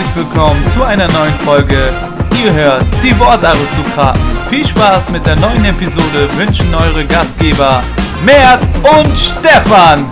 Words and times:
herzlich 0.00 0.24
willkommen 0.24 0.66
zu 0.68 0.82
einer 0.82 1.12
neuen 1.12 1.34
Folge. 1.40 1.92
Ihr 2.42 2.54
hört 2.54 2.84
die 3.04 3.18
Wortaristokraten. 3.18 4.22
Viel 4.48 4.66
Spaß 4.66 5.10
mit 5.10 5.26
der 5.26 5.36
neuen 5.36 5.62
Episode 5.66 6.26
wünschen 6.38 6.74
eure 6.74 7.06
Gastgeber 7.06 7.82
Mert 8.24 8.62
und 8.78 9.18
Stefan. 9.18 10.10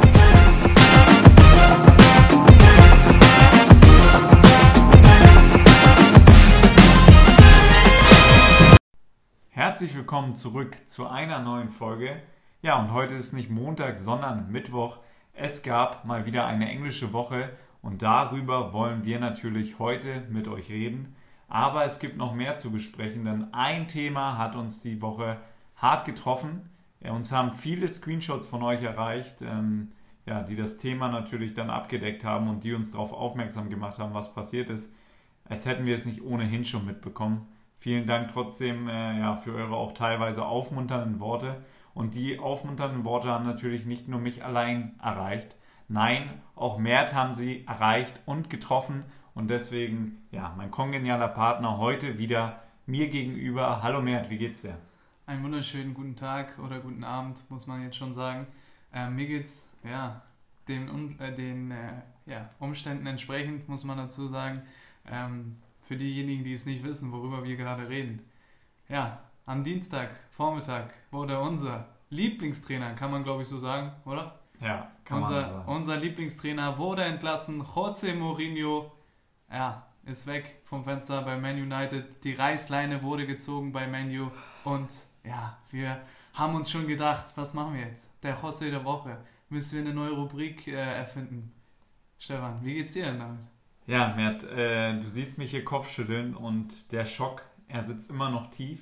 Herzlich 9.48 9.94
willkommen 9.96 10.34
zurück 10.34 10.76
zu 10.86 11.08
einer 11.08 11.38
neuen 11.38 11.70
Folge. 11.70 12.20
Ja, 12.60 12.78
und 12.78 12.92
heute 12.92 13.14
ist 13.14 13.32
nicht 13.32 13.48
Montag, 13.48 13.98
sondern 13.98 14.52
Mittwoch. 14.52 14.98
Es 15.32 15.62
gab 15.62 16.04
mal 16.04 16.26
wieder 16.26 16.46
eine 16.46 16.68
englische 16.68 17.14
Woche 17.14 17.50
und 17.88 18.02
darüber 18.02 18.74
wollen 18.74 19.06
wir 19.06 19.18
natürlich 19.18 19.78
heute 19.78 20.26
mit 20.28 20.46
euch 20.46 20.68
reden. 20.68 21.16
Aber 21.48 21.86
es 21.86 21.98
gibt 21.98 22.18
noch 22.18 22.34
mehr 22.34 22.54
zu 22.54 22.70
besprechen, 22.70 23.24
denn 23.24 23.54
ein 23.54 23.88
Thema 23.88 24.36
hat 24.36 24.56
uns 24.56 24.82
die 24.82 25.00
Woche 25.00 25.38
hart 25.74 26.04
getroffen. 26.04 26.68
Uns 27.00 27.32
haben 27.32 27.54
viele 27.54 27.88
Screenshots 27.88 28.46
von 28.46 28.62
euch 28.62 28.82
erreicht, 28.82 29.40
ähm, 29.40 29.92
ja, 30.26 30.42
die 30.42 30.54
das 30.54 30.76
Thema 30.76 31.08
natürlich 31.08 31.54
dann 31.54 31.70
abgedeckt 31.70 32.24
haben 32.24 32.50
und 32.50 32.62
die 32.62 32.74
uns 32.74 32.92
darauf 32.92 33.14
aufmerksam 33.14 33.70
gemacht 33.70 33.98
haben, 33.98 34.12
was 34.12 34.34
passiert 34.34 34.68
ist, 34.68 34.94
als 35.46 35.64
hätten 35.64 35.86
wir 35.86 35.96
es 35.96 36.04
nicht 36.04 36.22
ohnehin 36.22 36.66
schon 36.66 36.84
mitbekommen. 36.84 37.46
Vielen 37.74 38.06
Dank 38.06 38.30
trotzdem 38.34 38.86
äh, 38.86 39.18
ja, 39.18 39.36
für 39.36 39.54
eure 39.54 39.76
auch 39.76 39.92
teilweise 39.92 40.44
aufmunternden 40.44 41.20
Worte. 41.20 41.62
Und 41.94 42.14
die 42.14 42.38
aufmunternden 42.38 43.06
Worte 43.06 43.30
haben 43.30 43.46
natürlich 43.46 43.86
nicht 43.86 44.08
nur 44.08 44.20
mich 44.20 44.44
allein 44.44 45.00
erreicht. 45.02 45.56
Nein, 45.90 46.42
auch 46.54 46.76
Mert 46.76 47.14
haben 47.14 47.34
sie 47.34 47.64
erreicht 47.66 48.20
und 48.26 48.50
getroffen. 48.50 49.04
Und 49.34 49.48
deswegen, 49.48 50.26
ja, 50.30 50.52
mein 50.54 50.70
kongenialer 50.70 51.28
Partner 51.28 51.78
heute 51.78 52.18
wieder 52.18 52.62
mir 52.84 53.08
gegenüber. 53.08 53.82
Hallo 53.82 54.02
Mert, 54.02 54.28
wie 54.28 54.36
geht's 54.36 54.60
dir? 54.60 54.76
Einen 55.24 55.42
wunderschönen 55.44 55.94
guten 55.94 56.14
Tag 56.14 56.58
oder 56.58 56.80
guten 56.80 57.04
Abend, 57.04 57.42
muss 57.50 57.66
man 57.66 57.82
jetzt 57.82 57.96
schon 57.96 58.12
sagen. 58.12 58.46
Äh, 58.92 59.08
mir 59.08 59.26
geht's 59.26 59.72
ja, 59.82 60.20
den, 60.68 61.18
äh, 61.18 61.34
den 61.34 61.70
äh, 61.70 62.02
ja, 62.26 62.50
Umständen 62.58 63.06
entsprechend, 63.06 63.66
muss 63.66 63.84
man 63.84 63.96
dazu 63.96 64.26
sagen. 64.26 64.62
Ähm, 65.10 65.56
für 65.84 65.96
diejenigen, 65.96 66.44
die 66.44 66.52
es 66.52 66.66
nicht 66.66 66.84
wissen, 66.84 67.12
worüber 67.12 67.44
wir 67.44 67.56
gerade 67.56 67.88
reden. 67.88 68.20
Ja, 68.90 69.20
am 69.46 69.64
Dienstag, 69.64 70.10
Vormittag, 70.28 70.92
wurde 71.10 71.40
unser 71.40 71.86
Lieblingstrainer, 72.10 72.92
kann 72.92 73.10
man 73.10 73.24
glaube 73.24 73.40
ich 73.40 73.48
so 73.48 73.56
sagen, 73.56 73.92
oder? 74.04 74.38
Ja, 74.60 74.90
kann 75.04 75.22
unser, 75.22 75.40
man 75.40 75.50
sagen. 75.50 75.68
Unser 75.68 75.96
Lieblingstrainer 75.96 76.78
wurde 76.78 77.04
entlassen. 77.04 77.62
José 77.62 78.14
Mourinho, 78.14 78.90
ja, 79.50 79.86
ist 80.04 80.26
weg 80.26 80.60
vom 80.64 80.84
Fenster 80.84 81.22
bei 81.22 81.36
Man 81.36 81.56
United. 81.56 82.24
Die 82.24 82.32
Reißleine 82.32 83.02
wurde 83.02 83.26
gezogen 83.26 83.72
bei 83.72 83.86
Manu 83.86 84.30
und 84.64 84.88
ja, 85.24 85.58
wir 85.70 86.00
haben 86.32 86.54
uns 86.54 86.70
schon 86.70 86.86
gedacht, 86.86 87.32
was 87.36 87.54
machen 87.54 87.74
wir 87.74 87.82
jetzt? 87.82 88.22
Der 88.22 88.38
José 88.38 88.70
der 88.70 88.84
Woche. 88.84 89.18
Müssen 89.50 89.78
wir 89.78 89.90
eine 89.90 89.94
neue 89.94 90.12
Rubrik 90.12 90.66
äh, 90.68 90.72
erfinden? 90.72 91.50
Stefan, 92.18 92.64
wie 92.64 92.74
geht's 92.74 92.92
dir 92.92 93.06
denn 93.06 93.18
damit? 93.18 93.46
Ja, 93.86 94.14
Mert, 94.14 94.44
äh, 94.44 94.98
du 95.00 95.08
siehst 95.08 95.38
mich 95.38 95.50
hier 95.50 95.64
Kopfschütteln 95.64 96.34
und 96.34 96.92
der 96.92 97.04
Schock, 97.04 97.42
er 97.68 97.82
sitzt 97.82 98.10
immer 98.10 98.30
noch 98.30 98.50
tief. 98.50 98.80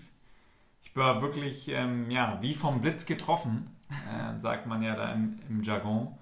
Ich 0.83 0.97
war 0.97 1.23
wirklich, 1.23 1.69
ähm, 1.69 2.11
ja, 2.11 2.39
wie 2.41 2.55
vom 2.55 2.81
Blitz 2.81 3.07
getroffen, 3.07 3.76
äh, 3.91 4.39
sagt 4.39 4.67
man 4.67 4.83
ja 4.83 4.95
da 4.97 5.13
im, 5.13 5.39
im, 5.49 5.63
Jargon. 5.63 6.17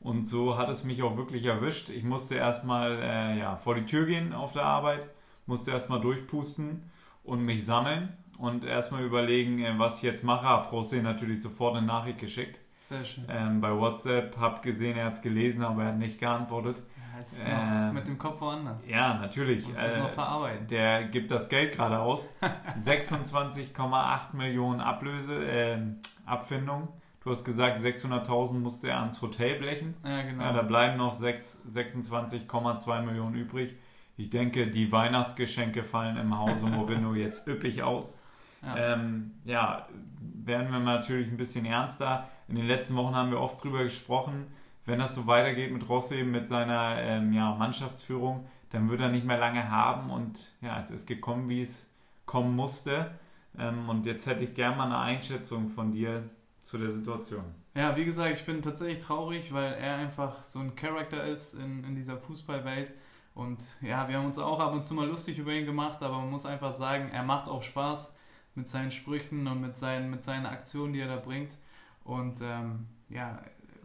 Und 0.00 0.22
so 0.22 0.56
hat 0.56 0.68
es 0.68 0.84
mich 0.84 1.02
auch 1.02 1.16
wirklich 1.16 1.44
erwischt. 1.44 1.90
Ich 1.90 2.04
musste 2.04 2.36
erstmal 2.36 2.98
äh, 3.02 3.38
ja, 3.38 3.56
vor 3.56 3.74
die 3.74 3.84
Tür 3.84 4.06
gehen 4.06 4.32
auf 4.32 4.52
der 4.52 4.64
Arbeit, 4.64 5.08
musste 5.46 5.72
erstmal 5.72 6.00
durchpusten 6.00 6.90
und 7.24 7.44
mich 7.44 7.64
sammeln 7.64 8.16
und 8.38 8.64
erstmal 8.64 9.04
überlegen, 9.04 9.58
äh, 9.58 9.78
was 9.78 9.98
ich 9.98 10.04
jetzt 10.04 10.24
mache. 10.24 10.46
Hab 10.46 10.72
Rosé 10.72 11.02
natürlich 11.02 11.42
sofort 11.42 11.76
eine 11.76 11.86
Nachricht 11.86 12.18
geschickt. 12.18 12.60
Sehr 12.88 13.04
schön. 13.04 13.24
Ähm, 13.28 13.60
bei 13.60 13.76
WhatsApp, 13.76 14.38
hab 14.38 14.62
gesehen, 14.62 14.96
er 14.96 15.06
hat 15.06 15.12
es 15.14 15.22
gelesen, 15.22 15.62
aber 15.62 15.82
er 15.82 15.88
hat 15.88 15.98
nicht 15.98 16.18
geantwortet. 16.18 16.82
Ja, 16.96 17.20
ist 17.20 17.44
ähm, 17.46 17.92
mit 17.92 18.06
dem 18.06 18.16
Kopf 18.16 18.40
woanders. 18.40 18.88
Ja, 18.88 19.14
natürlich. 19.18 19.68
Muss 19.68 19.78
äh, 19.78 19.98
noch 19.98 20.10
verarbeiten. 20.10 20.68
Der 20.68 21.04
gibt 21.04 21.30
das 21.30 21.50
Geld 21.50 21.74
gerade 21.74 21.98
aus. 21.98 22.34
26,8 22.76 24.34
Millionen 24.34 24.80
Ablöse, 24.80 25.44
äh, 25.44 25.78
Abfindung. 26.24 26.88
Du 27.28 27.32
hast 27.32 27.44
gesagt, 27.44 27.78
600.000 27.78 28.54
musste 28.54 28.88
er 28.88 29.00
ans 29.00 29.20
Hotel 29.20 29.58
blechen. 29.58 29.94
Ja, 30.02 30.22
genau. 30.22 30.44
Ja, 30.44 30.52
da 30.54 30.62
bleiben 30.62 30.96
noch 30.96 31.12
26,2 31.12 33.02
Millionen 33.02 33.34
übrig. 33.34 33.76
Ich 34.16 34.30
denke, 34.30 34.68
die 34.68 34.90
Weihnachtsgeschenke 34.92 35.84
fallen 35.84 36.16
im 36.16 36.38
Hause 36.38 36.64
Morino 36.70 37.12
jetzt 37.12 37.46
üppig 37.46 37.82
aus. 37.82 38.18
Ja. 38.62 38.94
Ähm, 38.94 39.32
ja, 39.44 39.88
werden 40.22 40.72
wir 40.72 40.78
natürlich 40.78 41.28
ein 41.28 41.36
bisschen 41.36 41.66
ernster. 41.66 42.30
In 42.48 42.54
den 42.54 42.66
letzten 42.66 42.96
Wochen 42.96 43.14
haben 43.14 43.30
wir 43.30 43.42
oft 43.42 43.62
drüber 43.62 43.82
gesprochen, 43.82 44.46
wenn 44.86 44.98
das 44.98 45.14
so 45.14 45.26
weitergeht 45.26 45.70
mit 45.70 45.86
Rossi, 45.86 46.22
mit 46.22 46.48
seiner 46.48 46.96
ähm, 46.96 47.34
ja, 47.34 47.54
Mannschaftsführung, 47.56 48.46
dann 48.70 48.88
wird 48.88 49.02
er 49.02 49.10
nicht 49.10 49.26
mehr 49.26 49.36
lange 49.36 49.70
haben 49.70 50.08
und 50.08 50.50
ja, 50.62 50.78
es 50.78 50.90
ist 50.90 51.06
gekommen, 51.06 51.50
wie 51.50 51.60
es 51.60 51.92
kommen 52.24 52.56
musste. 52.56 53.10
Ähm, 53.58 53.90
und 53.90 54.06
jetzt 54.06 54.26
hätte 54.26 54.44
ich 54.44 54.54
gerne 54.54 54.76
mal 54.76 54.86
eine 54.86 54.96
Einschätzung 54.96 55.68
von 55.68 55.92
dir 55.92 56.30
zu 56.68 56.76
der 56.76 56.90
Situation. 56.90 57.44
Ja, 57.74 57.96
wie 57.96 58.04
gesagt, 58.04 58.34
ich 58.34 58.44
bin 58.44 58.60
tatsächlich 58.60 58.98
traurig, 58.98 59.54
weil 59.54 59.72
er 59.72 59.96
einfach 59.96 60.44
so 60.44 60.58
ein 60.58 60.76
Charakter 60.76 61.24
ist 61.24 61.54
in, 61.54 61.82
in 61.82 61.96
dieser 61.96 62.18
Fußballwelt. 62.18 62.92
Und 63.34 63.62
ja, 63.80 64.06
wir 64.06 64.18
haben 64.18 64.26
uns 64.26 64.38
auch 64.38 64.60
ab 64.60 64.74
und 64.74 64.84
zu 64.84 64.92
mal 64.92 65.06
lustig 65.06 65.38
über 65.38 65.50
ihn 65.52 65.64
gemacht, 65.64 66.02
aber 66.02 66.18
man 66.18 66.28
muss 66.28 66.44
einfach 66.44 66.74
sagen, 66.74 67.08
er 67.10 67.22
macht 67.22 67.48
auch 67.48 67.62
Spaß 67.62 68.14
mit 68.54 68.68
seinen 68.68 68.90
Sprüchen 68.90 69.46
und 69.46 69.62
mit 69.62 69.76
seinen, 69.76 70.10
mit 70.10 70.22
seinen 70.22 70.44
Aktionen, 70.44 70.92
die 70.92 71.00
er 71.00 71.08
da 71.08 71.16
bringt. 71.16 71.56
Und 72.04 72.42
ähm, 72.42 72.86
ja, 73.08 73.40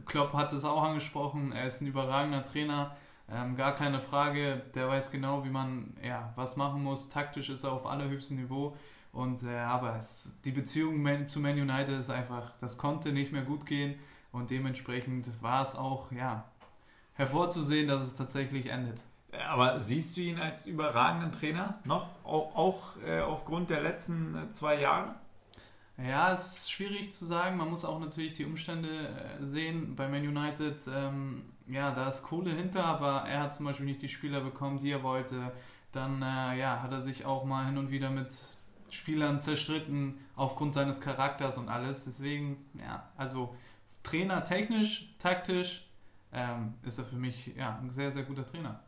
Klopp 0.05 0.33
hat 0.33 0.51
es 0.51 0.65
auch 0.65 0.83
angesprochen, 0.83 1.53
er 1.53 1.65
ist 1.65 1.79
ein 1.79 1.88
überragender 1.88 2.44
Trainer, 2.44 2.97
ähm, 3.31 3.55
gar 3.55 3.75
keine 3.75 4.01
Frage, 4.01 4.61
der 4.75 4.89
weiß 4.89 5.09
genau, 5.09 5.45
wie 5.45 5.50
man 5.50 5.95
ja, 6.03 6.33
was 6.35 6.57
machen 6.57 6.83
muss. 6.83 7.07
Taktisch 7.07 7.50
ist 7.50 7.63
er 7.63 7.71
auf 7.71 7.85
allerhöchstem 7.85 8.35
Niveau. 8.35 8.75
Und 9.13 9.44
äh, 9.44 9.56
aber 9.59 9.96
es, 9.96 10.34
die 10.44 10.51
Beziehung 10.51 11.28
zu 11.28 11.40
Man 11.40 11.53
United 11.53 12.00
ist 12.00 12.09
einfach, 12.09 12.57
das 12.57 12.79
konnte 12.79 13.13
nicht 13.13 13.31
mehr 13.31 13.44
gut 13.44 13.66
gehen 13.66 13.96
und 14.31 14.50
dementsprechend 14.50 15.29
war 15.41 15.62
es 15.62 15.75
auch 15.75 16.12
ja 16.12 16.46
hervorzusehen, 17.13 17.88
dass 17.88 18.01
es 18.01 18.16
tatsächlich 18.16 18.66
endet. 18.66 19.03
Aber 19.50 19.79
siehst 19.79 20.18
du 20.18 20.22
ihn 20.22 20.40
als 20.40 20.66
überragenden 20.66 21.31
Trainer 21.31 21.79
noch, 21.85 22.07
auch, 22.24 22.56
auch 22.56 22.81
äh, 23.06 23.22
aufgrund 23.22 23.69
der 23.69 23.81
letzten 23.81 24.35
äh, 24.35 24.50
zwei 24.50 24.81
Jahre? 24.81 25.13
Ja, 25.97 26.34
es 26.34 26.57
ist 26.57 26.72
schwierig 26.72 27.13
zu 27.13 27.25
sagen. 27.25 27.57
Man 27.57 27.69
muss 27.69 27.85
auch 27.85 28.00
natürlich 28.00 28.34
die 28.34 28.45
Umstände 28.45 29.09
äh, 29.09 29.45
sehen. 29.45 29.95
Bei 29.95 30.07
Man 30.07 30.28
United, 30.28 30.84
ähm, 30.91 31.44
ja, 31.68 31.91
da 31.91 32.07
ist 32.07 32.24
Kohle 32.24 32.51
hinter, 32.51 32.84
aber 32.84 33.28
er 33.28 33.41
hat 33.41 33.53
zum 33.53 33.68
Beispiel 33.68 33.85
nicht 33.85 34.01
die 34.01 34.09
Spieler 34.09 34.41
bekommen, 34.41 34.80
die 34.80 34.91
er 34.91 35.03
wollte. 35.03 35.51
Dann 35.91 36.22
äh, 36.24 36.57
ja, 36.57 36.81
hat 36.81 36.91
er 36.91 37.01
sich 37.01 37.25
auch 37.25 37.45
mal 37.45 37.66
hin 37.66 37.78
und 37.78 37.91
wieder 37.91 38.09
mit 38.09 38.34
Spielern 38.94 39.40
zerstritten 39.40 40.20
aufgrund 40.36 40.74
seines 40.74 41.02
Charakters 41.02 41.58
und 41.58 41.70
alles. 41.70 42.06
Deswegen, 42.06 42.58
ja, 42.80 43.09
also 43.18 43.56
Trainer 44.04 44.44
technisch, 44.44 45.14
taktisch 45.20 45.88
ähm, 46.31 46.74
ist 46.84 47.00
er 47.00 47.06
für 47.06 47.16
mich 47.16 47.54
ja, 47.56 47.80
ein 47.81 47.90
sehr, 47.92 48.12
sehr 48.12 48.24
guter 48.24 48.46
Trainer. 48.46 48.80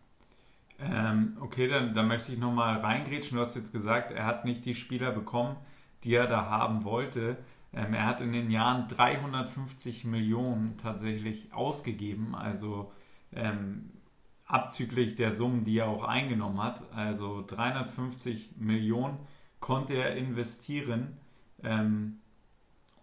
Ähm, 0.79 1.37
okay, 1.39 1.67
dann, 1.67 1.93
dann 1.93 2.07
möchte 2.07 2.33
ich 2.33 2.37
nochmal 2.37 2.77
reingrätschen. 2.79 3.37
Du 3.37 3.43
hast 3.43 3.55
jetzt 3.55 3.71
gesagt, 3.71 4.11
er 4.11 4.25
hat 4.25 4.45
nicht 4.45 4.65
die 4.65 4.75
Spieler 4.75 5.11
bekommen, 5.11 5.55
die 6.03 6.13
er 6.13 6.27
da 6.27 6.45
haben 6.45 6.83
wollte. 6.83 7.37
Ähm, 7.73 7.93
er 7.93 8.05
hat 8.05 8.21
in 8.21 8.31
den 8.31 8.51
Jahren 8.51 8.87
350 8.87 10.05
Millionen 10.05 10.77
tatsächlich 10.77 11.53
ausgegeben, 11.53 12.35
also 12.35 12.91
ähm, 13.33 13.91
abzüglich 14.45 15.15
der 15.15 15.31
Summen, 15.31 15.63
die 15.63 15.79
er 15.79 15.87
auch 15.87 16.03
eingenommen 16.03 16.61
hat. 16.61 16.83
Also 16.93 17.43
350 17.45 18.57
Millionen 18.57 19.17
konnte 19.65 19.95
er 19.95 20.15
investieren 20.15 21.17
ähm, 21.63 22.19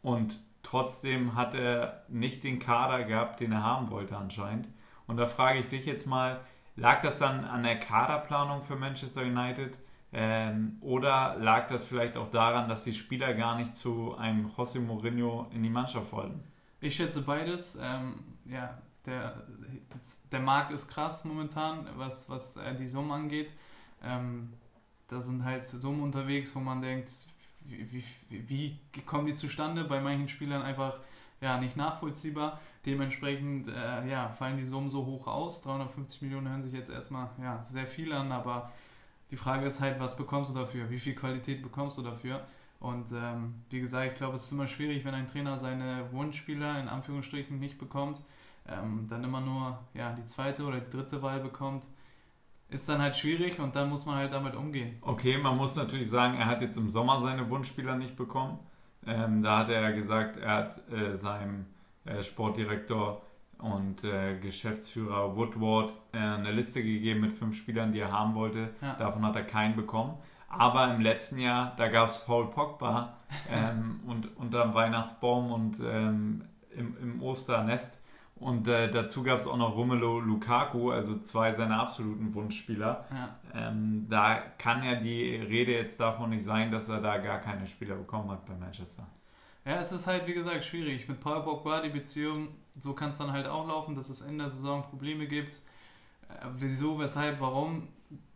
und 0.00 0.38
trotzdem 0.62 1.34
hat 1.34 1.56
er 1.56 2.04
nicht 2.06 2.44
den 2.44 2.60
Kader 2.60 3.02
gehabt, 3.02 3.40
den 3.40 3.50
er 3.50 3.64
haben 3.64 3.90
wollte 3.90 4.16
anscheinend. 4.16 4.68
Und 5.08 5.16
da 5.16 5.26
frage 5.26 5.58
ich 5.58 5.66
dich 5.66 5.86
jetzt 5.86 6.06
mal, 6.06 6.38
lag 6.76 7.00
das 7.00 7.18
dann 7.18 7.44
an 7.44 7.64
der 7.64 7.80
Kaderplanung 7.80 8.62
für 8.62 8.76
Manchester 8.76 9.22
United? 9.22 9.80
Ähm, 10.12 10.76
oder 10.82 11.34
lag 11.40 11.66
das 11.66 11.88
vielleicht 11.88 12.16
auch 12.16 12.30
daran, 12.30 12.68
dass 12.68 12.84
die 12.84 12.94
Spieler 12.94 13.34
gar 13.34 13.56
nicht 13.56 13.74
zu 13.74 14.14
einem 14.14 14.46
José 14.46 14.78
Mourinho 14.78 15.48
in 15.50 15.64
die 15.64 15.68
Mannschaft 15.68 16.12
wollten? 16.12 16.44
Ich 16.80 16.94
schätze 16.94 17.22
beides. 17.22 17.76
Ähm, 17.82 18.22
ja, 18.44 18.78
der, 19.04 19.48
der 20.30 20.40
Markt 20.40 20.70
ist 20.70 20.86
krass 20.86 21.24
momentan, 21.24 21.88
was, 21.96 22.30
was 22.30 22.56
äh, 22.56 22.72
die 22.76 22.86
Summen 22.86 23.10
angeht. 23.10 23.52
Ähm, 24.00 24.52
da 25.12 25.20
sind 25.20 25.44
halt 25.44 25.66
Summen 25.66 26.02
unterwegs, 26.02 26.54
wo 26.56 26.60
man 26.60 26.80
denkt, 26.80 27.10
wie, 27.64 28.02
wie, 28.30 28.78
wie 28.94 29.02
kommen 29.02 29.26
die 29.26 29.34
zustande? 29.34 29.84
Bei 29.84 30.00
manchen 30.00 30.28
Spielern 30.28 30.62
einfach 30.62 30.98
ja, 31.40 31.58
nicht 31.58 31.76
nachvollziehbar. 31.76 32.60
Dementsprechend 32.86 33.68
äh, 33.68 34.08
ja, 34.08 34.28
fallen 34.30 34.56
die 34.56 34.64
Summen 34.64 34.90
so 34.90 35.04
hoch 35.04 35.26
aus. 35.26 35.62
350 35.62 36.22
Millionen 36.22 36.48
hören 36.48 36.62
sich 36.62 36.72
jetzt 36.72 36.90
erstmal 36.90 37.30
ja, 37.40 37.62
sehr 37.62 37.86
viel 37.86 38.12
an, 38.12 38.32
aber 38.32 38.72
die 39.30 39.36
Frage 39.36 39.66
ist 39.66 39.80
halt, 39.80 40.00
was 40.00 40.16
bekommst 40.16 40.50
du 40.50 40.54
dafür? 40.54 40.90
Wie 40.90 40.98
viel 40.98 41.14
Qualität 41.14 41.62
bekommst 41.62 41.98
du 41.98 42.02
dafür? 42.02 42.44
Und 42.80 43.12
ähm, 43.12 43.54
wie 43.70 43.80
gesagt, 43.80 44.12
ich 44.12 44.18
glaube, 44.18 44.36
es 44.36 44.44
ist 44.44 44.52
immer 44.52 44.66
schwierig, 44.66 45.04
wenn 45.04 45.14
ein 45.14 45.28
Trainer 45.28 45.58
seine 45.58 46.10
Wunschspieler 46.12 46.80
in 46.80 46.88
Anführungsstrichen 46.88 47.60
nicht 47.60 47.78
bekommt, 47.78 48.20
ähm, 48.66 49.06
dann 49.08 49.22
immer 49.22 49.40
nur 49.40 49.78
ja, 49.94 50.12
die 50.12 50.26
zweite 50.26 50.64
oder 50.64 50.80
die 50.80 50.90
dritte 50.90 51.22
Wahl 51.22 51.40
bekommt. 51.40 51.86
Ist 52.72 52.88
dann 52.88 53.02
halt 53.02 53.14
schwierig 53.14 53.60
und 53.60 53.76
dann 53.76 53.90
muss 53.90 54.06
man 54.06 54.16
halt 54.16 54.32
damit 54.32 54.56
umgehen. 54.56 54.96
Okay, 55.02 55.36
man 55.36 55.56
muss 55.56 55.76
natürlich 55.76 56.08
sagen, 56.08 56.38
er 56.38 56.46
hat 56.46 56.62
jetzt 56.62 56.76
im 56.76 56.88
Sommer 56.88 57.20
seine 57.20 57.50
Wunschspieler 57.50 57.96
nicht 57.96 58.16
bekommen. 58.16 58.58
Ähm, 59.06 59.42
da 59.42 59.58
hat 59.58 59.69
er 59.69 59.82
ja 59.82 59.90
gesagt, 59.90 60.38
er 60.38 60.54
hat 60.54 60.80
äh, 60.90 61.16
seinem 61.16 61.66
äh, 62.04 62.22
Sportdirektor 62.22 63.20
und 63.58 64.04
äh, 64.04 64.38
Geschäftsführer 64.38 65.36
Woodward 65.36 65.96
äh, 66.12 66.19
eine 66.19 66.50
Liste 66.52 66.82
gegeben 66.82 67.20
mit 67.20 67.32
fünf 67.32 67.56
Spielern, 67.56 67.92
die 67.92 68.00
er 68.00 68.10
haben 68.10 68.34
wollte. 68.34 68.70
Ja. 68.80 68.94
Davon 68.94 69.24
hat 69.24 69.36
er 69.36 69.44
keinen 69.44 69.76
bekommen. 69.76 70.14
Aber 70.48 70.92
im 70.92 71.00
letzten 71.00 71.38
Jahr, 71.38 71.74
da 71.76 71.88
gab 71.88 72.10
es 72.10 72.24
Paul 72.24 72.50
Pogba 72.50 73.16
ähm, 73.50 74.00
und 74.06 74.36
unter 74.36 74.74
Weihnachtsbaum 74.74 75.52
und 75.52 75.80
ähm, 75.80 76.44
im, 76.76 76.96
im 77.00 77.22
Osternest. 77.22 78.01
Und 78.42 78.66
äh, 78.66 78.90
dazu 78.90 79.22
gab 79.22 79.38
es 79.38 79.46
auch 79.46 79.56
noch 79.56 79.76
Romelu 79.76 80.18
Lukaku, 80.18 80.90
also 80.90 81.18
zwei 81.20 81.52
seiner 81.52 81.80
absoluten 81.80 82.34
Wunschspieler. 82.34 83.04
Ja. 83.10 83.36
Ähm, 83.54 84.06
da 84.10 84.40
kann 84.58 84.82
ja 84.82 84.96
die 84.96 85.36
Rede 85.36 85.72
jetzt 85.72 86.00
davon 86.00 86.30
nicht 86.30 86.42
sein, 86.42 86.72
dass 86.72 86.88
er 86.88 87.00
da 87.00 87.18
gar 87.18 87.38
keine 87.38 87.68
Spieler 87.68 87.94
bekommen 87.94 88.30
hat 88.32 88.44
bei 88.44 88.54
Manchester. 88.54 89.06
Ja, 89.64 89.76
es 89.76 89.92
ist 89.92 90.08
halt, 90.08 90.26
wie 90.26 90.34
gesagt, 90.34 90.64
schwierig. 90.64 91.08
Mit 91.08 91.20
Paul 91.20 91.44
Pogba, 91.44 91.82
die 91.82 91.90
Beziehung, 91.90 92.48
so 92.76 92.94
kann 92.94 93.10
es 93.10 93.18
dann 93.18 93.30
halt 93.30 93.46
auch 93.46 93.68
laufen, 93.68 93.94
dass 93.94 94.08
es 94.08 94.20
in 94.20 94.38
der 94.38 94.50
Saison 94.50 94.82
Probleme 94.82 95.28
gibt. 95.28 95.52
Äh, 96.28 96.46
wieso, 96.56 96.98
weshalb, 96.98 97.40
warum, 97.40 97.86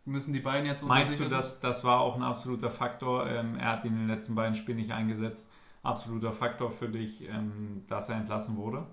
müssen 0.05 0.33
die 0.33 0.39
beiden 0.39 0.65
jetzt 0.65 0.83
unter 0.83 0.95
Meinst 0.95 1.19
du, 1.19 1.25
dass 1.25 1.59
das 1.59 1.83
war 1.83 1.99
auch 1.99 2.15
ein 2.15 2.23
absoluter 2.23 2.71
Faktor? 2.71 3.27
Ähm, 3.27 3.57
er 3.57 3.73
hat 3.73 3.83
ihn 3.83 3.91
in 3.91 3.99
den 3.99 4.07
letzten 4.07 4.35
beiden 4.35 4.55
Spielen 4.55 4.77
nicht 4.77 4.91
eingesetzt. 4.91 5.51
Absoluter 5.83 6.31
Faktor 6.31 6.71
für 6.71 6.87
dich, 6.87 7.27
ähm, 7.27 7.83
dass 7.87 8.07
er 8.07 8.15
entlassen 8.15 8.55
wurde? 8.55 8.85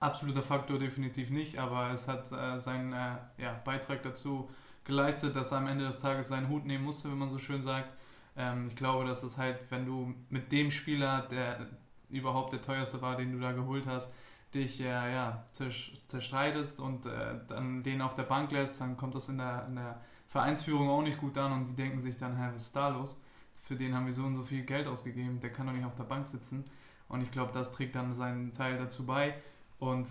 Absoluter 0.00 0.42
Faktor 0.42 0.78
definitiv 0.78 1.30
nicht, 1.30 1.58
aber 1.58 1.90
es 1.90 2.06
hat 2.06 2.30
äh, 2.30 2.60
seinen 2.60 2.92
äh, 2.92 3.16
ja, 3.38 3.60
Beitrag 3.64 4.02
dazu 4.02 4.48
geleistet, 4.84 5.34
dass 5.34 5.52
er 5.52 5.58
am 5.58 5.66
Ende 5.66 5.84
des 5.84 6.00
Tages 6.00 6.28
seinen 6.28 6.48
Hut 6.48 6.64
nehmen 6.64 6.84
musste, 6.84 7.10
wenn 7.10 7.18
man 7.18 7.30
so 7.30 7.38
schön 7.38 7.62
sagt. 7.62 7.96
Ähm, 8.36 8.68
ich 8.68 8.76
glaube, 8.76 9.04
dass 9.04 9.22
es 9.24 9.38
halt, 9.38 9.58
wenn 9.70 9.84
du 9.84 10.14
mit 10.30 10.52
dem 10.52 10.70
Spieler, 10.70 11.22
der 11.22 11.66
überhaupt 12.10 12.52
der 12.52 12.62
teuerste 12.62 13.02
war, 13.02 13.16
den 13.16 13.32
du 13.32 13.40
da 13.40 13.52
geholt 13.52 13.86
hast, 13.86 14.12
dich 14.54 14.80
äh, 14.80 14.84
ja, 15.12 15.44
zerstreitest 16.06 16.80
und 16.80 17.06
äh, 17.06 17.34
dann 17.48 17.82
den 17.82 18.00
auf 18.00 18.14
der 18.14 18.22
Bank 18.22 18.50
lässt, 18.52 18.80
dann 18.80 18.96
kommt 18.96 19.14
das 19.14 19.28
in 19.28 19.38
der, 19.38 19.66
in 19.68 19.74
der 19.74 20.00
Vereinsführung 20.26 20.88
auch 20.88 21.02
nicht 21.02 21.18
gut 21.18 21.36
an 21.36 21.52
und 21.52 21.66
die 21.66 21.74
denken 21.74 22.00
sich 22.00 22.16
dann, 22.16 22.36
hä, 22.36 22.50
was 22.54 22.66
ist 22.66 22.76
da 22.76 22.88
los? 22.88 23.20
Für 23.62 23.76
den 23.76 23.94
haben 23.94 24.06
wir 24.06 24.12
so 24.12 24.22
und 24.22 24.36
so 24.36 24.42
viel 24.42 24.62
Geld 24.62 24.86
ausgegeben, 24.86 25.40
der 25.40 25.52
kann 25.52 25.66
doch 25.66 25.74
nicht 25.74 25.84
auf 25.84 25.96
der 25.96 26.04
Bank 26.04 26.26
sitzen. 26.26 26.64
Und 27.08 27.22
ich 27.22 27.30
glaube, 27.30 27.52
das 27.52 27.72
trägt 27.72 27.94
dann 27.94 28.12
seinen 28.12 28.52
Teil 28.52 28.78
dazu 28.78 29.04
bei. 29.04 29.34
Und 29.78 30.08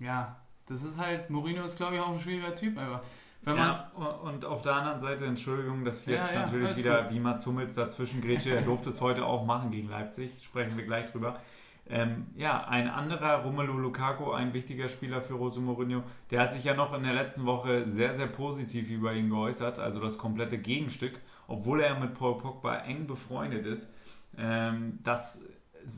ja, 0.00 0.36
das 0.66 0.82
ist 0.82 0.98
halt, 0.98 1.30
Mourinho 1.30 1.64
ist 1.64 1.76
glaube 1.76 1.94
ich 1.96 2.00
auch 2.00 2.12
ein 2.12 2.20
schwieriger 2.20 2.54
Typ, 2.54 2.78
aber 2.78 3.02
wenn 3.42 3.56
man 3.56 3.66
ja, 3.66 3.90
und 4.22 4.44
auf 4.46 4.62
der 4.62 4.74
anderen 4.74 5.00
Seite, 5.00 5.26
Entschuldigung, 5.26 5.84
dass 5.84 6.06
jetzt 6.06 6.32
ja, 6.32 6.40
ja, 6.40 6.46
natürlich 6.46 6.78
wieder 6.78 7.02
gut. 7.02 7.12
wie 7.12 7.20
Mats 7.20 7.46
Hummels 7.46 7.74
dazwischen 7.74 8.22
grätsche, 8.22 8.54
er 8.54 8.62
durfte 8.62 8.88
es 8.88 9.00
heute 9.02 9.26
auch 9.26 9.44
machen 9.44 9.70
gegen 9.70 9.88
Leipzig, 9.90 10.42
sprechen 10.42 10.76
wir 10.76 10.84
gleich 10.84 11.10
drüber. 11.12 11.38
Ähm, 11.86 12.28
ja, 12.34 12.66
ein 12.66 12.88
anderer 12.88 13.42
Romelu 13.42 13.74
Lukaku, 13.74 14.32
ein 14.32 14.54
wichtiger 14.54 14.88
Spieler 14.88 15.20
für 15.20 15.34
Jose 15.34 15.60
Mourinho, 15.60 16.02
der 16.30 16.40
hat 16.40 16.52
sich 16.52 16.64
ja 16.64 16.74
noch 16.74 16.94
in 16.94 17.02
der 17.02 17.12
letzten 17.12 17.44
Woche 17.44 17.86
sehr, 17.86 18.14
sehr 18.14 18.26
positiv 18.26 18.88
über 18.88 19.12
ihn 19.12 19.28
geäußert, 19.28 19.78
also 19.78 20.00
das 20.00 20.16
komplette 20.16 20.56
Gegenstück, 20.56 21.20
obwohl 21.46 21.82
er 21.82 22.00
mit 22.00 22.14
Paul 22.14 22.38
Pogba 22.38 22.76
eng 22.76 23.06
befreundet 23.06 23.66
ist. 23.66 23.92
Ähm, 24.38 24.98
das 25.02 25.46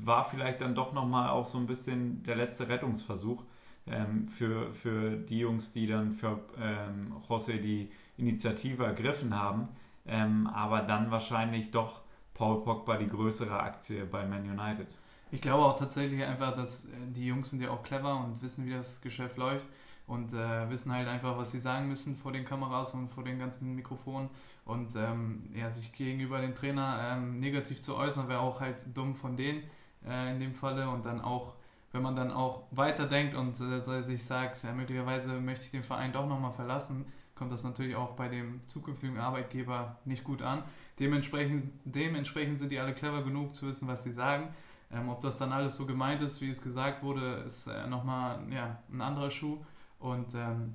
war 0.04 0.24
vielleicht 0.24 0.60
dann 0.60 0.74
doch 0.74 0.92
nochmal 0.92 1.30
auch 1.30 1.46
so 1.46 1.58
ein 1.58 1.66
bisschen 1.66 2.22
der 2.22 2.36
letzte 2.36 2.68
Rettungsversuch 2.68 3.44
ähm, 3.86 4.26
für, 4.26 4.74
für 4.74 5.16
die 5.16 5.40
Jungs, 5.40 5.72
die 5.72 5.86
dann 5.86 6.12
für 6.12 6.40
ähm, 6.58 7.14
José 7.28 7.58
die 7.60 7.90
Initiative 8.16 8.84
ergriffen 8.84 9.34
haben. 9.34 9.68
Ähm, 10.06 10.46
aber 10.46 10.82
dann 10.82 11.10
wahrscheinlich 11.10 11.70
doch 11.70 12.00
Paul 12.34 12.62
Pogba 12.62 12.96
die 12.96 13.08
größere 13.08 13.58
Aktie 13.58 14.04
bei 14.04 14.26
Man 14.26 14.42
United. 14.42 14.96
Ich 15.32 15.40
glaube 15.40 15.64
auch 15.64 15.76
tatsächlich 15.76 16.22
einfach, 16.22 16.54
dass 16.54 16.86
äh, 16.86 16.90
die 17.08 17.26
Jungs 17.26 17.50
sind 17.50 17.60
ja 17.60 17.70
auch 17.70 17.82
clever 17.82 18.24
und 18.24 18.42
wissen, 18.42 18.66
wie 18.66 18.70
das 18.70 19.00
Geschäft 19.00 19.36
läuft 19.36 19.66
und 20.06 20.32
äh, 20.32 20.70
wissen 20.70 20.92
halt 20.92 21.08
einfach, 21.08 21.36
was 21.36 21.50
sie 21.50 21.58
sagen 21.58 21.88
müssen 21.88 22.16
vor 22.16 22.32
den 22.32 22.44
Kameras 22.44 22.94
und 22.94 23.08
vor 23.08 23.24
den 23.24 23.38
ganzen 23.38 23.74
Mikrofonen. 23.74 24.28
Und 24.64 24.94
ähm, 24.96 25.48
ja, 25.54 25.70
sich 25.70 25.92
gegenüber 25.92 26.40
den 26.40 26.54
Trainer 26.54 27.16
ähm, 27.16 27.38
negativ 27.38 27.80
zu 27.80 27.96
äußern, 27.96 28.28
wäre 28.28 28.40
auch 28.40 28.60
halt 28.60 28.96
dumm 28.96 29.14
von 29.14 29.36
denen 29.36 29.62
äh, 30.08 30.30
in 30.30 30.40
dem 30.40 30.52
Falle. 30.52 30.88
Und 30.88 31.04
dann 31.06 31.20
auch 31.20 31.54
wenn 31.96 32.02
man 32.02 32.14
dann 32.14 32.30
auch 32.30 32.64
weiterdenkt 32.72 33.34
und 33.34 33.58
äh, 33.58 33.80
sich 33.80 34.24
sagt, 34.24 34.62
ja, 34.62 34.72
möglicherweise 34.72 35.40
möchte 35.40 35.64
ich 35.64 35.70
den 35.70 35.82
Verein 35.82 36.12
doch 36.12 36.26
nochmal 36.26 36.52
verlassen, 36.52 37.06
kommt 37.34 37.50
das 37.52 37.64
natürlich 37.64 37.96
auch 37.96 38.12
bei 38.12 38.28
dem 38.28 38.60
zukünftigen 38.66 39.18
Arbeitgeber 39.18 39.96
nicht 40.04 40.22
gut 40.22 40.42
an. 40.42 40.62
Dementsprechend, 40.98 41.72
dementsprechend 41.84 42.58
sind 42.58 42.70
die 42.70 42.78
alle 42.78 42.94
clever 42.94 43.22
genug 43.22 43.54
zu 43.54 43.66
wissen, 43.66 43.88
was 43.88 44.04
sie 44.04 44.12
sagen. 44.12 44.48
Ähm, 44.92 45.08
ob 45.08 45.20
das 45.20 45.38
dann 45.38 45.52
alles 45.52 45.76
so 45.76 45.86
gemeint 45.86 46.20
ist, 46.20 46.40
wie 46.42 46.50
es 46.50 46.62
gesagt 46.62 47.02
wurde, 47.02 47.42
ist 47.46 47.66
äh, 47.66 47.86
nochmal 47.86 48.40
ja, 48.50 48.78
ein 48.92 49.00
anderer 49.00 49.30
Schuh. 49.30 49.58
Und 49.98 50.34
ähm, 50.34 50.74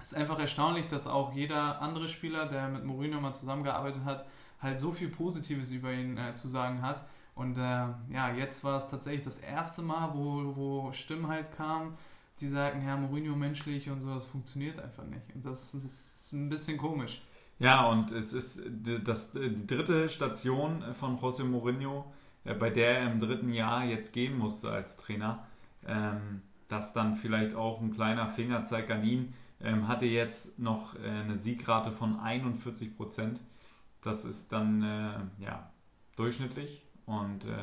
es 0.00 0.12
ist 0.12 0.18
einfach 0.18 0.38
erstaunlich, 0.38 0.86
dass 0.86 1.06
auch 1.06 1.32
jeder 1.32 1.80
andere 1.80 2.08
Spieler, 2.08 2.46
der 2.46 2.68
mit 2.68 2.84
Mourinho 2.84 3.20
mal 3.20 3.34
zusammengearbeitet 3.34 4.04
hat, 4.04 4.26
halt 4.60 4.78
so 4.78 4.92
viel 4.92 5.08
Positives 5.08 5.70
über 5.70 5.92
ihn 5.92 6.18
äh, 6.18 6.34
zu 6.34 6.48
sagen 6.48 6.82
hat. 6.82 7.04
Und 7.38 7.56
äh, 7.56 7.86
ja, 8.10 8.34
jetzt 8.36 8.64
war 8.64 8.78
es 8.78 8.88
tatsächlich 8.88 9.22
das 9.22 9.38
erste 9.38 9.80
Mal, 9.80 10.10
wo, 10.12 10.56
wo 10.56 10.92
Stimmen 10.92 11.28
halt 11.28 11.52
kamen, 11.56 11.96
die 12.40 12.48
sagen, 12.48 12.84
ja, 12.84 12.96
Mourinho 12.96 13.36
menschlich 13.36 13.88
und 13.88 14.00
so, 14.00 14.12
das 14.12 14.26
funktioniert 14.26 14.80
einfach 14.80 15.04
nicht. 15.04 15.32
Und 15.36 15.46
das 15.46 15.72
ist 15.72 16.32
ein 16.32 16.48
bisschen 16.48 16.76
komisch. 16.76 17.22
Ja, 17.60 17.86
und 17.86 18.10
es 18.10 18.32
ist 18.32 18.62
das, 19.04 19.30
die 19.34 19.66
dritte 19.68 20.08
Station 20.08 20.82
von 20.94 21.16
José 21.16 21.44
Mourinho, 21.44 22.12
äh, 22.42 22.54
bei 22.54 22.70
der 22.70 22.98
er 23.02 23.12
im 23.12 23.20
dritten 23.20 23.52
Jahr 23.52 23.84
jetzt 23.84 24.12
gehen 24.12 24.36
musste 24.36 24.72
als 24.72 24.96
Trainer. 24.96 25.46
Ähm, 25.86 26.42
das 26.66 26.92
dann 26.92 27.14
vielleicht 27.14 27.54
auch 27.54 27.80
ein 27.80 27.92
kleiner 27.92 28.26
Fingerzeig 28.26 28.90
an 28.90 29.04
ihn. 29.04 29.32
Ähm, 29.60 29.86
hatte 29.86 30.06
jetzt 30.06 30.58
noch 30.58 30.96
äh, 30.96 31.08
eine 31.08 31.36
Siegrate 31.36 31.92
von 31.92 32.18
41 32.18 32.96
Prozent. 32.96 33.38
Das 34.02 34.24
ist 34.24 34.50
dann 34.50 34.82
äh, 34.82 35.44
ja, 35.44 35.70
durchschnittlich 36.16 36.87
und 37.08 37.44
äh, 37.44 37.56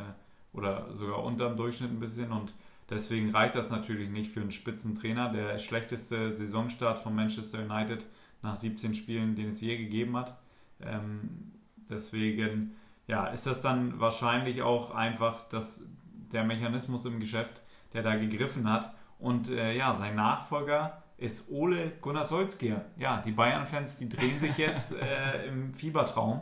oder 0.54 0.88
sogar 0.96 1.24
unterm 1.24 1.56
Durchschnitt 1.56 1.92
ein 1.92 2.00
bisschen 2.00 2.32
und 2.32 2.54
deswegen 2.90 3.30
reicht 3.30 3.56
das 3.56 3.70
natürlich 3.70 4.10
nicht 4.10 4.32
für 4.32 4.42
einen 4.42 4.52
Spitzentrainer. 4.52 5.32
Der 5.32 5.60
schlechteste 5.60 6.32
Saisonstart 6.32 7.00
von 7.00 7.16
Manchester 7.16 7.60
United 7.60 8.06
nach 8.42 8.56
17 8.56 8.96
Spielen, 8.96 9.36
den 9.36 9.50
es 9.50 9.62
je 9.62 9.78
gegeben 9.78 10.16
hat. 10.18 10.38
Ähm, 10.82 11.52
deswegen 11.90 12.76
ja, 13.08 13.28
ist 13.28 13.46
das 13.46 13.62
dann 13.62 14.00
wahrscheinlich 14.00 14.62
auch 14.62 14.92
einfach 14.92 15.48
dass 15.50 15.88
der 16.32 16.44
Mechanismus 16.44 17.06
im 17.06 17.20
Geschäft, 17.20 17.62
der 17.94 18.04
da 18.04 18.16
gegriffen 18.16 18.70
hat. 18.70 18.94
Und 19.20 19.50
äh, 19.50 19.74
ja, 19.76 19.94
sein 19.94 20.16
Nachfolger 20.16 21.04
ist 21.18 21.50
Ole 21.50 21.94
Gunnar 22.02 22.26
Solskjaer. 22.26 22.86
Ja, 22.98 23.22
die 23.22 23.32
Bayern-Fans, 23.32 24.00
die 24.00 24.10
drehen 24.10 24.40
sich 24.40 24.58
jetzt 24.58 24.94
äh, 25.02 25.48
im 25.48 25.74
Fiebertraum 25.74 26.42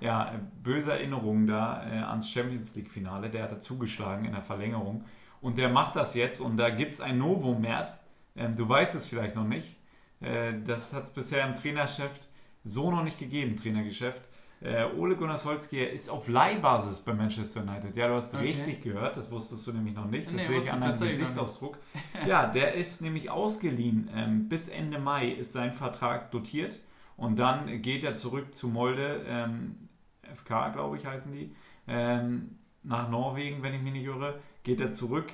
ja, 0.00 0.40
böse 0.62 0.92
Erinnerungen 0.92 1.46
da 1.46 1.86
äh, 1.86 1.98
ans 1.98 2.30
Champions 2.30 2.74
League-Finale. 2.74 3.30
Der 3.30 3.44
hat 3.44 3.52
da 3.52 3.58
zugeschlagen 3.58 4.24
in 4.24 4.32
der 4.32 4.42
Verlängerung. 4.42 5.04
Und 5.40 5.58
der 5.58 5.68
macht 5.68 5.96
das 5.96 6.14
jetzt 6.14 6.40
und 6.40 6.56
da 6.56 6.70
gibt 6.70 6.94
es 6.94 7.00
ein 7.00 7.18
Novum-Mert. 7.18 7.94
Ähm, 8.36 8.56
du 8.56 8.68
weißt 8.68 8.94
es 8.94 9.06
vielleicht 9.06 9.36
noch 9.36 9.46
nicht. 9.46 9.76
Äh, 10.20 10.54
das 10.64 10.92
hat 10.92 11.04
es 11.04 11.10
bisher 11.10 11.46
im 11.46 11.54
Trainergeschäft 11.54 12.28
so 12.62 12.90
noch 12.90 13.02
nicht 13.02 13.18
gegeben, 13.18 13.54
Trainergeschäft. 13.56 14.28
Äh, 14.62 14.84
Ole 14.98 15.16
Gunnar 15.16 15.38
Solskjaer 15.38 15.90
ist 15.90 16.10
auf 16.10 16.28
Leihbasis 16.28 17.00
bei 17.00 17.14
Manchester 17.14 17.62
United. 17.62 17.96
Ja, 17.96 18.08
du 18.08 18.14
hast 18.14 18.34
okay. 18.34 18.44
richtig 18.44 18.82
gehört, 18.82 19.16
das 19.16 19.30
wusstest 19.30 19.66
du 19.66 19.72
nämlich 19.72 19.94
noch 19.94 20.04
nicht. 20.04 20.26
Das 20.26 20.34
nee, 20.34 20.46
sehe 20.46 20.60
ich 20.60 20.70
an 20.70 20.82
deinem 20.82 21.00
Gesichtsausdruck. 21.00 21.78
ja, 22.26 22.46
der 22.46 22.74
ist 22.74 23.00
nämlich 23.00 23.30
ausgeliehen. 23.30 24.10
Ähm, 24.14 24.48
bis 24.50 24.68
Ende 24.68 24.98
Mai 24.98 25.28
ist 25.28 25.54
sein 25.54 25.72
Vertrag 25.72 26.30
dotiert 26.30 26.78
und 27.16 27.38
dann 27.38 27.80
geht 27.80 28.04
er 28.04 28.16
zurück 28.16 28.54
zu 28.54 28.68
Molde. 28.68 29.24
Ähm, 29.26 29.88
FK, 30.34 30.70
glaube 30.70 30.96
ich, 30.96 31.06
heißen 31.06 31.32
die, 31.32 31.54
ähm, 31.86 32.58
nach 32.82 33.08
Norwegen, 33.08 33.62
wenn 33.62 33.74
ich 33.74 33.82
mich 33.82 33.92
nicht 33.92 34.06
irre, 34.06 34.40
geht 34.62 34.80
er 34.80 34.90
zurück. 34.90 35.32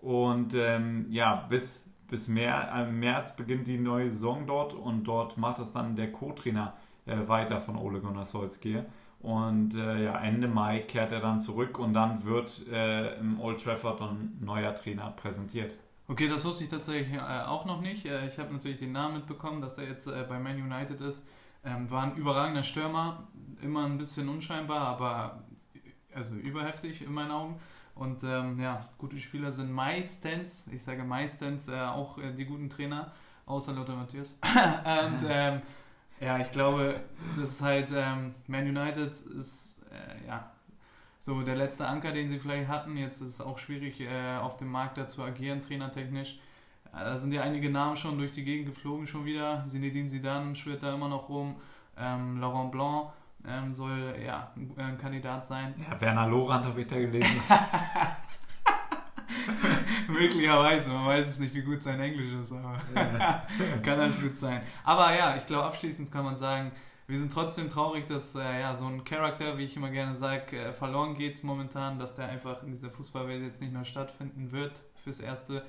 Und 0.00 0.54
ähm, 0.54 1.06
ja, 1.10 1.46
bis, 1.48 1.90
bis 2.08 2.28
mehr, 2.28 2.70
äh, 2.74 2.90
März 2.90 3.36
beginnt 3.36 3.66
die 3.66 3.78
neue 3.78 4.10
Saison 4.10 4.46
dort 4.46 4.74
und 4.74 5.04
dort 5.04 5.38
macht 5.38 5.58
das 5.58 5.72
dann 5.72 5.96
der 5.96 6.12
Co-Trainer 6.12 6.74
äh, 7.06 7.26
weiter 7.26 7.60
von 7.60 7.76
Ole 7.76 8.00
Gunnar 8.00 8.24
Solskjaer. 8.24 8.86
Und 9.20 9.74
äh, 9.74 10.04
ja, 10.04 10.18
Ende 10.18 10.48
Mai 10.48 10.80
kehrt 10.80 11.10
er 11.10 11.20
dann 11.20 11.40
zurück 11.40 11.78
und 11.78 11.94
dann 11.94 12.24
wird 12.24 12.66
äh, 12.68 13.18
im 13.18 13.40
Old 13.40 13.62
Trafford 13.62 14.02
ein 14.02 14.36
neuer 14.40 14.74
Trainer 14.74 15.10
präsentiert. 15.12 15.78
Okay, 16.06 16.28
das 16.28 16.44
wusste 16.44 16.64
ich 16.64 16.70
tatsächlich 16.70 17.16
äh, 17.16 17.20
auch 17.20 17.64
noch 17.64 17.80
nicht. 17.80 18.04
Äh, 18.04 18.28
ich 18.28 18.38
habe 18.38 18.52
natürlich 18.52 18.80
den 18.80 18.92
Namen 18.92 19.14
mitbekommen, 19.14 19.62
dass 19.62 19.78
er 19.78 19.88
jetzt 19.88 20.06
bei 20.06 20.38
Man 20.38 20.60
United 20.60 21.00
ist. 21.00 21.26
Ähm, 21.64 21.90
war 21.90 22.02
ein 22.02 22.16
überragender 22.16 22.62
Stürmer, 22.62 23.26
immer 23.64 23.84
ein 23.86 23.98
bisschen 23.98 24.28
unscheinbar, 24.28 24.80
aber 24.80 25.42
also 26.14 26.34
überheftig 26.36 27.02
in 27.02 27.12
meinen 27.12 27.30
Augen. 27.30 27.60
Und 27.94 28.24
ähm, 28.24 28.58
ja, 28.60 28.88
gute 28.98 29.18
Spieler 29.18 29.52
sind 29.52 29.72
meistens, 29.72 30.66
ich 30.72 30.82
sage 30.82 31.04
meistens, 31.04 31.68
äh, 31.68 31.80
auch 31.80 32.18
äh, 32.18 32.32
die 32.32 32.44
guten 32.44 32.68
Trainer, 32.68 33.12
außer 33.46 33.72
Lothar 33.72 33.96
Matthäus. 33.96 34.38
und 34.42 35.24
ähm, 35.28 35.62
ja, 36.20 36.38
ich 36.38 36.50
glaube, 36.50 37.00
das 37.38 37.50
ist 37.50 37.62
halt, 37.62 37.90
ähm, 37.94 38.34
Man 38.46 38.66
United 38.66 39.10
ist 39.10 39.80
äh, 39.90 40.26
ja 40.26 40.50
so 41.20 41.40
der 41.42 41.56
letzte 41.56 41.86
Anker, 41.86 42.12
den 42.12 42.28
sie 42.28 42.38
vielleicht 42.38 42.68
hatten. 42.68 42.96
Jetzt 42.96 43.20
ist 43.20 43.28
es 43.28 43.40
auch 43.40 43.58
schwierig, 43.58 44.00
äh, 44.00 44.36
auf 44.36 44.56
dem 44.56 44.68
Markt 44.68 44.98
da 44.98 45.06
zu 45.06 45.22
agieren, 45.22 45.60
trainertechnisch. 45.60 46.38
Äh, 46.92 46.98
da 46.98 47.16
sind 47.16 47.32
ja 47.32 47.42
einige 47.42 47.70
Namen 47.70 47.96
schon 47.96 48.18
durch 48.18 48.32
die 48.32 48.44
Gegend 48.44 48.66
geflogen 48.66 49.06
schon 49.06 49.24
wieder. 49.24 49.64
Zinedine 49.66 50.08
Zidane 50.08 50.54
schwirrt 50.56 50.82
da 50.82 50.94
immer 50.94 51.08
noch 51.08 51.28
rum. 51.28 51.56
Ähm, 51.96 52.40
Laurent 52.40 52.72
Blanc 52.72 53.08
ähm, 53.46 53.72
soll 53.72 54.14
ja 54.24 54.52
ein 54.76 54.98
Kandidat 54.98 55.46
sein. 55.46 55.74
Ja, 55.78 56.00
Werner 56.00 56.26
Lorand 56.26 56.66
habe 56.66 56.80
ich 56.80 56.86
da 56.86 56.96
gelesen. 56.96 57.40
Möglicherweise, 60.08 60.90
man 60.90 61.06
weiß 61.06 61.28
es 61.28 61.38
nicht, 61.38 61.54
wie 61.54 61.62
gut 61.62 61.82
sein 61.82 62.00
Englisch 62.00 62.32
ist, 62.32 62.52
aber 62.52 62.78
kann 63.82 64.00
alles 64.00 64.22
gut 64.22 64.36
sein. 64.36 64.62
Aber 64.84 65.14
ja, 65.14 65.36
ich 65.36 65.46
glaube, 65.46 65.64
abschließend 65.64 66.10
kann 66.10 66.24
man 66.24 66.36
sagen, 66.36 66.72
wir 67.06 67.18
sind 67.18 67.32
trotzdem 67.32 67.68
traurig, 67.68 68.06
dass 68.06 68.34
äh, 68.34 68.60
ja, 68.60 68.74
so 68.74 68.86
ein 68.86 69.04
Charakter, 69.04 69.58
wie 69.58 69.64
ich 69.64 69.76
immer 69.76 69.90
gerne 69.90 70.16
sage, 70.16 70.58
äh, 70.58 70.72
verloren 70.72 71.14
geht 71.14 71.44
momentan, 71.44 71.98
dass 71.98 72.16
der 72.16 72.28
einfach 72.28 72.62
in 72.62 72.70
dieser 72.70 72.88
Fußballwelt 72.90 73.42
jetzt 73.42 73.60
nicht 73.60 73.74
mehr 73.74 73.84
stattfinden 73.84 74.52
wird 74.52 74.82
fürs 74.96 75.20
Erste. 75.20 75.64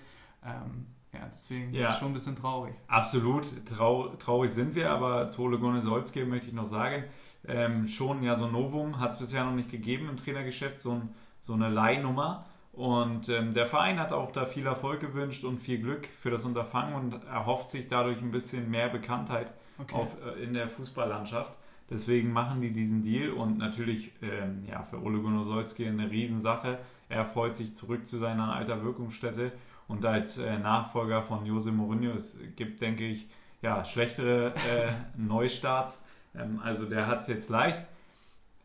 Ähm, 0.45 0.87
ja, 1.15 1.25
deswegen 1.27 1.73
ja. 1.73 1.93
schon 1.93 2.09
ein 2.09 2.13
bisschen 2.13 2.35
traurig. 2.35 2.73
Absolut, 2.87 3.45
Trau 3.65 4.09
traurig 4.19 4.51
sind 4.51 4.75
wir, 4.75 4.91
aber 4.91 5.29
zu 5.29 5.43
Ole 5.43 5.57
Gunnar 5.57 5.81
Solskjaer 5.81 6.25
möchte 6.25 6.47
ich 6.47 6.53
noch 6.53 6.67
sagen, 6.67 7.05
ähm, 7.47 7.87
schon 7.87 8.23
ja 8.23 8.35
so 8.35 8.45
ein 8.45 8.51
Novum 8.51 8.99
hat 8.99 9.11
es 9.11 9.19
bisher 9.19 9.45
noch 9.45 9.53
nicht 9.53 9.69
gegeben 9.69 10.09
im 10.09 10.17
Trainergeschäft, 10.17 10.79
so, 10.79 10.91
ein, 10.91 11.09
so 11.41 11.53
eine 11.53 11.69
Leihnummer. 11.69 12.45
Und 12.73 13.29
ähm, 13.29 13.53
der 13.53 13.67
Verein 13.67 13.99
hat 13.99 14.11
auch 14.11 14.31
da 14.31 14.45
viel 14.45 14.65
Erfolg 14.65 14.99
gewünscht 14.99 15.45
und 15.45 15.59
viel 15.59 15.79
Glück 15.79 16.07
für 16.19 16.29
das 16.29 16.43
Unterfangen 16.43 16.95
und 16.95 17.23
erhofft 17.25 17.69
sich 17.69 17.87
dadurch 17.87 18.21
ein 18.21 18.31
bisschen 18.31 18.69
mehr 18.69 18.89
Bekanntheit 18.89 19.53
okay. 19.77 19.95
auf, 19.95 20.17
äh, 20.21 20.43
in 20.43 20.53
der 20.53 20.67
Fußballlandschaft. 20.67 21.57
Deswegen 21.89 22.33
machen 22.33 22.61
die 22.61 22.73
diesen 22.73 23.01
Deal 23.01 23.31
und 23.31 23.59
natürlich 23.59 24.11
ähm, 24.21 24.65
ja, 24.69 24.83
für 24.83 25.01
Ole 25.01 25.19
Gunnar 25.19 25.45
Solskjaer 25.45 25.91
eine 25.91 26.09
Riesensache. 26.09 26.79
Er 27.07 27.25
freut 27.25 27.55
sich 27.55 27.73
zurück 27.73 28.07
zu 28.07 28.17
seiner 28.17 28.53
alter 28.53 28.83
Wirkungsstätte 28.83 29.53
und 29.87 30.05
als 30.05 30.37
äh, 30.37 30.57
Nachfolger 30.57 31.21
von 31.21 31.45
Jose 31.45 31.71
Mourinho, 31.71 32.11
es 32.13 32.39
gibt, 32.55 32.81
denke 32.81 33.05
ich, 33.05 33.27
ja, 33.61 33.83
schlechtere 33.85 34.53
äh, 34.69 34.93
Neustarts. 35.17 36.05
Ähm, 36.35 36.59
also 36.63 36.85
der 36.85 37.07
hat 37.07 37.21
es 37.21 37.27
jetzt 37.27 37.49
leicht 37.49 37.85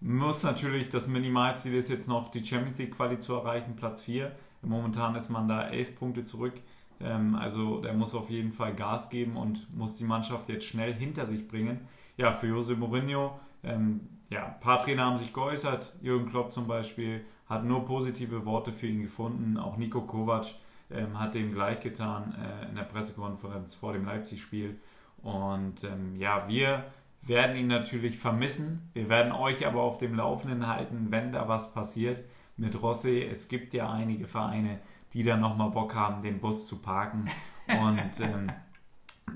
muss 0.01 0.43
natürlich, 0.43 0.89
das 0.89 1.09
Minimalziel 1.09 1.75
ist 1.75 1.91
jetzt 1.91 2.09
noch 2.09 2.31
die 2.31 2.45
Champions 2.45 2.79
League 2.79 2.97
Quali 2.97 3.19
zu 3.19 3.35
erreichen, 3.35 3.77
Platz 3.77 4.03
4. 4.03 4.33
Momentan 4.63 5.15
ist 5.15 5.29
man 5.29 5.47
da 5.47 5.69
11 5.69 5.97
Punkte 5.99 6.25
zurück. 6.25 6.55
Ähm, 7.01 7.35
also 7.35 7.81
der 7.81 7.93
muss 7.93 8.15
auf 8.15 8.31
jeden 8.31 8.53
Fall 8.53 8.75
Gas 8.75 9.11
geben 9.11 9.37
und 9.37 9.75
muss 9.77 9.99
die 9.99 10.05
Mannschaft 10.05 10.49
jetzt 10.49 10.67
schnell 10.67 10.95
hinter 10.95 11.27
sich 11.27 11.47
bringen. 11.47 11.87
Ja, 12.17 12.33
für 12.33 12.49
Jose 12.49 12.77
Mourinho, 12.77 13.39
ähm, 13.63 14.09
ja, 14.31 14.47
ein 14.47 14.61
paar 14.61 14.79
Trainer 14.79 15.05
haben 15.05 15.19
sich 15.19 15.33
geäußert. 15.33 15.95
Jürgen 16.03 16.29
Klopp 16.29 16.53
zum 16.53 16.67
Beispiel 16.67 17.25
hat 17.47 17.65
nur 17.65 17.85
positive 17.85 18.47
Worte 18.47 18.73
für 18.73 18.87
ihn 18.87 19.03
gefunden. 19.03 19.59
Auch 19.59 19.77
Nico 19.77 20.03
Kovac 20.03 20.47
ähm, 20.93 21.19
hat 21.19 21.35
dem 21.35 21.53
gleich 21.53 21.81
getan 21.81 22.35
äh, 22.35 22.69
in 22.69 22.75
der 22.75 22.83
Pressekonferenz 22.83 23.75
vor 23.75 23.93
dem 23.93 24.05
Leipzig-Spiel. 24.05 24.79
Und 25.23 25.85
ähm, 25.85 26.17
ja, 26.17 26.49
wir 26.49 26.85
werden 27.23 27.57
ihn 27.57 27.69
natürlich 27.69 28.19
vermissen. 28.19 28.91
Wir 28.95 29.09
werden 29.09 29.33
euch 29.33 29.67
aber 29.67 29.83
auf 29.83 29.99
dem 29.99 30.15
Laufenden 30.15 30.67
halten, 30.67 31.09
wenn 31.11 31.33
da 31.33 31.49
was 31.49 31.75
passiert 31.75 32.23
mit 32.57 32.81
Rossi. 32.81 33.23
Es 33.23 33.49
gibt 33.49 33.75
ja 33.75 33.91
einige 33.91 34.27
Vereine, 34.27 34.79
die 35.13 35.23
da 35.23 35.37
nochmal 35.37 35.71
Bock 35.71 35.95
haben, 35.95 36.23
den 36.23 36.41
Bus 36.41 36.67
zu 36.67 36.79
parken 36.79 37.29
und 37.69 38.21
ähm, 38.21 38.51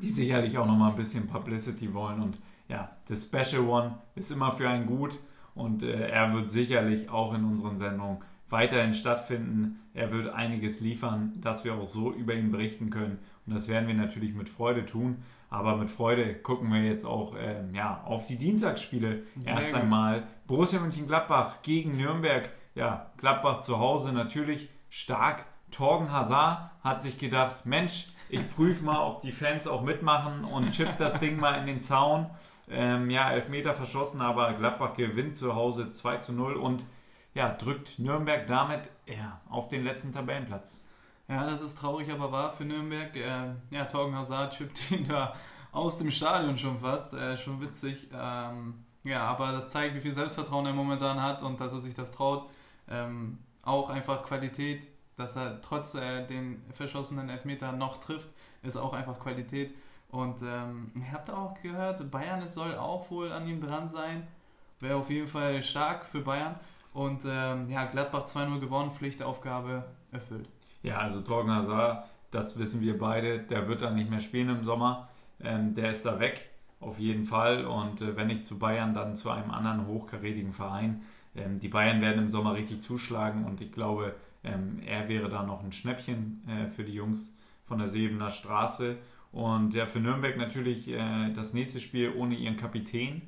die 0.00 0.08
sicherlich 0.08 0.56
auch 0.58 0.66
nochmal 0.66 0.90
ein 0.90 0.96
bisschen 0.96 1.26
Publicity 1.26 1.92
wollen. 1.92 2.20
Und 2.20 2.38
ja, 2.68 2.90
der 3.08 3.16
Special 3.16 3.62
One 3.68 3.98
ist 4.14 4.30
immer 4.30 4.52
für 4.52 4.68
einen 4.68 4.86
gut 4.86 5.18
und 5.54 5.82
äh, 5.82 6.08
er 6.08 6.32
wird 6.32 6.50
sicherlich 6.50 7.08
auch 7.10 7.34
in 7.34 7.44
unseren 7.44 7.76
Sendungen 7.76 8.18
weiterhin 8.54 8.94
stattfinden. 8.94 9.80
Er 9.94 10.12
wird 10.12 10.32
einiges 10.32 10.80
liefern, 10.80 11.32
dass 11.40 11.64
wir 11.64 11.74
auch 11.74 11.88
so 11.88 12.12
über 12.12 12.34
ihn 12.34 12.52
berichten 12.52 12.88
können. 12.88 13.18
Und 13.46 13.54
das 13.54 13.68
werden 13.68 13.88
wir 13.88 13.94
natürlich 13.94 14.32
mit 14.32 14.48
Freude 14.48 14.86
tun. 14.86 15.22
Aber 15.50 15.76
mit 15.76 15.90
Freude 15.90 16.34
gucken 16.34 16.72
wir 16.72 16.82
jetzt 16.82 17.04
auch 17.04 17.34
ähm, 17.36 17.74
ja, 17.74 18.02
auf 18.04 18.28
die 18.28 18.36
Dienstagsspiele. 18.36 19.24
Sehr 19.36 19.54
Erst 19.54 19.72
gut. 19.72 19.80
einmal 19.82 20.22
Borussia 20.46 20.80
Mönchengladbach 20.80 21.62
gegen 21.62 21.96
Nürnberg. 21.96 22.48
Ja, 22.76 23.10
Gladbach 23.18 23.60
zu 23.60 23.78
Hause 23.78 24.12
natürlich 24.12 24.68
stark. 24.88 25.46
Torgen 25.72 26.12
Hazard 26.12 26.70
hat 26.82 27.02
sich 27.02 27.18
gedacht, 27.18 27.66
Mensch, 27.66 28.06
ich 28.28 28.48
prüfe 28.54 28.84
mal, 28.84 29.00
ob 29.00 29.20
die 29.22 29.32
Fans 29.32 29.66
auch 29.66 29.82
mitmachen 29.82 30.44
und 30.44 30.70
chippt 30.70 31.00
das 31.00 31.18
Ding 31.18 31.40
mal 31.40 31.54
in 31.54 31.66
den 31.66 31.80
Zaun. 31.80 32.30
Ähm, 32.70 33.10
ja, 33.10 33.32
Elfmeter 33.32 33.74
verschossen, 33.74 34.20
aber 34.20 34.52
Gladbach 34.54 34.94
gewinnt 34.94 35.34
zu 35.34 35.56
Hause 35.56 35.90
2 35.90 36.18
zu 36.18 36.32
0 36.32 36.54
und 36.54 36.84
ja, 37.34 37.50
drückt 37.50 37.98
Nürnberg 37.98 38.46
damit 38.46 38.88
ja, 39.06 39.40
auf 39.48 39.68
den 39.68 39.84
letzten 39.84 40.12
Tabellenplatz. 40.12 40.84
Ja, 41.28 41.46
das 41.46 41.62
ist 41.62 41.78
traurig, 41.78 42.10
aber 42.10 42.30
wahr 42.32 42.50
für 42.50 42.64
Nürnberg. 42.64 43.14
Äh, 43.16 43.54
ja, 43.70 43.84
Torgen 43.86 44.14
Hazard 44.16 44.56
chippt 44.56 44.90
ihn 44.90 45.06
da 45.06 45.34
aus 45.72 45.98
dem 45.98 46.10
Stadion 46.10 46.56
schon 46.56 46.78
fast. 46.78 47.14
Äh, 47.14 47.36
schon 47.36 47.60
witzig. 47.60 48.08
Ähm, 48.14 48.84
ja, 49.04 49.22
aber 49.24 49.52
das 49.52 49.70
zeigt, 49.70 49.94
wie 49.94 50.00
viel 50.00 50.12
Selbstvertrauen 50.12 50.66
er 50.66 50.72
momentan 50.72 51.20
hat 51.20 51.42
und 51.42 51.60
dass 51.60 51.72
er 51.72 51.80
sich 51.80 51.94
das 51.94 52.12
traut. 52.12 52.48
Ähm, 52.88 53.38
auch 53.62 53.90
einfach 53.90 54.22
Qualität, 54.22 54.86
dass 55.16 55.36
er 55.36 55.60
trotz 55.60 55.94
äh, 55.94 56.26
den 56.26 56.62
verschossenen 56.72 57.28
Elfmeter 57.30 57.72
noch 57.72 57.98
trifft, 57.98 58.30
ist 58.62 58.76
auch 58.76 58.92
einfach 58.92 59.18
Qualität. 59.18 59.74
Und 60.08 60.42
ähm, 60.42 60.92
ihr 60.94 61.12
habt 61.12 61.30
auch 61.30 61.54
gehört, 61.60 62.10
Bayern 62.10 62.46
soll 62.46 62.76
auch 62.76 63.10
wohl 63.10 63.32
an 63.32 63.46
ihm 63.46 63.60
dran 63.60 63.88
sein. 63.88 64.26
Wäre 64.80 64.96
auf 64.96 65.10
jeden 65.10 65.26
Fall 65.26 65.62
stark 65.62 66.04
für 66.06 66.20
Bayern. 66.20 66.58
Und 66.94 67.24
ähm, 67.26 67.68
ja, 67.68 67.84
Gladbach 67.86 68.24
2-0 68.24 68.60
gewonnen, 68.60 68.90
Pflichtaufgabe 68.92 69.84
erfüllt. 70.12 70.48
Ja, 70.82 70.98
also 70.98 71.20
Torgen 71.20 71.50
Hazard, 71.50 72.06
das 72.30 72.58
wissen 72.58 72.80
wir 72.80 72.96
beide, 72.96 73.40
der 73.40 73.68
wird 73.68 73.82
dann 73.82 73.96
nicht 73.96 74.08
mehr 74.08 74.20
spielen 74.20 74.48
im 74.48 74.64
Sommer. 74.64 75.08
Ähm, 75.42 75.74
der 75.74 75.90
ist 75.90 76.06
da 76.06 76.20
weg, 76.20 76.50
auf 76.78 77.00
jeden 77.00 77.24
Fall. 77.24 77.66
Und 77.66 78.00
äh, 78.00 78.16
wenn 78.16 78.28
nicht 78.28 78.46
zu 78.46 78.58
Bayern, 78.58 78.94
dann 78.94 79.16
zu 79.16 79.30
einem 79.30 79.50
anderen 79.50 79.86
hochkarätigen 79.86 80.52
Verein. 80.52 81.02
Ähm, 81.34 81.58
die 81.58 81.68
Bayern 81.68 82.00
werden 82.00 82.24
im 82.24 82.30
Sommer 82.30 82.54
richtig 82.54 82.80
zuschlagen 82.80 83.44
und 83.44 83.60
ich 83.60 83.72
glaube, 83.72 84.14
ähm, 84.44 84.80
er 84.86 85.08
wäre 85.08 85.28
da 85.28 85.42
noch 85.42 85.64
ein 85.64 85.72
Schnäppchen 85.72 86.46
äh, 86.48 86.70
für 86.70 86.84
die 86.84 86.94
Jungs 86.94 87.36
von 87.64 87.78
der 87.78 87.88
Sebener 87.88 88.30
Straße. 88.30 88.98
Und 89.32 89.74
ja, 89.74 89.86
für 89.86 89.98
Nürnberg 89.98 90.36
natürlich 90.36 90.88
äh, 90.88 91.32
das 91.32 91.54
nächste 91.54 91.80
Spiel 91.80 92.12
ohne 92.16 92.36
ihren 92.36 92.56
Kapitän. 92.56 93.22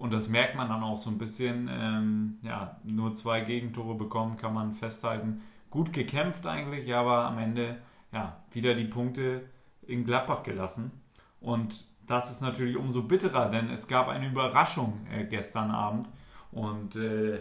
Und 0.00 0.14
das 0.14 0.30
merkt 0.30 0.56
man 0.56 0.70
dann 0.70 0.82
auch 0.82 0.96
so 0.96 1.10
ein 1.10 1.18
bisschen. 1.18 1.68
Ähm, 1.70 2.38
ja, 2.42 2.80
nur 2.84 3.14
zwei 3.14 3.42
Gegentore 3.42 3.94
bekommen, 3.94 4.38
kann 4.38 4.54
man 4.54 4.72
festhalten 4.72 5.42
gut 5.68 5.92
gekämpft 5.92 6.46
eigentlich, 6.46 6.94
aber 6.94 7.26
am 7.26 7.36
Ende 7.36 7.76
ja, 8.10 8.40
wieder 8.50 8.74
die 8.74 8.86
Punkte 8.86 9.42
in 9.86 10.06
Gladbach 10.06 10.42
gelassen. 10.42 10.90
Und 11.38 11.84
das 12.06 12.30
ist 12.30 12.40
natürlich 12.40 12.78
umso 12.78 13.02
bitterer, 13.02 13.50
denn 13.50 13.68
es 13.68 13.88
gab 13.88 14.08
eine 14.08 14.26
Überraschung 14.26 15.06
äh, 15.12 15.26
gestern 15.26 15.70
Abend. 15.70 16.08
Und 16.50 16.96
äh, 16.96 17.40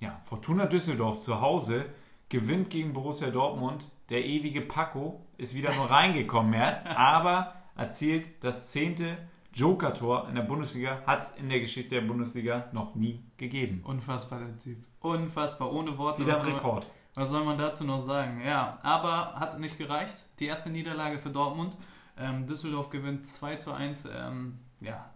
ja, 0.00 0.20
Fortuna 0.24 0.66
Düsseldorf 0.66 1.20
zu 1.20 1.40
Hause 1.40 1.84
gewinnt 2.28 2.70
gegen 2.70 2.92
Borussia 2.92 3.30
Dortmund. 3.30 3.86
Der 4.08 4.24
ewige 4.24 4.60
Paco 4.60 5.24
ist 5.38 5.54
wieder 5.54 5.72
nur 5.76 5.88
reingekommen, 5.88 6.50
mehr, 6.50 6.98
aber 6.98 7.54
erzielt 7.76 8.42
das 8.42 8.72
zehnte 8.72 9.16
Joker-Tor 9.52 10.28
in 10.28 10.34
der 10.34 10.42
Bundesliga. 10.42 11.02
Hat 11.06 11.20
es 11.20 11.30
in 11.36 11.48
der 11.48 11.60
Geschichte 11.60 11.96
der 11.96 12.02
Bundesliga 12.02 12.68
noch 12.72 12.94
nie 12.94 13.24
gegeben. 13.36 13.82
Unfassbar, 13.84 14.40
der 14.40 14.58
Typ. 14.58 14.78
Unfassbar, 15.00 15.72
ohne 15.72 15.96
Worte. 15.98 16.22
Wieder 16.22 16.40
ein 16.40 16.52
Rekord. 16.52 16.88
Was 17.14 17.30
soll 17.30 17.44
man 17.44 17.58
dazu 17.58 17.84
noch 17.84 18.00
sagen? 18.00 18.40
Ja, 18.44 18.78
aber 18.82 19.34
hat 19.34 19.58
nicht 19.58 19.76
gereicht. 19.78 20.16
Die 20.38 20.46
erste 20.46 20.70
Niederlage 20.70 21.18
für 21.18 21.30
Dortmund. 21.30 21.76
Ähm, 22.16 22.46
Düsseldorf 22.46 22.90
gewinnt 22.90 23.26
2 23.26 23.56
zu 23.56 23.72
1. 23.72 24.08
Ähm, 24.14 24.58
ja, 24.80 25.10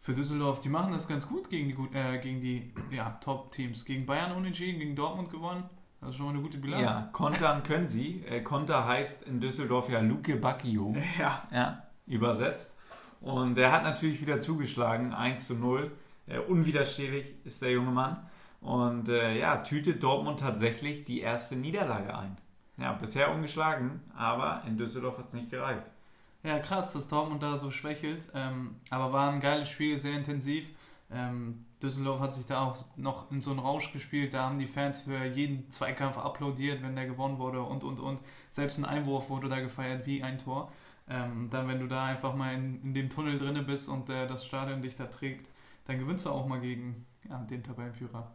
für 0.00 0.14
Düsseldorf, 0.14 0.60
die 0.60 0.68
machen 0.68 0.92
das 0.92 1.06
ganz 1.06 1.28
gut 1.28 1.50
gegen 1.50 1.68
die, 1.68 1.96
äh, 1.96 2.18
gegen 2.18 2.40
die 2.40 2.72
ja, 2.90 3.18
Top-Teams. 3.20 3.84
Gegen 3.84 4.06
Bayern 4.06 4.32
unentschieden, 4.32 4.78
gegen 4.78 4.96
Dortmund 4.96 5.30
gewonnen. 5.30 5.64
Das 6.00 6.10
ist 6.10 6.16
schon 6.16 6.26
mal 6.26 6.32
eine 6.32 6.42
gute 6.42 6.58
Bilanz. 6.58 6.82
Ja, 6.82 7.08
kontern 7.12 7.62
können 7.62 7.86
sie. 7.86 8.24
Äh, 8.24 8.40
Konter 8.42 8.86
heißt 8.86 9.26
in 9.26 9.40
Düsseldorf 9.40 9.90
ja 9.90 10.00
Luke 10.00 10.36
Bacchio. 10.36 10.96
Ja. 11.18 11.42
ja. 11.50 11.82
Übersetzt. 12.06 12.77
Und 13.20 13.58
er 13.58 13.72
hat 13.72 13.82
natürlich 13.82 14.20
wieder 14.20 14.38
zugeschlagen, 14.40 15.12
1 15.12 15.46
zu 15.46 15.54
0. 15.54 15.90
Äh, 16.26 16.38
unwiderstehlich 16.38 17.34
ist 17.44 17.62
der 17.62 17.72
junge 17.72 17.90
Mann. 17.90 18.28
Und 18.60 19.08
äh, 19.08 19.38
ja, 19.38 19.58
tütet 19.58 20.02
Dortmund 20.02 20.40
tatsächlich 20.40 21.04
die 21.04 21.20
erste 21.20 21.56
Niederlage 21.56 22.16
ein. 22.16 22.36
Ja, 22.76 22.92
bisher 22.92 23.32
ungeschlagen, 23.32 24.00
aber 24.16 24.62
in 24.66 24.76
Düsseldorf 24.76 25.18
hat 25.18 25.26
es 25.26 25.34
nicht 25.34 25.50
gereicht. 25.50 25.90
Ja, 26.44 26.60
krass, 26.60 26.92
dass 26.92 27.08
Dortmund 27.08 27.42
da 27.42 27.56
so 27.56 27.70
schwächelt. 27.70 28.28
Ähm, 28.34 28.76
aber 28.90 29.12
war 29.12 29.30
ein 29.30 29.40
geiles 29.40 29.68
Spiel, 29.68 29.98
sehr 29.98 30.14
intensiv. 30.14 30.70
Ähm, 31.10 31.64
Düsseldorf 31.82 32.20
hat 32.20 32.34
sich 32.34 32.46
da 32.46 32.62
auch 32.62 32.76
noch 32.96 33.30
in 33.30 33.40
so 33.40 33.50
einen 33.50 33.60
Rausch 33.60 33.92
gespielt. 33.92 34.34
Da 34.34 34.44
haben 34.44 34.58
die 34.58 34.66
Fans 34.66 35.02
für 35.02 35.24
jeden 35.24 35.70
Zweikampf 35.70 36.18
applaudiert, 36.18 36.82
wenn 36.82 36.96
der 36.96 37.06
gewonnen 37.06 37.38
wurde 37.38 37.62
und 37.62 37.82
und 37.84 37.98
und. 37.98 38.20
Selbst 38.50 38.78
ein 38.78 38.84
Einwurf 38.84 39.30
wurde 39.30 39.48
da 39.48 39.60
gefeiert 39.60 40.06
wie 40.06 40.22
ein 40.22 40.38
Tor. 40.38 40.72
Ähm, 41.10 41.48
dann, 41.50 41.68
wenn 41.68 41.80
du 41.80 41.86
da 41.86 42.04
einfach 42.04 42.34
mal 42.34 42.54
in, 42.54 42.82
in 42.82 42.94
dem 42.94 43.08
Tunnel 43.08 43.38
drinne 43.38 43.62
bist 43.62 43.88
und 43.88 44.10
äh, 44.10 44.26
das 44.26 44.44
Stadion 44.44 44.82
dich 44.82 44.96
da 44.96 45.06
trägt, 45.06 45.48
dann 45.86 45.98
gewinnst 45.98 46.26
du 46.26 46.30
auch 46.30 46.46
mal 46.46 46.60
gegen 46.60 47.06
ja, 47.28 47.38
den 47.38 47.62
Tabellenführer. 47.62 48.34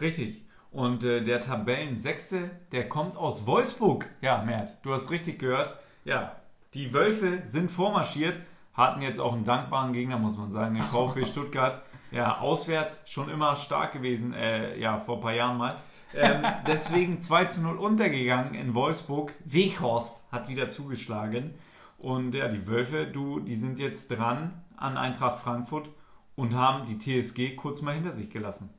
Richtig. 0.00 0.44
Und 0.70 1.04
äh, 1.04 1.22
der 1.22 1.40
Tabellensechste, 1.40 2.50
der 2.72 2.88
kommt 2.88 3.16
aus 3.16 3.46
Wolfsburg. 3.46 4.08
Ja, 4.22 4.42
Mert, 4.42 4.84
du 4.84 4.92
hast 4.92 5.10
richtig 5.10 5.38
gehört. 5.38 5.76
Ja, 6.04 6.36
die 6.74 6.94
Wölfe 6.94 7.42
sind 7.44 7.70
vormarschiert, 7.70 8.38
hatten 8.72 9.02
jetzt 9.02 9.20
auch 9.20 9.34
einen 9.34 9.44
dankbaren 9.44 9.92
Gegner, 9.92 10.18
muss 10.18 10.38
man 10.38 10.50
sagen, 10.50 10.74
den 10.74 10.84
VfB 10.84 11.24
Stuttgart. 11.26 11.82
Ja, 12.10 12.38
auswärts 12.38 13.10
schon 13.10 13.28
immer 13.30 13.56
stark 13.56 13.92
gewesen, 13.92 14.34
äh, 14.34 14.78
ja, 14.78 14.98
vor 15.00 15.16
ein 15.16 15.20
paar 15.22 15.34
Jahren 15.34 15.58
mal. 15.58 15.76
Ähm, 16.14 16.42
deswegen 16.66 17.18
2 17.18 17.46
zu 17.46 17.60
0 17.60 17.76
untergegangen 17.76 18.54
in 18.54 18.74
Wolfsburg. 18.74 19.34
Weghorst 19.44 20.30
hat 20.30 20.48
wieder 20.48 20.68
zugeschlagen. 20.68 21.54
Und 22.02 22.34
ja, 22.34 22.48
die 22.48 22.66
Wölfe, 22.66 23.06
du, 23.06 23.38
die 23.38 23.54
sind 23.54 23.78
jetzt 23.78 24.10
dran 24.10 24.60
an 24.76 24.96
Eintracht 24.96 25.38
Frankfurt 25.38 25.88
und 26.34 26.52
haben 26.52 26.86
die 26.86 26.98
TSG 26.98 27.54
kurz 27.54 27.80
mal 27.80 27.94
hinter 27.94 28.10
sich 28.10 28.28
gelassen. 28.28 28.70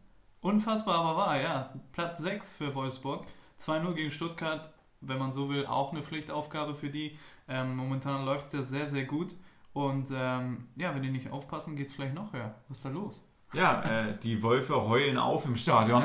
Unfassbar 0.41 0.95
aber 0.95 1.17
wahr, 1.17 1.39
ja. 1.39 1.73
Platz 1.93 2.19
6 2.19 2.51
für 2.51 2.75
Wolfsburg. 2.75 3.25
2-0 3.61 3.93
gegen 3.93 4.11
Stuttgart, 4.11 4.73
wenn 4.99 5.19
man 5.19 5.31
so 5.31 5.49
will, 5.49 5.65
auch 5.65 5.93
eine 5.93 6.03
Pflichtaufgabe 6.03 6.75
für 6.75 6.89
die. 6.89 7.17
Ähm, 7.47 7.77
momentan 7.77 8.25
läuft 8.25 8.53
das 8.53 8.67
sehr, 8.67 8.89
sehr 8.89 9.05
gut. 9.05 9.35
Und 9.71 10.09
ähm, 10.13 10.67
ja, 10.75 10.93
wenn 10.93 11.01
die 11.01 11.09
nicht 11.09 11.31
aufpassen, 11.31 11.77
geht 11.77 11.87
es 11.87 11.93
vielleicht 11.93 12.15
noch 12.15 12.33
höher. 12.33 12.53
Was 12.67 12.79
ist 12.79 12.85
da 12.85 12.89
los? 12.89 13.25
Ja, 13.53 13.83
äh, 13.83 14.17
die 14.21 14.41
Wölfe 14.41 14.83
heulen 14.83 15.17
auf 15.17 15.45
im 15.45 15.55
Stadion. 15.55 16.03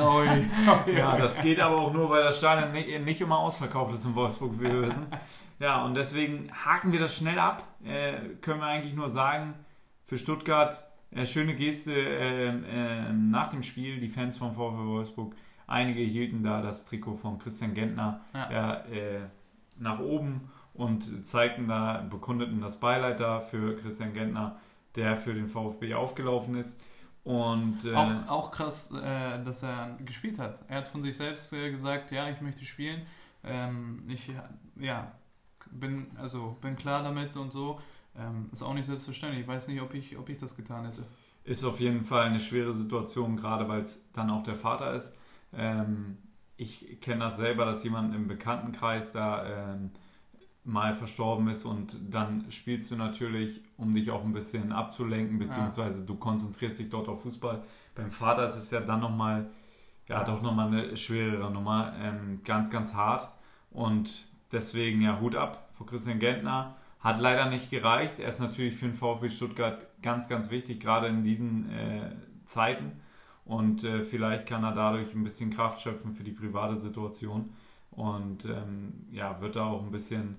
ja, 0.87 1.17
das 1.17 1.41
geht 1.43 1.61
aber 1.61 1.77
auch 1.77 1.93
nur, 1.93 2.11
weil 2.11 2.23
das 2.23 2.39
Stadion 2.39 2.73
nicht, 2.73 3.21
immer 3.21 3.39
ausverkauft 3.39 3.95
ist 3.95 4.05
in 4.05 4.15
Wolfsburg, 4.15 4.53
wie 4.59 4.65
wir 4.65 4.83
wissen. 4.83 5.07
Ja, 5.59 5.85
und 5.85 5.95
deswegen 5.95 6.51
haken 6.53 6.93
wir 6.93 7.01
das 7.01 7.17
schnell 7.17 7.39
ab. 7.39 7.65
Äh, 7.85 8.37
können 8.41 8.61
wir 8.61 8.67
eigentlich 8.67 8.95
nur 8.95 9.11
sagen, 9.11 9.55
für 10.05 10.17
Stuttgart 10.17 10.85
äh, 11.11 11.27
schöne 11.27 11.55
Geste 11.55 11.95
äh, 11.95 12.49
äh, 12.49 13.13
nach 13.13 13.49
dem 13.49 13.63
Spiel, 13.63 13.99
die 13.99 14.09
Fans 14.09 14.37
von 14.37 14.53
VfL 14.53 14.87
Wolfsburg. 14.87 15.35
Einige 15.67 16.01
hielten 16.01 16.43
da 16.43 16.63
das 16.63 16.85
Trikot 16.85 17.17
von 17.17 17.39
Christian 17.39 17.75
Gentner 17.75 18.21
ja. 18.35 18.51
Ja, 18.51 18.75
äh, 18.87 19.21
nach 19.79 20.01
oben 20.01 20.51
und 20.75 21.25
zeigten 21.27 21.69
da, 21.69 22.07
bekundeten 22.09 22.61
das 22.61 22.81
Beileid 22.81 23.21
da 23.21 23.41
für 23.41 23.77
Christian 23.77 24.15
Gentner, 24.15 24.57
der 24.97 25.17
für 25.17 25.35
den 25.35 25.49
VfB 25.49 25.95
aufgelaufen 25.95 26.57
ist. 26.57 26.81
Und, 27.29 27.85
äh, 27.85 27.95
auch, 27.95 28.29
auch 28.29 28.51
krass, 28.51 28.91
äh, 28.91 29.45
dass 29.45 29.63
er 29.63 29.99
gespielt 30.03 30.39
hat. 30.39 30.63
Er 30.67 30.79
hat 30.79 30.89
von 30.89 31.03
sich 31.03 31.15
selbst 31.15 31.53
äh, 31.53 31.71
gesagt, 31.71 32.11
ja, 32.11 32.31
ich 32.31 32.41
möchte 32.41 32.65
spielen. 32.65 33.03
Ähm, 33.45 34.03
ich 34.09 34.31
ja, 34.81 35.13
bin, 35.71 36.07
also, 36.17 36.57
bin 36.63 36.75
klar 36.77 37.03
damit 37.03 37.37
und 37.37 37.53
so. 37.53 37.81
Ähm, 38.17 38.49
ist 38.51 38.63
auch 38.63 38.73
nicht 38.73 38.87
selbstverständlich. 38.87 39.43
Ich 39.43 39.47
weiß 39.47 39.69
nicht, 39.69 39.83
ob 39.83 39.93
ich, 39.93 40.17
ob 40.17 40.31
ich 40.31 40.39
das 40.39 40.57
getan 40.57 40.87
hätte. 40.87 41.03
Ist 41.45 41.65
auf 41.65 41.81
jeden 41.81 42.03
Fall 42.03 42.23
eine 42.23 42.41
schwere 42.41 42.73
Situation, 42.73 43.37
gerade 43.37 43.69
weil 43.69 43.83
es 43.83 44.11
dann 44.15 44.31
auch 44.31 44.43
der 44.43 44.57
Vater 44.57 44.95
ist. 44.95 45.15
Ähm, 45.53 46.17
ich 46.57 46.99
kenne 47.03 47.21
das 47.25 47.37
selber, 47.37 47.67
dass 47.67 47.85
jemand 47.85 48.15
im 48.15 48.27
Bekanntenkreis 48.27 49.13
da 49.13 49.75
ähm, 49.75 49.91
mal 50.69 50.95
verstorben 50.95 51.49
ist 51.49 51.65
und 51.65 51.97
dann 52.11 52.45
spielst 52.51 52.91
du 52.91 52.97
natürlich, 52.97 53.63
um 53.77 53.95
dich 53.95 54.11
auch 54.11 54.25
ein 54.25 54.33
bisschen 54.33 54.71
abzulenken, 54.71 55.39
beziehungsweise 55.39 56.05
du 56.05 56.15
konzentrierst 56.15 56.79
dich 56.79 56.91
dort 56.91 57.09
auf 57.09 57.23
Fußball. 57.23 57.63
Beim 57.95 58.11
Vater 58.11 58.45
ist 58.45 58.57
es 58.57 58.71
ja 58.71 58.81
dann 58.81 59.01
nochmal, 59.01 59.51
ja, 60.09 60.23
doch 60.25 60.43
nochmal 60.43 60.69
eine 60.69 60.97
schwerere 60.97 61.51
Nummer, 61.51 61.95
ähm, 62.01 62.41
ganz, 62.45 62.71
ganz 62.71 62.95
hart 62.95 63.29
und 63.71 64.27
deswegen 64.53 65.01
ja 65.01 65.21
Hut 65.21 65.35
ab 65.35 65.71
vor 65.75 65.87
Christian 65.87 66.19
Gentner. 66.19 66.77
Hat 67.01 67.21
leider 67.21 67.49
nicht 67.49 67.71
gereicht. 67.71 68.19
Er 68.19 68.29
ist 68.29 68.41
natürlich 68.41 68.75
für 68.75 68.87
den 68.87 68.95
VfB 68.95 69.31
Stuttgart 69.31 69.87
ganz, 70.03 70.29
ganz 70.29 70.51
wichtig, 70.51 70.81
gerade 70.81 71.07
in 71.07 71.23
diesen 71.23 71.71
äh, 71.71 72.11
Zeiten. 72.45 73.01
Und 73.45 73.85
äh, 73.85 74.05
vielleicht 74.05 74.47
kann 74.47 74.65
er 74.65 74.73
dadurch 74.73 75.15
ein 75.15 75.23
bisschen 75.23 75.51
Kraft 75.51 75.81
schöpfen 75.81 76.13
für 76.13 76.25
die 76.25 76.33
private 76.33 76.77
Situation. 76.77 77.51
Und 77.93 78.45
ähm, 78.45 79.07
ja, 79.11 79.41
wird 79.41 79.57
da 79.57 79.67
auch 79.67 79.83
ein 79.83 79.93
bisschen 79.93 80.37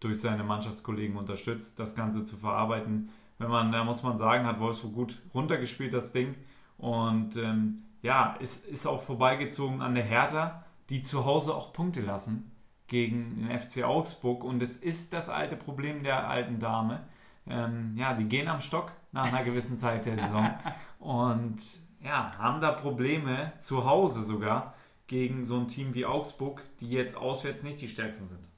durch 0.00 0.20
seine 0.20 0.44
Mannschaftskollegen 0.44 1.16
unterstützt, 1.16 1.78
das 1.78 1.94
Ganze 1.94 2.24
zu 2.24 2.36
verarbeiten. 2.36 3.10
Wenn 3.38 3.50
man, 3.50 3.72
da 3.72 3.84
muss 3.84 4.02
man 4.02 4.16
sagen, 4.16 4.46
hat 4.46 4.60
Wolfsburg 4.60 4.94
gut 4.94 5.22
runtergespielt, 5.34 5.92
das 5.92 6.12
Ding. 6.12 6.34
Und 6.76 7.36
ähm, 7.36 7.84
ja, 8.02 8.36
es 8.40 8.64
ist 8.64 8.86
auch 8.86 9.02
vorbeigezogen 9.02 9.80
an 9.80 9.94
der 9.94 10.04
Hertha, 10.04 10.64
die 10.90 11.02
zu 11.02 11.24
Hause 11.24 11.54
auch 11.54 11.72
Punkte 11.72 12.00
lassen 12.00 12.50
gegen 12.86 13.36
den 13.36 13.58
FC 13.58 13.84
Augsburg. 13.84 14.44
Und 14.44 14.62
es 14.62 14.76
ist 14.76 15.12
das 15.12 15.28
alte 15.28 15.56
Problem 15.56 16.02
der 16.02 16.28
alten 16.28 16.58
Dame. 16.58 17.06
Ähm, 17.46 17.94
ja, 17.96 18.14
die 18.14 18.24
gehen 18.24 18.48
am 18.48 18.60
Stock 18.60 18.92
nach 19.12 19.32
einer 19.32 19.44
gewissen 19.44 19.78
Zeit 19.78 20.06
der 20.06 20.18
Saison. 20.18 20.50
Und 20.98 21.62
ja, 22.02 22.32
haben 22.38 22.60
da 22.60 22.72
Probleme, 22.72 23.52
zu 23.58 23.84
Hause 23.84 24.22
sogar, 24.22 24.74
gegen 25.06 25.44
so 25.44 25.56
ein 25.56 25.68
Team 25.68 25.94
wie 25.94 26.04
Augsburg, 26.06 26.62
die 26.80 26.90
jetzt 26.90 27.16
auswärts 27.16 27.62
nicht 27.62 27.80
die 27.80 27.88
stärksten 27.88 28.26
sind. 28.26 28.48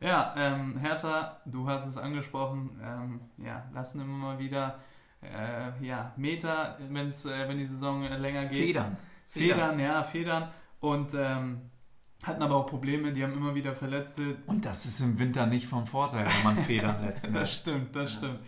Ja, 0.00 0.34
ähm, 0.36 0.78
Hertha, 0.78 1.40
du 1.44 1.68
hast 1.68 1.86
es 1.86 1.98
angesprochen, 1.98 2.80
ähm, 2.82 3.20
ja, 3.44 3.64
lassen 3.74 4.00
immer 4.00 4.16
mal 4.16 4.38
wieder 4.38 4.78
äh, 5.22 5.84
ja, 5.84 6.12
Meter, 6.16 6.78
wenn's, 6.88 7.24
äh, 7.24 7.48
wenn 7.48 7.58
die 7.58 7.66
Saison 7.66 8.02
länger 8.02 8.46
geht. 8.46 8.58
Federn. 8.58 8.96
Federn, 9.28 9.56
Federn 9.56 9.78
ja, 9.80 10.02
Federn. 10.04 10.48
Und 10.80 11.14
ähm, 11.14 11.62
hatten 12.22 12.42
aber 12.42 12.56
auch 12.56 12.66
Probleme, 12.66 13.12
die 13.12 13.24
haben 13.24 13.32
immer 13.34 13.54
wieder 13.54 13.74
Verletzte. 13.74 14.36
Und 14.46 14.64
das 14.64 14.86
ist 14.86 15.00
im 15.00 15.18
Winter 15.18 15.46
nicht 15.46 15.66
vom 15.66 15.86
Vorteil, 15.86 16.26
wenn 16.26 16.44
man 16.44 16.64
Federn 16.64 17.02
lässt. 17.04 17.24
Ne? 17.24 17.38
das 17.38 17.54
stimmt, 17.54 17.94
das 17.96 18.12
ja. 18.12 18.18
stimmt. 18.18 18.40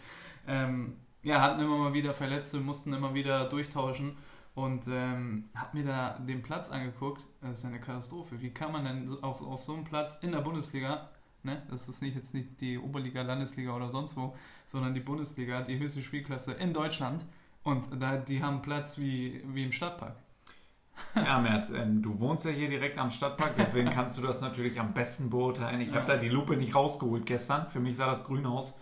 Ähm, 0.47 0.97
ja, 1.23 1.41
hatten 1.41 1.61
immer 1.61 1.77
mal 1.77 1.93
wieder 1.93 2.15
Verletzte, 2.15 2.59
mussten 2.61 2.93
immer 2.93 3.15
wieder 3.15 3.49
durchtauschen 3.49 4.17
und 4.55 4.89
ähm, 4.89 5.51
habe 5.55 5.79
mir 5.79 5.85
da 5.85 6.19
den 6.19 6.43
Platz 6.43 6.71
angeguckt. 6.71 7.25
Das 7.41 7.59
ist 7.59 7.65
eine 7.65 7.81
Katastrophe. 7.81 8.41
Wie 8.41 8.51
kann 8.51 8.73
man 8.73 8.85
denn 8.85 9.09
auf, 9.23 9.43
auf 9.43 9.63
so 9.63 9.75
einem 9.75 9.85
Platz 9.85 10.19
in 10.23 10.33
der 10.33 10.41
Bundesliga 10.41 11.11
Ne? 11.43 11.63
Das 11.71 11.89
ist 11.89 12.03
nicht 12.03 12.15
jetzt 12.15 12.35
nicht 12.35 12.61
die 12.61 12.79
Oberliga, 12.79 13.23
Landesliga 13.23 13.75
oder 13.75 13.91
sonst 13.91 14.17
wo, 14.17 14.37
sondern 14.67 14.95
die 14.95 15.01
Bundesliga, 15.01 15.63
die 15.63 15.79
höchste 15.79 16.03
Spielklasse 16.03 16.53
in 16.53 16.73
Deutschland. 16.73 17.25
Und 17.63 17.89
da, 18.01 18.17
die 18.17 18.43
haben 18.43 18.63
Platz 18.63 18.99
wie, 18.99 19.43
wie 19.47 19.65
im 19.65 19.73
Stadtpark. 19.73 20.17
Ja, 21.15 21.39
Mert, 21.39 21.71
ähm, 21.71 22.03
du 22.03 22.19
wohnst 22.21 22.45
ja 22.45 22.51
hier 22.51 22.69
direkt 22.69 22.99
am 22.99 23.11
Stadtpark, 23.11 23.55
deswegen 23.57 23.89
kannst 23.91 24.19
du 24.19 24.23
das 24.23 24.43
natürlich 24.43 24.79
am 24.79 24.93
besten 24.93 25.31
beurteilen. 25.31 25.81
Ich 25.81 25.91
ja. 25.91 25.97
habe 25.97 26.07
da 26.07 26.17
die 26.19 26.29
Lupe 26.29 26.57
nicht 26.57 26.75
rausgeholt 26.75 27.25
gestern. 27.25 27.69
Für 27.71 27.81
mich 27.81 27.97
sah 27.97 28.07
das 28.07 28.25
grün 28.25 28.45
aus. 28.45 28.79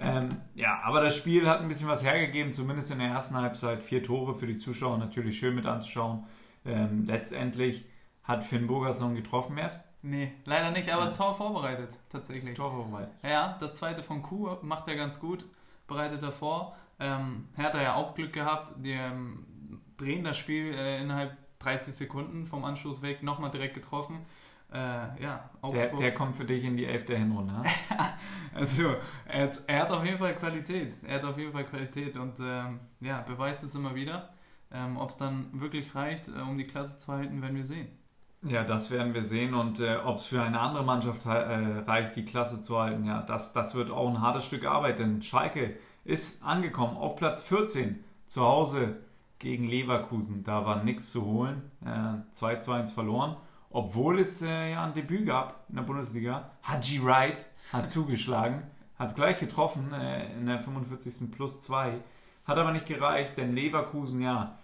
ähm, 0.00 0.38
ja, 0.54 0.80
aber 0.82 1.02
das 1.02 1.16
Spiel 1.16 1.48
hat 1.48 1.60
ein 1.60 1.68
bisschen 1.68 1.88
was 1.88 2.02
hergegeben, 2.02 2.52
zumindest 2.52 2.90
in 2.90 2.98
der 2.98 3.08
ersten 3.08 3.36
Halbzeit. 3.36 3.82
Vier 3.82 4.02
Tore 4.02 4.34
für 4.34 4.46
die 4.46 4.58
Zuschauer, 4.58 4.98
natürlich 4.98 5.38
schön 5.38 5.54
mit 5.54 5.66
anzuschauen. 5.66 6.24
Ähm, 6.64 7.04
letztendlich 7.06 7.86
hat 8.24 8.44
Finn 8.44 8.66
Burgerson 8.66 9.14
getroffen, 9.14 9.54
Mert. 9.54 9.80
Nee, 10.02 10.32
leider 10.44 10.72
nicht, 10.72 10.92
aber 10.92 11.06
ja. 11.06 11.10
Tor 11.12 11.34
vorbereitet, 11.34 11.96
tatsächlich. 12.08 12.56
Tor 12.56 12.72
vorbereitet. 12.72 13.14
Ja, 13.22 13.56
das 13.60 13.76
zweite 13.76 14.02
von 14.02 14.22
Kuh 14.22 14.56
macht 14.62 14.88
er 14.88 14.96
ganz 14.96 15.20
gut, 15.20 15.44
bereitet 15.86 16.22
er 16.22 16.32
vor. 16.32 16.76
Ähm, 16.98 17.48
hat 17.56 17.74
er 17.74 17.82
ja 17.82 17.94
auch 17.94 18.14
Glück 18.14 18.32
gehabt, 18.32 18.72
die 18.78 18.92
ähm, 18.92 19.46
drehen 19.96 20.24
das 20.24 20.38
Spiel 20.38 20.74
äh, 20.74 21.00
innerhalb 21.00 21.36
30 21.60 21.94
Sekunden 21.94 22.46
vom 22.46 22.64
Anschluss 22.64 23.02
weg, 23.02 23.22
nochmal 23.22 23.50
direkt 23.50 23.74
getroffen. 23.74 24.26
Äh, 24.72 25.22
ja, 25.22 25.50
der, 25.70 25.94
der, 25.94 26.14
kommt 26.14 26.34
für 26.34 26.46
dich 26.46 26.64
in 26.64 26.76
die 26.76 26.86
elfte 26.86 27.14
Hinrunde, 27.14 27.52
ne? 27.52 27.64
also, 28.54 28.94
er 29.26 29.42
hat, 29.42 29.60
er 29.66 29.80
hat, 29.80 29.90
auf 29.90 30.04
jeden 30.04 30.16
Fall 30.16 30.34
Qualität. 30.34 30.94
Er 31.06 31.16
hat 31.16 31.24
auf 31.24 31.36
jeden 31.36 31.52
Fall 31.52 31.64
Qualität 31.64 32.16
und 32.16 32.40
ähm, 32.40 32.80
ja, 33.00 33.20
beweist 33.20 33.64
es 33.64 33.74
immer 33.74 33.94
wieder. 33.94 34.32
Ähm, 34.72 34.96
Ob 34.96 35.10
es 35.10 35.18
dann 35.18 35.60
wirklich 35.60 35.94
reicht, 35.94 36.28
äh, 36.28 36.40
um 36.40 36.56
die 36.56 36.64
Klasse 36.64 36.98
zu 36.98 37.12
halten, 37.12 37.42
werden 37.42 37.56
wir 37.56 37.66
sehen. 37.66 37.88
Ja, 38.44 38.64
das 38.64 38.90
werden 38.90 39.14
wir 39.14 39.22
sehen 39.22 39.54
und 39.54 39.78
äh, 39.78 39.98
ob 40.04 40.16
es 40.16 40.26
für 40.26 40.42
eine 40.42 40.58
andere 40.58 40.82
Mannschaft 40.82 41.26
äh, 41.26 41.28
reicht, 41.28 42.16
die 42.16 42.24
Klasse 42.24 42.60
zu 42.60 42.76
halten, 42.76 43.04
ja, 43.04 43.22
das, 43.22 43.52
das 43.52 43.76
wird 43.76 43.92
auch 43.92 44.08
ein 44.08 44.20
hartes 44.20 44.44
Stück 44.44 44.64
Arbeit, 44.64 44.98
denn 44.98 45.22
Schalke 45.22 45.76
ist 46.04 46.42
angekommen 46.42 46.96
auf 46.96 47.14
Platz 47.14 47.40
14 47.42 48.02
zu 48.26 48.42
Hause 48.42 48.96
gegen 49.38 49.68
Leverkusen. 49.68 50.42
Da 50.42 50.66
war 50.66 50.82
nichts 50.82 51.12
zu 51.12 51.24
holen, 51.24 51.70
äh, 51.84 52.32
2 52.32 52.56
zu 52.56 52.72
1 52.72 52.90
verloren, 52.90 53.36
obwohl 53.70 54.18
es 54.18 54.42
äh, 54.42 54.72
ja 54.72 54.84
ein 54.84 54.94
Debüt 54.94 55.26
gab 55.26 55.64
in 55.68 55.76
der 55.76 55.82
Bundesliga. 55.82 56.50
Haji 56.64 57.04
Wright 57.04 57.46
hat 57.72 57.88
zugeschlagen, 57.88 58.64
hat 58.98 59.14
gleich 59.14 59.38
getroffen 59.38 59.92
äh, 59.92 60.32
in 60.36 60.46
der 60.46 60.58
45. 60.58 61.30
plus 61.30 61.60
2 61.60 61.94
Hat 62.44 62.58
aber 62.58 62.72
nicht 62.72 62.86
gereicht, 62.86 63.38
denn 63.38 63.54
Leverkusen, 63.54 64.20
ja, 64.20 64.58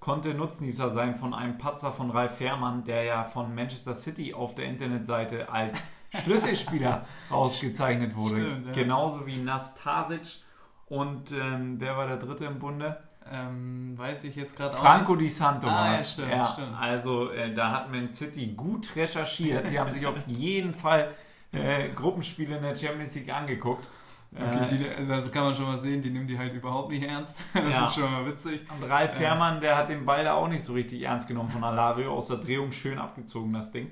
konnte 0.00 0.34
Nutznießer 0.34 0.90
sein 0.90 1.14
von 1.14 1.34
einem 1.34 1.58
Patzer 1.58 1.92
von 1.92 2.10
Ralf 2.10 2.38
Fährmann, 2.38 2.84
der 2.84 3.04
ja 3.04 3.24
von 3.24 3.54
Manchester 3.54 3.94
City 3.94 4.34
auf 4.34 4.54
der 4.54 4.64
Internetseite 4.64 5.50
als 5.50 5.78
Schlüsselspieler 6.22 7.06
ausgezeichnet 7.28 8.16
wurde. 8.16 8.36
Stimmt, 8.36 8.66
ja. 8.66 8.72
Genauso 8.72 9.26
wie 9.26 9.36
Nastasic 9.36 10.42
und 10.86 11.30
ähm, 11.32 11.76
wer 11.78 11.96
war 11.96 12.08
der 12.08 12.16
dritte 12.16 12.46
im 12.46 12.58
Bunde? 12.58 12.96
Ähm, 13.30 13.96
weiß 13.96 14.24
ich 14.24 14.34
jetzt 14.34 14.56
gerade 14.56 14.74
auch 14.74 14.80
Franco 14.80 15.14
nicht. 15.14 15.26
Di 15.26 15.28
Santo 15.28 15.68
Ah, 15.68 15.94
ja, 15.94 16.02
stimmt, 16.02 16.30
ja, 16.30 16.46
stimmt. 16.46 16.76
Also 16.80 17.30
äh, 17.30 17.54
da 17.54 17.70
hat 17.70 17.92
Man 17.92 18.10
City 18.10 18.54
gut 18.56 18.96
recherchiert. 18.96 19.70
Die 19.70 19.78
haben 19.78 19.92
sich 19.92 20.04
auf 20.06 20.16
jeden 20.26 20.74
Fall 20.74 21.14
äh, 21.52 21.90
Gruppenspiele 21.94 22.56
in 22.56 22.62
der 22.62 22.74
Champions 22.74 23.14
League 23.14 23.32
angeguckt. 23.32 23.86
Okay, 24.32 24.64
Äh, 24.64 24.68
die, 25.00 25.06
das 25.08 25.30
kann 25.32 25.42
man 25.44 25.54
schon 25.56 25.64
mal 25.66 25.78
sehen, 25.78 26.00
die 26.02 26.10
nehmen 26.10 26.26
die 26.26 26.38
halt 26.38 26.54
überhaupt 26.54 26.90
nicht 26.90 27.02
ernst. 27.02 27.36
Das 27.54 27.74
Ja. 27.74 27.84
ist 27.84 27.94
schon 27.94 28.10
mal 28.12 28.26
witzig. 28.26 28.64
Und 28.70 28.88
Ralf 28.88 29.14
Fährmann, 29.14 29.60
der 29.60 29.76
hat 29.76 29.88
den 29.88 30.04
Ball 30.06 30.22
da 30.24 30.34
auch 30.34 30.48
nicht 30.48 30.62
so 30.62 30.72
richtig 30.74 31.02
ernst 31.02 31.26
genommen 31.28 31.50
von 31.50 31.64
Alario, 31.64 32.12
aus 32.12 32.28
der 32.28 32.36
Drehung 32.36 32.70
schön 32.72 32.98
abgezogen, 32.98 33.52
das 33.52 33.72
Ding. 33.72 33.90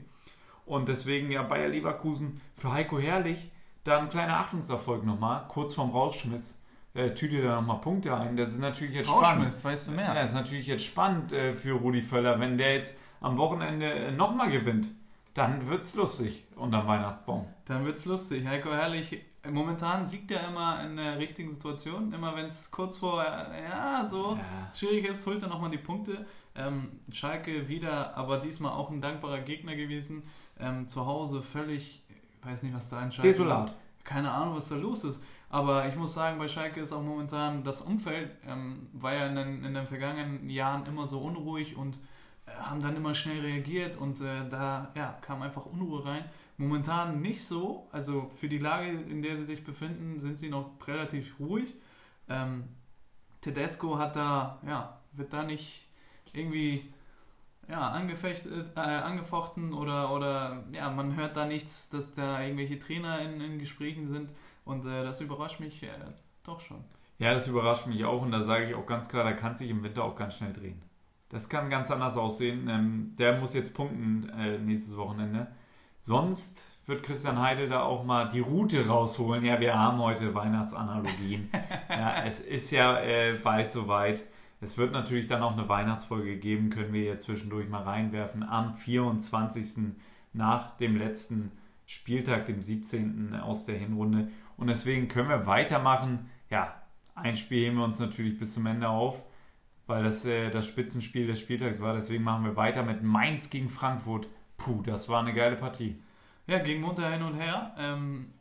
Und 0.65 0.89
deswegen 0.89 1.31
ja 1.33 1.43
Bayer 1.43 1.69
Leverkusen 1.69 2.41
für 2.55 2.73
Heiko 2.73 2.99
Herrlich 2.99 3.51
da 3.85 3.99
ein 3.99 4.11
kleiner 4.11 4.37
Achtungserfolg 4.39 5.05
nochmal, 5.05 5.45
kurz 5.49 5.75
vorm 5.75 5.91
Rausschmiss, 5.91 6.63
äh, 6.95 7.11
tütet 7.15 7.43
er 7.43 7.57
nochmal 7.57 7.81
Punkte 7.81 8.15
ein. 8.15 8.37
Das 8.37 8.51
ist 8.51 8.59
natürlich 8.61 8.95
jetzt 8.95 9.09
spannend. 9.09 9.27
Rauschmiss, 9.39 9.65
weißt 9.65 9.89
du 9.89 9.93
mehr. 9.93 10.07
Ja, 10.07 10.15
das 10.15 10.31
ist 10.31 10.35
natürlich 10.35 10.67
jetzt 10.67 10.85
spannend 10.85 11.33
äh, 11.33 11.55
für 11.55 11.73
Rudi 11.73 12.03
Völler, 12.03 12.39
wenn 12.39 12.59
der 12.59 12.75
jetzt 12.75 12.99
am 13.21 13.39
Wochenende 13.39 13.91
äh, 13.91 14.11
nochmal 14.13 14.51
gewinnt. 14.51 14.89
Dann 15.35 15.69
wird's 15.69 15.95
lustig 15.95 16.45
unterm 16.57 16.87
Weihnachtsbaum. 16.87 17.47
Dann 17.65 17.85
wird's 17.87 18.05
lustig. 18.05 18.47
Heiko 18.47 18.71
Herrlich, 18.71 19.21
momentan 19.51 20.05
siegt 20.05 20.31
er 20.31 20.49
immer 20.49 20.83
in 20.85 20.97
der 20.97 21.19
richtigen 21.19 21.51
Situation. 21.53 22.13
Immer 22.13 22.35
wenn 22.37 22.47
es 22.47 22.71
kurz 22.71 22.99
vor, 22.99 23.23
ja, 23.25 24.05
so 24.05 24.35
Ja. 24.35 24.71
schwierig 24.75 25.07
ist, 25.07 25.27
holt 25.27 25.43
er 25.43 25.49
nochmal 25.49 25.71
die 25.71 25.79
Punkte. 25.79 26.27
Ähm, 26.55 27.01
Schalke 27.13 27.69
wieder, 27.69 28.17
aber 28.17 28.39
diesmal 28.39 28.73
auch 28.73 28.91
ein 28.91 29.01
dankbarer 29.01 29.41
Gegner 29.41 29.77
gewesen. 29.77 30.23
Ähm, 30.59 30.89
zu 30.89 31.07
Hause 31.07 31.41
völlig, 31.41 32.03
ich 32.09 32.47
weiß 32.47 32.63
nicht, 32.65 32.75
was 32.75 32.91
da 32.91 33.03
in 33.03 33.13
Schalke... 33.13 33.31
Desolat. 33.31 33.75
Keine 34.05 34.31
Ahnung, 34.31 34.57
was 34.57 34.69
da 34.69 34.77
los 34.77 35.05
ist. 35.05 35.23
Aber 35.51 35.87
ich 35.89 35.95
muss 35.97 36.15
sagen, 36.15 36.39
bei 36.39 36.49
Schalke 36.49 36.81
ist 36.81 36.93
auch 36.93 37.03
momentan 37.03 37.63
das 37.65 37.81
Umfeld, 37.83 38.31
ähm, 38.47 38.89
war 38.93 39.15
ja 39.15 39.27
in 39.29 39.35
den, 39.35 39.65
in 39.65 39.75
den 39.75 39.87
vergangenen 39.87 40.51
Jahren 40.51 40.85
immer 40.87 41.07
so 41.07 41.21
unruhig 41.21 41.77
und 41.77 41.99
äh, 42.47 42.51
haben 42.61 42.81
dann 42.83 42.97
immer 42.97 43.15
schnell 43.15 43.41
reagiert 43.41 43.97
und 43.97 44.21
äh, 44.21 44.49
da 44.49 44.91
ja, 44.95 45.17
kam 45.21 45.43
einfach 45.43 45.65
Unruhe 45.65 46.05
rein. 46.05 46.25
Momentan 46.59 47.21
nicht 47.21 47.45
so, 47.45 47.89
also 47.93 48.29
für 48.29 48.49
die 48.49 48.59
Lage, 48.59 48.91
in 48.91 49.23
der 49.23 49.37
sie 49.37 49.45
sich 49.45 49.65
befinden, 49.65 50.19
sind 50.19 50.39
sie 50.39 50.51
noch 50.51 50.73
relativ 50.87 51.39
ruhig. 51.39 51.75
Ähm, 52.29 52.65
Tedesco 53.41 53.99
hat 53.99 54.17
da, 54.17 54.61
ja, 54.67 55.01
wird 55.13 55.33
da 55.33 55.45
nicht 55.45 55.87
irgendwie 56.33 56.93
ja, 57.69 57.89
angefechtet, 57.91 58.73
äh, 58.77 58.81
angefochten 58.81 59.73
oder, 59.73 60.13
oder 60.13 60.65
ja, 60.73 60.91
man 60.91 61.15
hört 61.17 61.37
da 61.37 61.47
nichts, 61.47 61.91
dass 61.91 62.15
da 62.15 62.43
irgendwelche 62.43 62.79
Trainer 62.79 63.21
in, 63.21 63.41
in 63.41 63.59
Gesprächen 63.59 64.09
sind 64.09 64.33
und 64.65 64.85
äh, 64.85 65.05
das 65.05 65.21
überrascht 65.21 65.61
mich 65.61 65.83
äh, 65.83 65.89
doch 66.43 66.61
schon. 66.61 66.83
Ja, 67.19 67.35
das 67.35 67.47
überrascht 67.47 67.87
mich 67.87 68.05
auch 68.05 68.23
und 68.23 68.33
da 68.33 68.41
sage 68.41 68.67
ich 68.67 68.75
auch 68.75 68.87
ganz 68.87 69.09
klar, 69.09 69.25
da 69.25 69.33
kann 69.33 69.55
sich 69.55 69.71
im 69.71 69.83
Winter 69.83 70.05
auch 70.05 70.17
ganz 70.17 70.37
schnell 70.37 70.53
drehen. 70.53 70.83
Das 71.29 71.49
kann 71.49 71.69
ganz 71.69 71.91
anders 71.91 72.17
aussehen. 72.17 72.69
Ähm, 72.69 73.15
der 73.19 73.39
muss 73.39 73.55
jetzt 73.55 73.75
punkten 73.75 74.29
äh, 74.31 74.59
nächstes 74.59 74.97
Wochenende. 74.97 75.49
Sonst 75.99 76.63
wird 76.87 77.03
Christian 77.03 77.39
Heidel 77.39 77.69
da 77.69 77.83
auch 77.83 78.05
mal 78.05 78.29
die 78.29 78.41
Route 78.41 78.87
rausholen. 78.87 79.45
Ja, 79.45 79.61
wir 79.61 79.79
haben 79.79 79.99
heute 79.99 80.35
Weihnachtsanalogien. 80.35 81.51
ja, 81.89 82.25
es 82.25 82.41
ist 82.41 82.71
ja 82.71 82.99
äh, 83.01 83.35
bald 83.35 83.71
soweit. 83.71 84.25
Es 84.61 84.79
wird 84.79 84.93
natürlich 84.93 85.27
dann 85.27 85.43
auch 85.43 85.53
eine 85.53 85.69
Weihnachtsfolge 85.69 86.37
geben, 86.39 86.71
können 86.71 86.93
wir 86.93 87.05
jetzt 87.05 87.27
zwischendurch 87.27 87.69
mal 87.69 87.83
reinwerfen. 87.83 88.43
Am 88.43 88.77
24. 88.77 89.95
nach 90.33 90.77
dem 90.79 90.97
letzten 90.97 91.53
Spieltag, 91.87 92.47
dem 92.47 92.61
17. 92.61 93.35
aus 93.37 93.67
der 93.67 93.77
Hinrunde. 93.77 94.31
Und 94.57 94.67
deswegen 94.67 95.09
können 95.09 95.29
wir 95.29 95.47
weitermachen. 95.47 96.31
Ja, 96.51 96.75
ein 97.15 97.37
Spiel 97.37 97.67
heben 97.67 97.77
wir 97.77 97.85
uns 97.85 97.99
natürlich 97.99 98.39
bis 98.39 98.55
zum 98.55 98.67
Ende 98.67 98.89
auf, 98.89 99.23
weil 99.87 100.03
das 100.03 100.25
äh, 100.25 100.51
das 100.51 100.67
Spitzenspiel 100.67 101.27
des 101.27 101.41
Spieltags 101.41 101.81
war. 101.81 101.95
Deswegen 101.95 102.25
machen 102.25 102.45
wir 102.45 102.57
weiter 102.57 102.83
mit 102.83 103.03
Mainz 103.03 103.51
gegen 103.51 103.69
Frankfurt. 103.69 104.29
Puh, 104.59 104.83
das 104.83 105.09
war 105.09 105.21
eine 105.21 105.33
geile 105.33 105.57
Partie. 105.57 106.01
Ja, 106.47 106.59
ging 106.59 106.81
munter 106.81 107.11
hin 107.11 107.23
und 107.23 107.35
her. 107.35 107.75
Ähm, 107.79 108.33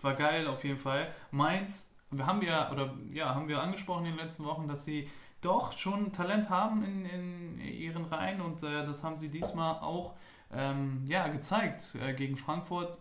war 0.00 0.14
geil 0.14 0.46
auf 0.46 0.64
jeden 0.64 0.78
Fall. 0.78 1.12
Mainz, 1.30 1.94
wir 2.10 2.26
haben 2.26 2.42
ja, 2.42 2.72
oder 2.72 2.94
ja, 3.10 3.34
haben 3.34 3.48
wir 3.48 3.60
angesprochen 3.60 4.06
in 4.06 4.12
den 4.12 4.20
letzten 4.20 4.44
Wochen, 4.44 4.66
dass 4.66 4.84
sie 4.84 5.08
doch 5.40 5.72
schon 5.72 6.12
Talent 6.12 6.50
haben 6.50 6.82
in, 6.82 7.04
in 7.04 7.60
ihren 7.60 8.04
Reihen 8.04 8.40
und 8.40 8.62
äh, 8.62 8.84
das 8.84 9.04
haben 9.04 9.18
sie 9.18 9.28
diesmal 9.28 9.78
auch 9.80 10.14
ähm, 10.52 11.04
ja, 11.06 11.28
gezeigt 11.28 11.96
äh, 12.00 12.14
gegen 12.14 12.36
Frankfurt. 12.36 12.98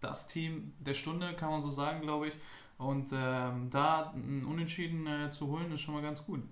Das 0.00 0.26
Team 0.26 0.74
der 0.78 0.94
Stunde, 0.94 1.34
kann 1.34 1.50
man 1.50 1.62
so 1.62 1.70
sagen, 1.70 2.02
glaube 2.02 2.28
ich. 2.28 2.34
Und 2.76 3.10
ähm, 3.12 3.70
da 3.70 4.12
ein 4.14 4.44
Unentschieden 4.44 5.06
äh, 5.06 5.30
zu 5.30 5.48
holen, 5.48 5.72
ist 5.72 5.80
schon 5.80 5.94
mal 5.94 6.02
ganz 6.02 6.24
gut. 6.24 6.42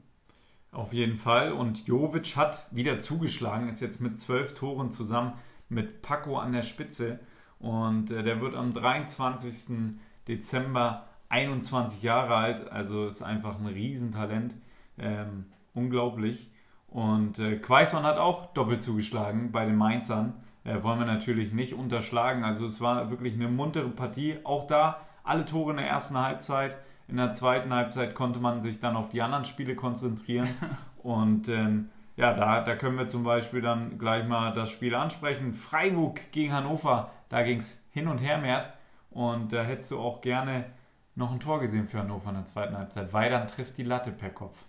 Auf 0.70 0.94
jeden 0.94 1.16
Fall. 1.16 1.52
Und 1.52 1.86
Jovic 1.86 2.36
hat 2.36 2.66
wieder 2.70 2.98
zugeschlagen, 2.98 3.68
ist 3.68 3.80
jetzt 3.80 4.00
mit 4.00 4.18
zwölf 4.18 4.54
Toren 4.54 4.90
zusammen 4.90 5.34
mit 5.72 6.02
Paco 6.02 6.38
an 6.38 6.52
der 6.52 6.62
Spitze. 6.62 7.20
Und 7.58 8.10
äh, 8.10 8.22
der 8.22 8.40
wird 8.40 8.54
am 8.54 8.72
23. 8.72 9.96
Dezember 10.28 11.06
21 11.28 12.02
Jahre 12.02 12.34
alt. 12.34 12.70
Also 12.70 13.06
ist 13.06 13.22
einfach 13.22 13.58
ein 13.58 13.66
Riesentalent. 13.66 14.54
Ähm, 14.98 15.46
unglaublich. 15.74 16.50
Und 16.88 17.38
äh, 17.38 17.56
Quaismann 17.56 18.04
hat 18.04 18.18
auch 18.18 18.52
doppelt 18.52 18.82
zugeschlagen 18.82 19.50
bei 19.50 19.64
den 19.64 19.76
Mainzern. 19.76 20.34
Äh, 20.64 20.82
wollen 20.82 20.98
wir 20.98 21.06
natürlich 21.06 21.52
nicht 21.52 21.74
unterschlagen. 21.74 22.44
Also 22.44 22.66
es 22.66 22.80
war 22.80 23.10
wirklich 23.10 23.34
eine 23.34 23.48
muntere 23.48 23.88
Partie. 23.88 24.38
Auch 24.44 24.66
da 24.66 25.00
alle 25.24 25.44
Tore 25.44 25.70
in 25.70 25.78
der 25.78 25.88
ersten 25.88 26.18
Halbzeit. 26.18 26.76
In 27.08 27.16
der 27.16 27.32
zweiten 27.32 27.72
Halbzeit 27.72 28.14
konnte 28.14 28.40
man 28.40 28.62
sich 28.62 28.80
dann 28.80 28.96
auf 28.96 29.08
die 29.08 29.22
anderen 29.22 29.44
Spiele 29.44 29.74
konzentrieren. 29.74 30.48
Und 31.02 31.48
ähm, 31.48 31.88
ja, 32.16 32.34
da, 32.34 32.60
da 32.60 32.76
können 32.76 32.98
wir 32.98 33.06
zum 33.06 33.24
Beispiel 33.24 33.60
dann 33.60 33.98
gleich 33.98 34.26
mal 34.26 34.52
das 34.52 34.70
Spiel 34.70 34.94
ansprechen. 34.94 35.54
Freiburg 35.54 36.30
gegen 36.32 36.52
Hannover, 36.52 37.10
da 37.28 37.42
ging 37.42 37.58
es 37.58 37.82
hin 37.90 38.08
und 38.08 38.18
her, 38.18 38.38
Mert. 38.38 38.72
Und 39.10 39.52
da 39.52 39.62
hättest 39.62 39.90
du 39.90 39.98
auch 39.98 40.20
gerne 40.20 40.66
noch 41.14 41.32
ein 41.32 41.40
Tor 41.40 41.60
gesehen 41.60 41.86
für 41.86 41.98
Hannover 41.98 42.30
in 42.30 42.36
der 42.36 42.44
zweiten 42.44 42.76
Halbzeit, 42.76 43.12
weil 43.12 43.30
dann 43.30 43.46
trifft 43.46 43.76
die 43.78 43.82
Latte 43.82 44.10
per 44.10 44.30
Kopf. 44.30 44.64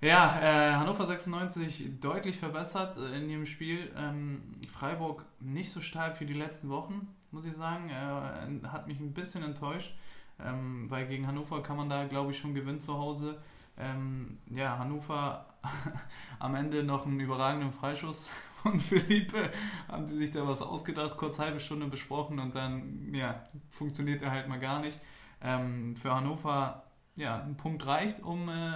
Ja, 0.00 0.40
äh, 0.42 0.74
Hannover 0.74 1.06
96 1.06 2.00
deutlich 2.00 2.36
verbessert 2.36 2.96
äh, 2.96 3.16
in 3.16 3.28
dem 3.28 3.46
Spiel. 3.46 3.90
Ähm, 3.96 4.42
Freiburg 4.68 5.24
nicht 5.38 5.70
so 5.70 5.80
stark 5.80 6.20
wie 6.20 6.26
die 6.26 6.34
letzten 6.34 6.70
Wochen, 6.70 7.06
muss 7.30 7.44
ich 7.44 7.54
sagen. 7.54 7.88
Äh, 7.88 8.66
hat 8.66 8.88
mich 8.88 8.98
ein 8.98 9.14
bisschen 9.14 9.44
enttäuscht, 9.44 9.96
ähm, 10.44 10.90
weil 10.90 11.06
gegen 11.06 11.26
Hannover 11.26 11.62
kann 11.62 11.76
man 11.76 11.88
da, 11.88 12.04
glaube 12.04 12.32
ich, 12.32 12.38
schon 12.38 12.52
gewinnen 12.52 12.80
zu 12.80 12.98
Hause. 12.98 13.40
Ähm, 13.76 14.38
ja, 14.50 14.78
Hannover 14.78 15.46
am 16.38 16.54
Ende 16.54 16.82
noch 16.82 17.06
einen 17.06 17.20
überragenden 17.20 17.72
Freischuss 17.72 18.28
von 18.62 18.78
Philippe. 18.78 19.50
Haben 19.88 20.06
sie 20.06 20.16
sich 20.16 20.30
da 20.30 20.46
was 20.46 20.62
ausgedacht, 20.62 21.16
kurz 21.16 21.38
halbe 21.38 21.60
Stunde 21.60 21.86
besprochen 21.86 22.38
und 22.38 22.54
dann 22.54 23.14
ja, 23.14 23.44
funktioniert 23.70 24.22
er 24.22 24.30
halt 24.30 24.48
mal 24.48 24.60
gar 24.60 24.80
nicht. 24.80 25.00
Ähm, 25.40 25.96
für 25.96 26.14
Hannover, 26.14 26.84
ja, 27.16 27.42
ein 27.42 27.56
Punkt 27.56 27.86
reicht, 27.86 28.22
um 28.22 28.48
äh, 28.48 28.72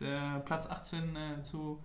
der 0.00 0.40
Platz 0.40 0.68
18 0.70 1.16
äh, 1.16 1.42
zu, 1.42 1.82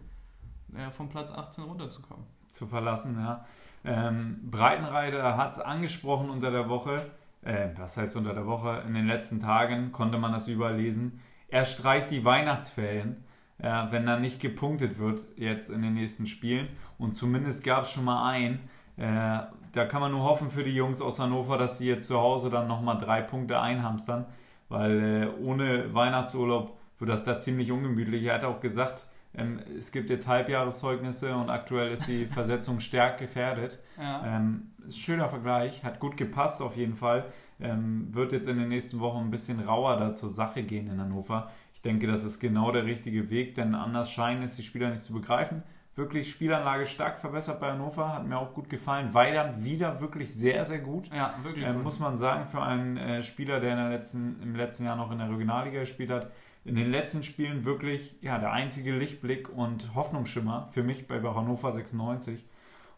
äh, 0.75 0.91
vom 0.91 1.09
Platz 1.09 1.31
18 1.31 1.63
runterzukommen. 1.63 2.25
zu 2.49 2.67
verlassen. 2.67 3.17
Ja. 3.19 3.45
Ähm, 3.83 4.39
Breitenreiter 4.49 5.37
hat 5.37 5.53
es 5.53 5.59
angesprochen 5.59 6.29
unter 6.29 6.51
der 6.51 6.67
Woche. 6.69 7.09
Äh, 7.41 7.69
was 7.77 7.95
heißt 7.97 8.17
unter 8.17 8.33
der 8.33 8.45
Woche? 8.45 8.83
In 8.85 8.93
den 8.93 9.07
letzten 9.07 9.39
Tagen 9.39 9.91
konnte 9.91 10.17
man 10.17 10.31
das 10.33 10.47
überall 10.47 10.75
lesen. 10.75 11.21
Er 11.51 11.65
streicht 11.65 12.11
die 12.11 12.23
Weihnachtsferien, 12.23 13.23
ja, 13.61 13.91
wenn 13.91 14.05
da 14.05 14.19
nicht 14.19 14.39
gepunktet 14.39 14.99
wird 14.99 15.25
jetzt 15.35 15.69
in 15.69 15.81
den 15.81 15.93
nächsten 15.93 16.27
Spielen. 16.27 16.67
Und 16.97 17.13
zumindest 17.13 17.63
gab 17.63 17.83
es 17.83 17.91
schon 17.91 18.05
mal 18.05 18.29
ein. 18.29 18.59
Äh, 18.97 19.39
da 19.73 19.85
kann 19.85 20.01
man 20.01 20.11
nur 20.11 20.23
hoffen 20.23 20.49
für 20.49 20.63
die 20.63 20.75
Jungs 20.75 21.01
aus 21.01 21.19
Hannover, 21.19 21.57
dass 21.57 21.77
sie 21.77 21.87
jetzt 21.87 22.07
zu 22.07 22.19
Hause 22.19 22.49
dann 22.49 22.67
nochmal 22.67 22.97
drei 22.97 23.21
Punkte 23.21 23.59
einhamstern. 23.59 24.25
Weil 24.69 25.23
äh, 25.23 25.43
ohne 25.43 25.93
Weihnachtsurlaub 25.93 26.77
wird 26.99 27.09
das 27.09 27.23
da 27.23 27.39
ziemlich 27.39 27.71
ungemütlich. 27.71 28.23
Er 28.25 28.35
hat 28.35 28.43
auch 28.45 28.59
gesagt, 28.59 29.05
ähm, 29.33 29.59
es 29.77 29.91
gibt 29.91 30.09
jetzt 30.09 30.27
Halbjahreszeugnisse 30.27 31.35
und 31.35 31.49
aktuell 31.49 31.91
ist 31.91 32.07
die 32.07 32.25
Versetzung 32.27 32.79
stark 32.79 33.17
gefährdet. 33.19 33.79
Ja. 33.99 34.23
Ähm, 34.25 34.71
schöner 34.89 35.29
Vergleich, 35.29 35.83
hat 35.83 35.99
gut 35.99 36.17
gepasst 36.17 36.61
auf 36.61 36.75
jeden 36.75 36.95
Fall. 36.95 37.25
Ähm, 37.59 38.07
wird 38.13 38.31
jetzt 38.31 38.47
in 38.47 38.57
den 38.57 38.69
nächsten 38.69 38.99
Wochen 38.99 39.19
ein 39.19 39.31
bisschen 39.31 39.59
rauer 39.59 39.97
da 39.97 40.13
zur 40.13 40.29
Sache 40.29 40.63
gehen 40.63 40.87
in 40.89 40.99
Hannover. 40.99 41.51
Ich 41.73 41.81
denke, 41.81 42.07
das 42.07 42.23
ist 42.23 42.39
genau 42.39 42.71
der 42.71 42.85
richtige 42.85 43.29
Weg, 43.29 43.55
denn 43.55 43.75
anders 43.75 44.11
scheinen 44.11 44.43
es 44.43 44.55
die 44.55 44.63
Spieler 44.63 44.89
nicht 44.89 45.03
zu 45.03 45.13
begreifen. 45.13 45.63
Wirklich 45.95 46.29
Spielanlage 46.31 46.85
stark 46.85 47.19
verbessert 47.19 47.59
bei 47.59 47.71
Hannover, 47.71 48.13
hat 48.13 48.25
mir 48.25 48.37
auch 48.37 48.53
gut 48.53 48.69
gefallen. 48.69 49.13
Weidern 49.13 49.63
wieder 49.65 49.99
wirklich 49.99 50.33
sehr, 50.33 50.63
sehr 50.63 50.79
gut. 50.79 51.09
ja, 51.13 51.33
wirklich 51.43 51.65
Ähm, 51.65 51.75
gut. 51.75 51.83
muss 51.83 51.99
man 51.99 52.15
sagen, 52.15 52.47
für 52.47 52.61
einen 52.61 52.95
äh, 52.95 53.21
Spieler, 53.21 53.59
der 53.59 53.71
in 53.71 53.77
der 53.77 53.89
letzten, 53.89 54.41
im 54.41 54.55
letzten 54.55 54.85
Jahr 54.85 54.95
noch 54.95 55.11
in 55.11 55.17
der 55.19 55.29
Regionalliga 55.29 55.81
gespielt 55.81 56.09
hat, 56.09 56.31
in 56.69 56.75
den 56.75 56.91
letzten 56.91 57.23
Spielen 57.23 57.65
wirklich 57.65 58.15
ja, 58.21 58.37
der 58.37 58.51
einzige 58.51 58.95
Lichtblick 58.95 59.49
und 59.49 59.95
Hoffnungsschimmer 59.95 60.69
für 60.71 60.83
mich 60.83 61.07
bei 61.07 61.19
Hannover 61.19 61.73
96. 61.73 62.45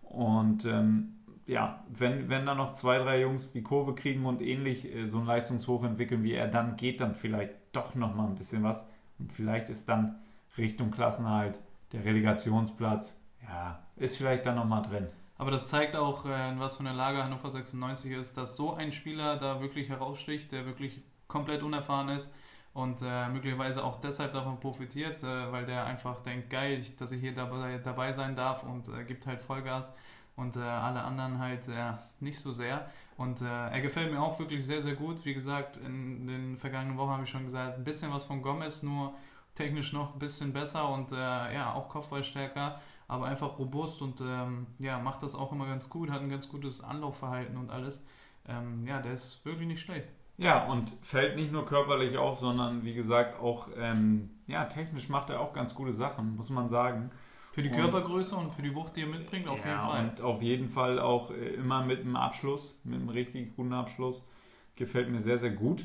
Und 0.02 0.66
ähm, 0.66 1.16
ja, 1.46 1.82
wenn, 1.88 2.28
wenn 2.28 2.46
da 2.46 2.54
noch 2.54 2.74
zwei, 2.74 2.98
drei 2.98 3.22
Jungs 3.22 3.54
die 3.54 3.64
Kurve 3.64 3.96
kriegen 3.96 4.26
und 4.26 4.42
ähnlich 4.42 4.94
äh, 4.94 5.06
so 5.06 5.20
ein 5.20 5.26
Leistungshoch 5.26 5.86
entwickeln 5.86 6.22
wie 6.24 6.34
er, 6.34 6.50
dann 6.50 6.76
geht 6.76 7.00
dann 7.00 7.16
vielleicht 7.16 7.54
doch 7.72 7.96
noch 7.96 8.14
mal 8.14 8.28
ein 8.28 8.36
bisschen 8.36 8.62
was. 8.62 8.90
Und 9.20 9.32
vielleicht 9.32 9.70
ist 9.70 9.88
dann 9.88 10.20
Richtung 10.58 10.92
Klassenhalt 10.92 11.62
der 11.94 12.04
Relegationsplatz, 12.04 13.24
ja, 13.42 13.82
ist 13.96 14.18
vielleicht 14.18 14.46
dann 14.46 14.56
noch 14.56 14.66
mal 14.66 14.82
drin. 14.82 15.08
Aber 15.38 15.50
das 15.50 15.70
zeigt 15.70 15.96
auch, 15.96 16.26
äh, 16.26 16.50
in 16.50 16.60
was 16.60 16.76
für 16.76 16.86
eine 16.86 16.92
Lage 16.94 17.24
Hannover 17.24 17.50
96 17.50 18.12
ist, 18.12 18.36
dass 18.36 18.58
so 18.58 18.74
ein 18.74 18.92
Spieler 18.92 19.38
da 19.38 19.62
wirklich 19.62 19.88
heraussticht, 19.88 20.52
der 20.52 20.66
wirklich 20.66 21.02
komplett 21.30 21.64
unerfahren 21.64 22.10
ist 22.10 22.36
und 22.74 23.02
äh, 23.02 23.28
möglicherweise 23.30 23.84
auch 23.84 24.00
deshalb 24.00 24.34
davon 24.34 24.60
profitiert, 24.60 25.24
äh, 25.24 25.52
weil 25.52 25.66
der 25.66 25.86
einfach 25.86 26.22
denkt, 26.22 26.50
geil, 26.50 26.84
dass 26.98 27.12
ich 27.12 27.20
hier 27.20 27.34
dabei, 27.34 27.78
dabei 27.78 28.12
sein 28.12 28.36
darf 28.36 28.64
und 28.64 28.88
äh, 28.88 29.04
gibt 29.04 29.28
halt 29.28 29.42
Vollgas 29.42 29.94
und 30.36 30.56
äh, 30.56 30.62
alle 30.62 31.02
anderen 31.02 31.40
halt 31.40 31.68
äh, 31.68 31.94
nicht 32.20 32.40
so 32.40 32.52
sehr. 32.52 32.90
Und 33.18 33.42
er 33.42 33.82
gefällt 33.82 34.12
mir 34.12 34.20
auch 34.20 34.40
wirklich 34.40 34.66
sehr, 34.66 34.82
sehr 34.82 34.96
gut. 34.96 35.24
Wie 35.26 35.36
gesagt, 35.36 35.78
in 35.78 36.26
den 36.26 36.58
vergangenen 36.58 36.98
Wochen 36.98 37.12
habe 37.12 37.24
ich 37.24 37.30
schon 37.30 37.46
gesagt, 37.46 37.78
ein 37.78 37.84
bisschen 37.84 38.12
was 38.12 38.24
von 38.24 38.42
Gomez, 38.42 38.82
nur 38.82 39.14
technisch 39.54 39.94
noch 39.94 40.14
ein 40.14 40.20
bisschen 40.20 40.52
besser 40.54 40.90
und 40.90 41.12
ja, 41.12 41.72
auch 41.72 41.88
Kopfballstärker 41.88 42.80
aber 43.12 43.26
einfach 43.26 43.60
robust 43.60 44.02
und 44.02 44.22
ähm, 44.22 44.68
ja, 44.80 44.98
macht 44.98 45.22
das 45.22 45.36
auch 45.36 45.52
immer 45.52 45.66
ganz 45.66 45.90
gut, 45.90 46.10
hat 46.10 46.22
ein 46.22 46.30
ganz 46.30 46.48
gutes 46.48 46.82
Anlaufverhalten 46.82 47.58
und 47.58 47.70
alles. 47.70 48.02
Ähm, 48.48 48.88
ja, 48.88 49.02
der 49.02 49.12
ist 49.12 49.44
wirklich 49.44 49.68
nicht 49.68 49.82
schlecht. 49.82 50.08
Ja, 50.42 50.66
und 50.66 50.90
fällt 51.04 51.36
nicht 51.36 51.52
nur 51.52 51.68
körperlich 51.68 52.18
auf, 52.18 52.40
sondern 52.40 52.84
wie 52.84 52.96
gesagt 52.96 53.40
auch 53.40 53.68
ähm, 53.78 54.32
ja, 54.48 54.66
technisch 54.66 55.08
macht 55.08 55.30
er 55.30 55.40
auch 55.40 55.54
ganz 55.54 55.76
gute 55.76 55.94
Sachen, 55.94 56.36
muss 56.36 56.50
man 56.50 56.68
sagen. 56.68 57.12
Für 57.52 57.62
die 57.62 57.70
und, 57.70 57.76
Körpergröße 57.76 58.36
und 58.36 58.52
für 58.52 58.64
die 58.64 58.74
Wucht, 58.74 58.96
die 58.96 59.02
er 59.02 59.08
mitbringt, 59.08 59.48
auf 59.48 59.64
ja, 59.64 59.72
jeden 59.72 59.82
Fall. 59.82 60.10
Und 60.10 60.22
auf 60.22 60.42
jeden 60.42 60.70
Fall 60.70 61.00
auch 61.00 61.30
äh, 61.30 61.50
immer 61.54 61.84
mit 61.84 62.00
einem 62.00 62.16
Abschluss, 62.16 62.82
mit 62.84 63.00
einem 63.00 63.10
richtig 63.10 63.56
guten 63.56 63.72
Abschluss. 63.72 64.28
Gefällt 64.76 65.12
mir 65.12 65.20
sehr, 65.20 65.38
sehr 65.38 65.52
gut. 65.52 65.84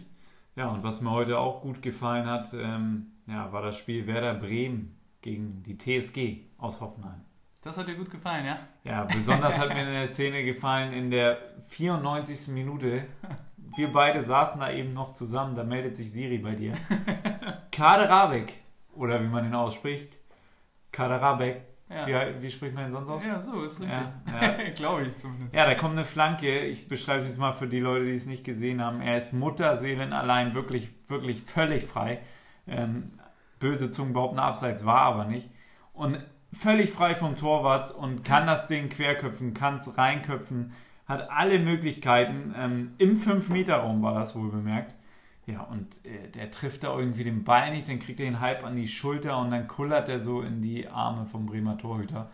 Ja, 0.55 0.69
und 0.69 0.83
was 0.83 1.03
mir 1.03 1.11
heute 1.11 1.39
auch 1.39 1.61
gut 1.61 1.83
gefallen 1.83 2.25
hat, 2.25 2.55
ähm, 2.55 3.09
ja, 3.27 3.53
war 3.53 3.61
das 3.61 3.77
Spiel 3.77 4.07
Werder 4.07 4.33
Bremen 4.33 4.97
gegen 5.21 5.63
die 5.65 5.77
TSG 5.77 6.45
aus 6.57 6.81
Hoffenheim. 6.81 7.21
Das 7.61 7.77
hat 7.77 7.89
dir 7.89 7.97
gut 7.97 8.11
gefallen, 8.11 8.47
ja? 8.47 8.59
Ja, 8.85 9.05
besonders 9.05 9.59
hat 9.59 9.69
mir 9.69 9.81
eine 9.81 10.09
Szene 10.09 10.45
gefallen 10.45 10.95
in 10.95 11.11
der 11.11 11.37
94. 11.67 12.55
Minute. 12.55 13.05
Wir 13.77 13.93
beide 13.93 14.23
saßen 14.23 14.61
da 14.61 14.71
eben 14.71 14.93
noch 14.93 15.13
zusammen, 15.13 15.57
da 15.57 15.65
meldet 15.65 15.95
sich 15.95 16.13
Siri 16.13 16.39
bei 16.39 16.55
dir. 16.55 16.75
Kaderabek, 17.73 18.53
oder 18.95 19.23
wie 19.23 19.29
man 19.29 19.45
ihn 19.45 19.55
ausspricht, 19.55 20.19
Kaderabek. 20.93 21.63
Ja. 21.89 22.07
Wie, 22.07 22.43
wie, 22.43 22.51
spricht 22.51 22.75
man 22.75 22.87
ihn 22.87 22.91
sonst 22.91 23.09
aus? 23.09 23.25
Ja, 23.25 23.41
so 23.41 23.63
ist 23.63 23.81
richtig. 23.81 23.97
Ja, 23.97 24.13
ja. 24.41 24.71
Glaube 24.75 25.03
ich 25.03 25.17
zumindest. 25.17 25.55
Ja, 25.55 25.67
da 25.67 25.75
kommt 25.77 25.93
eine 25.93 26.05
Flanke. 26.05 26.61
Ich 26.61 26.89
beschreibe 26.89 27.23
es 27.23 27.29
jetzt 27.29 27.39
mal 27.39 27.53
für 27.53 27.69
die 27.69 27.79
Leute, 27.79 28.07
die 28.07 28.15
es 28.15 28.27
nicht 28.27 28.43
gesehen 28.43 28.83
haben. 28.83 29.01
Er 29.01 29.17
ist 29.17 29.33
Mutterseelen 29.33 30.13
allein, 30.13 30.55
wirklich, 30.55 30.91
wirklich 31.07 31.43
völlig 31.43 31.85
frei. 31.85 32.23
Ähm, 32.67 33.13
böse 33.61 33.91
Zungen 33.91 34.15
behaupten, 34.15 34.41
abseits 34.41 34.85
war 34.85 35.03
aber 35.03 35.27
nicht. 35.27 35.49
Und 35.93 36.19
völlig 36.53 36.91
frei 36.91 37.15
vom 37.15 37.37
Torwart 37.37 37.93
und 37.93 38.25
kann 38.25 38.47
das 38.47 38.67
Ding 38.67 38.89
querköpfen, 38.89 39.55
kann 39.55 39.77
es 39.77 39.97
reinköpfen, 39.97 40.73
hat 41.07 41.31
alle 41.31 41.59
Möglichkeiten. 41.59 42.55
Ähm, 42.57 42.93
Im 42.99 43.17
5-Meter-Raum 43.19 44.03
war 44.03 44.15
das 44.15 44.35
wohl 44.37 44.51
bemerkt. 44.51 44.95
Ja, 45.47 45.63
und 45.63 46.05
äh, 46.05 46.29
der 46.35 46.51
trifft 46.51 46.83
da 46.83 46.99
irgendwie 46.99 47.23
den 47.23 47.45
Ball 47.45 47.71
nicht, 47.71 47.89
dann 47.89 48.01
kriegt 48.01 48.19
er 48.19 48.27
ihn 48.27 48.41
halb 48.41 48.65
an 48.65 48.75
die 48.75 48.89
Schulter 48.89 49.39
und 49.39 49.53
dann 49.53 49.69
kullert 49.69 50.09
er 50.09 50.19
so 50.19 50.43
in 50.43 50.61
die 50.61 50.89
Arme 50.89 51.25
vom 51.27 51.47
Bremer 51.47 51.79
Torhüter. 51.79 52.31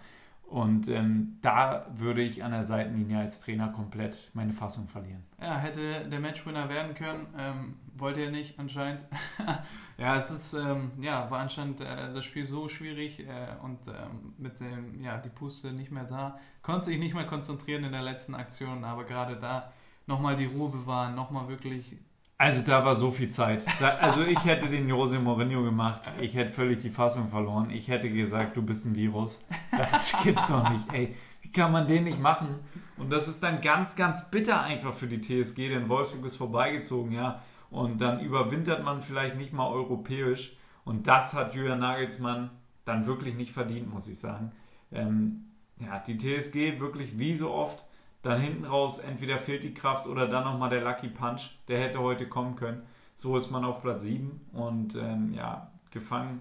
Und 0.52 0.86
ähm, 0.88 1.38
da 1.40 1.86
würde 1.94 2.20
ich 2.20 2.44
an 2.44 2.50
der 2.50 2.62
Seitenlinie 2.62 3.20
als 3.20 3.40
Trainer 3.40 3.68
komplett 3.68 4.30
meine 4.34 4.52
Fassung 4.52 4.86
verlieren. 4.86 5.24
Ja, 5.40 5.56
hätte 5.56 6.06
der 6.06 6.20
Matchwinner 6.20 6.68
werden 6.68 6.92
können, 6.92 7.26
ähm, 7.38 7.76
wollte 7.94 8.20
er 8.20 8.30
nicht 8.30 8.58
anscheinend. 8.58 9.02
ja, 9.96 10.14
es 10.18 10.30
ist, 10.30 10.52
ähm, 10.52 10.90
ja, 10.98 11.30
war 11.30 11.40
anscheinend 11.40 11.80
äh, 11.80 12.12
das 12.12 12.22
Spiel 12.24 12.44
so 12.44 12.68
schwierig 12.68 13.20
äh, 13.20 13.56
und 13.62 13.88
ähm, 13.88 14.34
mit 14.36 14.60
dem, 14.60 15.02
ja, 15.02 15.16
die 15.16 15.30
Puste 15.30 15.72
nicht 15.72 15.90
mehr 15.90 16.04
da. 16.04 16.38
Konnte 16.60 16.84
sich 16.84 16.98
nicht 16.98 17.14
mehr 17.14 17.24
konzentrieren 17.24 17.84
in 17.84 17.92
der 17.92 18.02
letzten 18.02 18.34
Aktion, 18.34 18.84
aber 18.84 19.04
gerade 19.04 19.38
da 19.38 19.72
nochmal 20.06 20.36
die 20.36 20.44
Ruhe 20.44 20.68
bewahren, 20.68 21.14
nochmal 21.14 21.48
wirklich 21.48 21.96
also 22.42 22.60
da 22.62 22.84
war 22.84 22.96
so 22.96 23.12
viel 23.12 23.28
Zeit. 23.28 23.64
Da, 23.78 23.90
also 23.98 24.22
ich 24.22 24.44
hätte 24.44 24.68
den 24.68 24.88
Jose 24.88 25.16
Mourinho 25.20 25.62
gemacht. 25.62 26.02
Ich 26.20 26.34
hätte 26.34 26.50
völlig 26.50 26.78
die 26.78 26.90
Fassung 26.90 27.28
verloren. 27.28 27.70
Ich 27.70 27.86
hätte 27.86 28.10
gesagt, 28.10 28.56
du 28.56 28.62
bist 28.62 28.84
ein 28.84 28.96
Virus. 28.96 29.46
Das 29.70 30.20
gibt's 30.24 30.48
doch 30.48 30.68
nicht. 30.68 30.92
Ey, 30.92 31.14
wie 31.42 31.52
kann 31.52 31.70
man 31.70 31.86
den 31.86 32.02
nicht 32.02 32.18
machen? 32.18 32.48
Und 32.96 33.12
das 33.12 33.28
ist 33.28 33.44
dann 33.44 33.60
ganz, 33.60 33.94
ganz 33.94 34.28
bitter 34.28 34.60
einfach 34.60 34.92
für 34.92 35.06
die 35.06 35.20
TSG, 35.20 35.68
denn 35.68 35.88
Wolfsburg 35.88 36.24
ist 36.24 36.34
vorbeigezogen, 36.34 37.12
ja. 37.12 37.40
Und 37.70 38.00
dann 38.00 38.18
überwintert 38.18 38.82
man 38.82 39.02
vielleicht 39.02 39.36
nicht 39.36 39.52
mal 39.52 39.68
europäisch. 39.68 40.56
Und 40.84 41.06
das 41.06 41.34
hat 41.34 41.54
Julian 41.54 41.78
Nagelsmann 41.78 42.50
dann 42.84 43.06
wirklich 43.06 43.36
nicht 43.36 43.52
verdient, 43.52 43.88
muss 43.88 44.08
ich 44.08 44.18
sagen. 44.18 44.50
Ähm, 44.90 45.44
ja, 45.78 46.00
die 46.00 46.18
TSG 46.18 46.80
wirklich 46.80 47.20
wie 47.20 47.36
so 47.36 47.52
oft 47.52 47.84
dann 48.22 48.40
hinten 48.40 48.64
raus 48.64 48.98
entweder 48.98 49.38
fehlt 49.38 49.64
die 49.64 49.74
Kraft 49.74 50.06
oder 50.06 50.28
dann 50.28 50.44
nochmal 50.44 50.70
der 50.70 50.82
Lucky 50.82 51.08
Punch, 51.08 51.58
der 51.68 51.80
hätte 51.80 52.00
heute 52.00 52.28
kommen 52.28 52.56
können. 52.56 52.82
So 53.14 53.36
ist 53.36 53.50
man 53.50 53.64
auf 53.64 53.82
Platz 53.82 54.02
7 54.02 54.48
und 54.52 54.94
ähm, 54.94 55.34
ja, 55.34 55.70
gefangen 55.90 56.40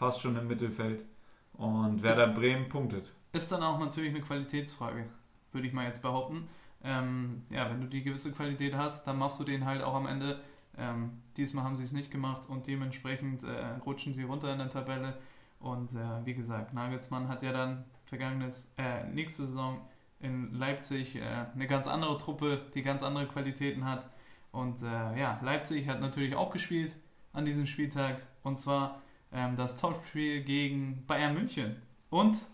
fast 0.00 0.22
schon 0.22 0.34
im 0.36 0.48
Mittelfeld. 0.48 1.04
Und 1.52 2.02
Werder 2.02 2.28
ist, 2.28 2.34
Bremen 2.34 2.68
punktet. 2.70 3.12
Ist 3.32 3.52
dann 3.52 3.62
auch 3.62 3.78
natürlich 3.78 4.10
eine 4.10 4.22
Qualitätsfrage, 4.22 5.04
würde 5.52 5.66
ich 5.66 5.74
mal 5.74 5.84
jetzt 5.84 6.00
behaupten. 6.00 6.48
Ähm, 6.82 7.42
ja, 7.50 7.68
wenn 7.68 7.82
du 7.82 7.86
die 7.86 8.02
gewisse 8.02 8.32
Qualität 8.32 8.74
hast, 8.74 9.06
dann 9.06 9.18
machst 9.18 9.38
du 9.38 9.44
den 9.44 9.66
halt 9.66 9.82
auch 9.82 9.94
am 9.94 10.06
Ende. 10.06 10.40
Ähm, 10.78 11.10
diesmal 11.36 11.64
haben 11.64 11.76
sie 11.76 11.84
es 11.84 11.92
nicht 11.92 12.10
gemacht 12.10 12.48
und 12.48 12.66
dementsprechend 12.66 13.42
äh, 13.42 13.74
rutschen 13.84 14.14
sie 14.14 14.22
runter 14.22 14.50
in 14.50 14.58
der 14.58 14.70
Tabelle. 14.70 15.18
Und 15.58 15.92
äh, 15.92 16.24
wie 16.24 16.32
gesagt, 16.32 16.72
Nagelsmann 16.72 17.28
hat 17.28 17.42
ja 17.42 17.52
dann 17.52 17.84
vergangenes, 18.06 18.72
äh, 18.78 19.04
nächste 19.08 19.44
Saison 19.44 19.82
in 20.20 20.54
Leipzig 20.54 21.16
äh, 21.16 21.22
eine 21.54 21.66
ganz 21.66 21.88
andere 21.88 22.18
Truppe, 22.18 22.62
die 22.74 22.82
ganz 22.82 23.02
andere 23.02 23.26
Qualitäten 23.26 23.84
hat. 23.84 24.06
Und 24.52 24.82
äh, 24.82 25.18
ja, 25.18 25.40
Leipzig 25.42 25.88
hat 25.88 26.00
natürlich 26.00 26.34
auch 26.34 26.50
gespielt 26.50 26.94
an 27.32 27.44
diesem 27.44 27.66
Spieltag. 27.66 28.26
Und 28.42 28.56
zwar 28.56 29.00
ähm, 29.32 29.56
das 29.56 29.80
Topspiel 29.80 30.42
gegen 30.42 31.04
Bayern 31.06 31.34
München. 31.34 31.76
Und 32.10 32.46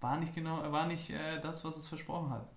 war 0.00 0.16
nicht 0.16 0.34
genau, 0.34 0.72
war 0.72 0.86
nicht 0.86 1.10
äh, 1.10 1.40
das, 1.40 1.64
was 1.64 1.76
es 1.76 1.86
versprochen 1.86 2.30
hat. 2.30 2.48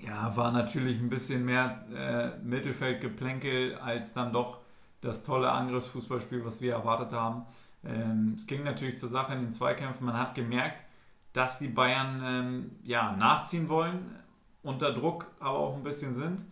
Ja, 0.00 0.36
war 0.36 0.52
natürlich 0.52 1.00
ein 1.00 1.08
bisschen 1.08 1.44
mehr 1.44 1.84
äh, 1.94 2.38
Mittelfeldgeplänkel 2.44 3.76
als 3.76 4.12
dann 4.14 4.32
doch 4.32 4.60
das 5.00 5.24
tolle 5.24 5.50
Angriffsfußballspiel, 5.50 6.44
was 6.44 6.60
wir 6.60 6.72
erwartet 6.72 7.12
haben. 7.12 7.46
Ähm, 7.84 8.34
es 8.36 8.46
ging 8.46 8.64
natürlich 8.64 8.98
zur 8.98 9.08
Sache 9.08 9.34
in 9.34 9.40
den 9.40 9.52
Zweikämpfen. 9.52 10.04
Man 10.06 10.18
hat 10.18 10.34
gemerkt, 10.34 10.84
dass 11.32 11.58
die 11.58 11.68
Bayern 11.68 12.22
ähm, 12.24 12.70
ja, 12.82 13.12
nachziehen 13.16 13.68
wollen, 13.68 14.16
unter 14.62 14.92
Druck 14.92 15.26
aber 15.40 15.58
auch 15.58 15.76
ein 15.76 15.82
bisschen 15.82 16.14
sind. 16.14 16.44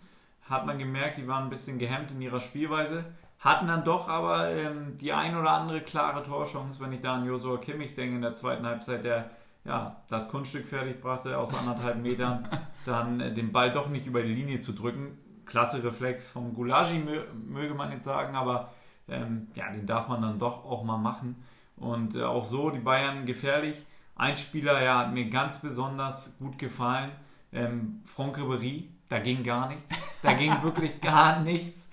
Hat 0.48 0.66
man 0.66 0.78
gemerkt, 0.78 1.16
die 1.16 1.26
waren 1.26 1.44
ein 1.44 1.50
bisschen 1.50 1.78
gehemmt 1.78 2.12
in 2.12 2.22
ihrer 2.22 2.40
Spielweise. 2.40 3.04
Hatten 3.40 3.66
dann 3.66 3.84
doch 3.84 4.08
aber 4.08 4.50
ähm, 4.50 4.96
die 4.96 5.12
ein 5.12 5.36
oder 5.36 5.50
andere 5.50 5.80
klare 5.80 6.22
Torchance, 6.22 6.80
wenn 6.82 6.92
ich 6.92 7.00
da 7.00 7.14
an 7.14 7.26
Josua 7.26 7.58
Kimmich 7.58 7.94
denke, 7.94 8.16
in 8.16 8.22
der 8.22 8.34
zweiten 8.34 8.64
Halbzeit, 8.64 9.04
der 9.04 9.30
ja, 9.64 9.96
das 10.08 10.28
Kunststück 10.28 10.66
fertig 10.66 11.00
brachte 11.00 11.36
aus 11.36 11.52
anderthalb 11.52 12.00
Metern, 12.00 12.48
dann 12.84 13.20
äh, 13.20 13.32
den 13.32 13.52
Ball 13.52 13.72
doch 13.72 13.88
nicht 13.88 14.06
über 14.06 14.22
die 14.22 14.32
Linie 14.34 14.60
zu 14.60 14.72
drücken. 14.72 15.18
Klasse 15.44 15.82
Reflex 15.82 16.30
vom 16.30 16.54
Gulagi, 16.54 16.98
mö 16.98 17.24
möge 17.46 17.74
man 17.74 17.92
jetzt 17.92 18.04
sagen, 18.04 18.34
aber 18.34 18.72
ähm, 19.08 19.48
ja, 19.54 19.70
den 19.70 19.86
darf 19.86 20.08
man 20.08 20.22
dann 20.22 20.38
doch 20.38 20.64
auch 20.64 20.82
mal 20.84 20.98
machen. 20.98 21.36
Und 21.76 22.14
äh, 22.14 22.22
auch 22.22 22.44
so 22.44 22.70
die 22.70 22.78
Bayern 22.78 23.26
gefährlich. 23.26 23.84
Ein 24.16 24.36
Spieler 24.36 24.82
ja, 24.82 24.98
hat 25.00 25.12
mir 25.12 25.28
ganz 25.28 25.60
besonders 25.60 26.38
gut 26.38 26.58
gefallen, 26.58 27.12
ähm, 27.52 28.00
Franck 28.04 28.38
Ribéry, 28.38 28.88
da 29.08 29.18
ging 29.18 29.42
gar 29.44 29.68
nichts. 29.68 29.92
Da 30.22 30.32
ging 30.32 30.50
wirklich 30.62 31.00
gar 31.00 31.40
nichts. 31.40 31.90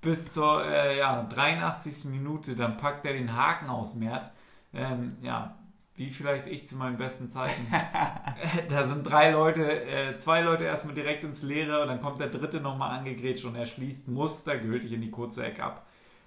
Bis 0.00 0.32
zur 0.32 0.64
äh, 0.64 0.98
ja, 0.98 1.22
83. 1.22 2.06
Minute, 2.06 2.56
dann 2.56 2.76
packt 2.76 3.06
er 3.06 3.12
den 3.12 3.34
Haken 3.34 3.68
aus 3.68 3.94
Mert. 3.94 4.30
Ähm, 4.72 5.16
ja, 5.22 5.56
wie 5.96 6.10
vielleicht 6.10 6.46
ich 6.46 6.66
zu 6.66 6.76
meinen 6.76 6.96
besten 6.96 7.28
Zeiten. 7.28 7.66
da 8.68 8.84
sind 8.84 9.04
drei 9.04 9.30
Leute, 9.30 9.84
äh, 9.84 10.16
zwei 10.16 10.40
Leute 10.42 10.64
erstmal 10.64 10.94
direkt 10.94 11.24
ins 11.24 11.42
Leere 11.42 11.82
und 11.82 11.88
dann 11.88 12.00
kommt 12.00 12.20
der 12.20 12.28
dritte 12.28 12.60
nochmal 12.60 12.96
angegrätscht 12.98 13.44
und 13.44 13.54
er 13.54 13.66
schließt 13.66 14.08
mustergültig 14.08 14.92
in 14.92 15.00
die 15.00 15.10
kurze 15.10 15.44
Ecke 15.44 15.64
ab. 15.64 15.86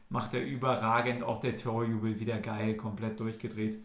Macht 0.10 0.34
er 0.34 0.44
überragend, 0.44 1.24
auch 1.24 1.40
der 1.40 1.56
Torjubel 1.56 2.20
wieder 2.20 2.40
geil, 2.40 2.76
komplett 2.76 3.20
durchgedreht. 3.20 3.78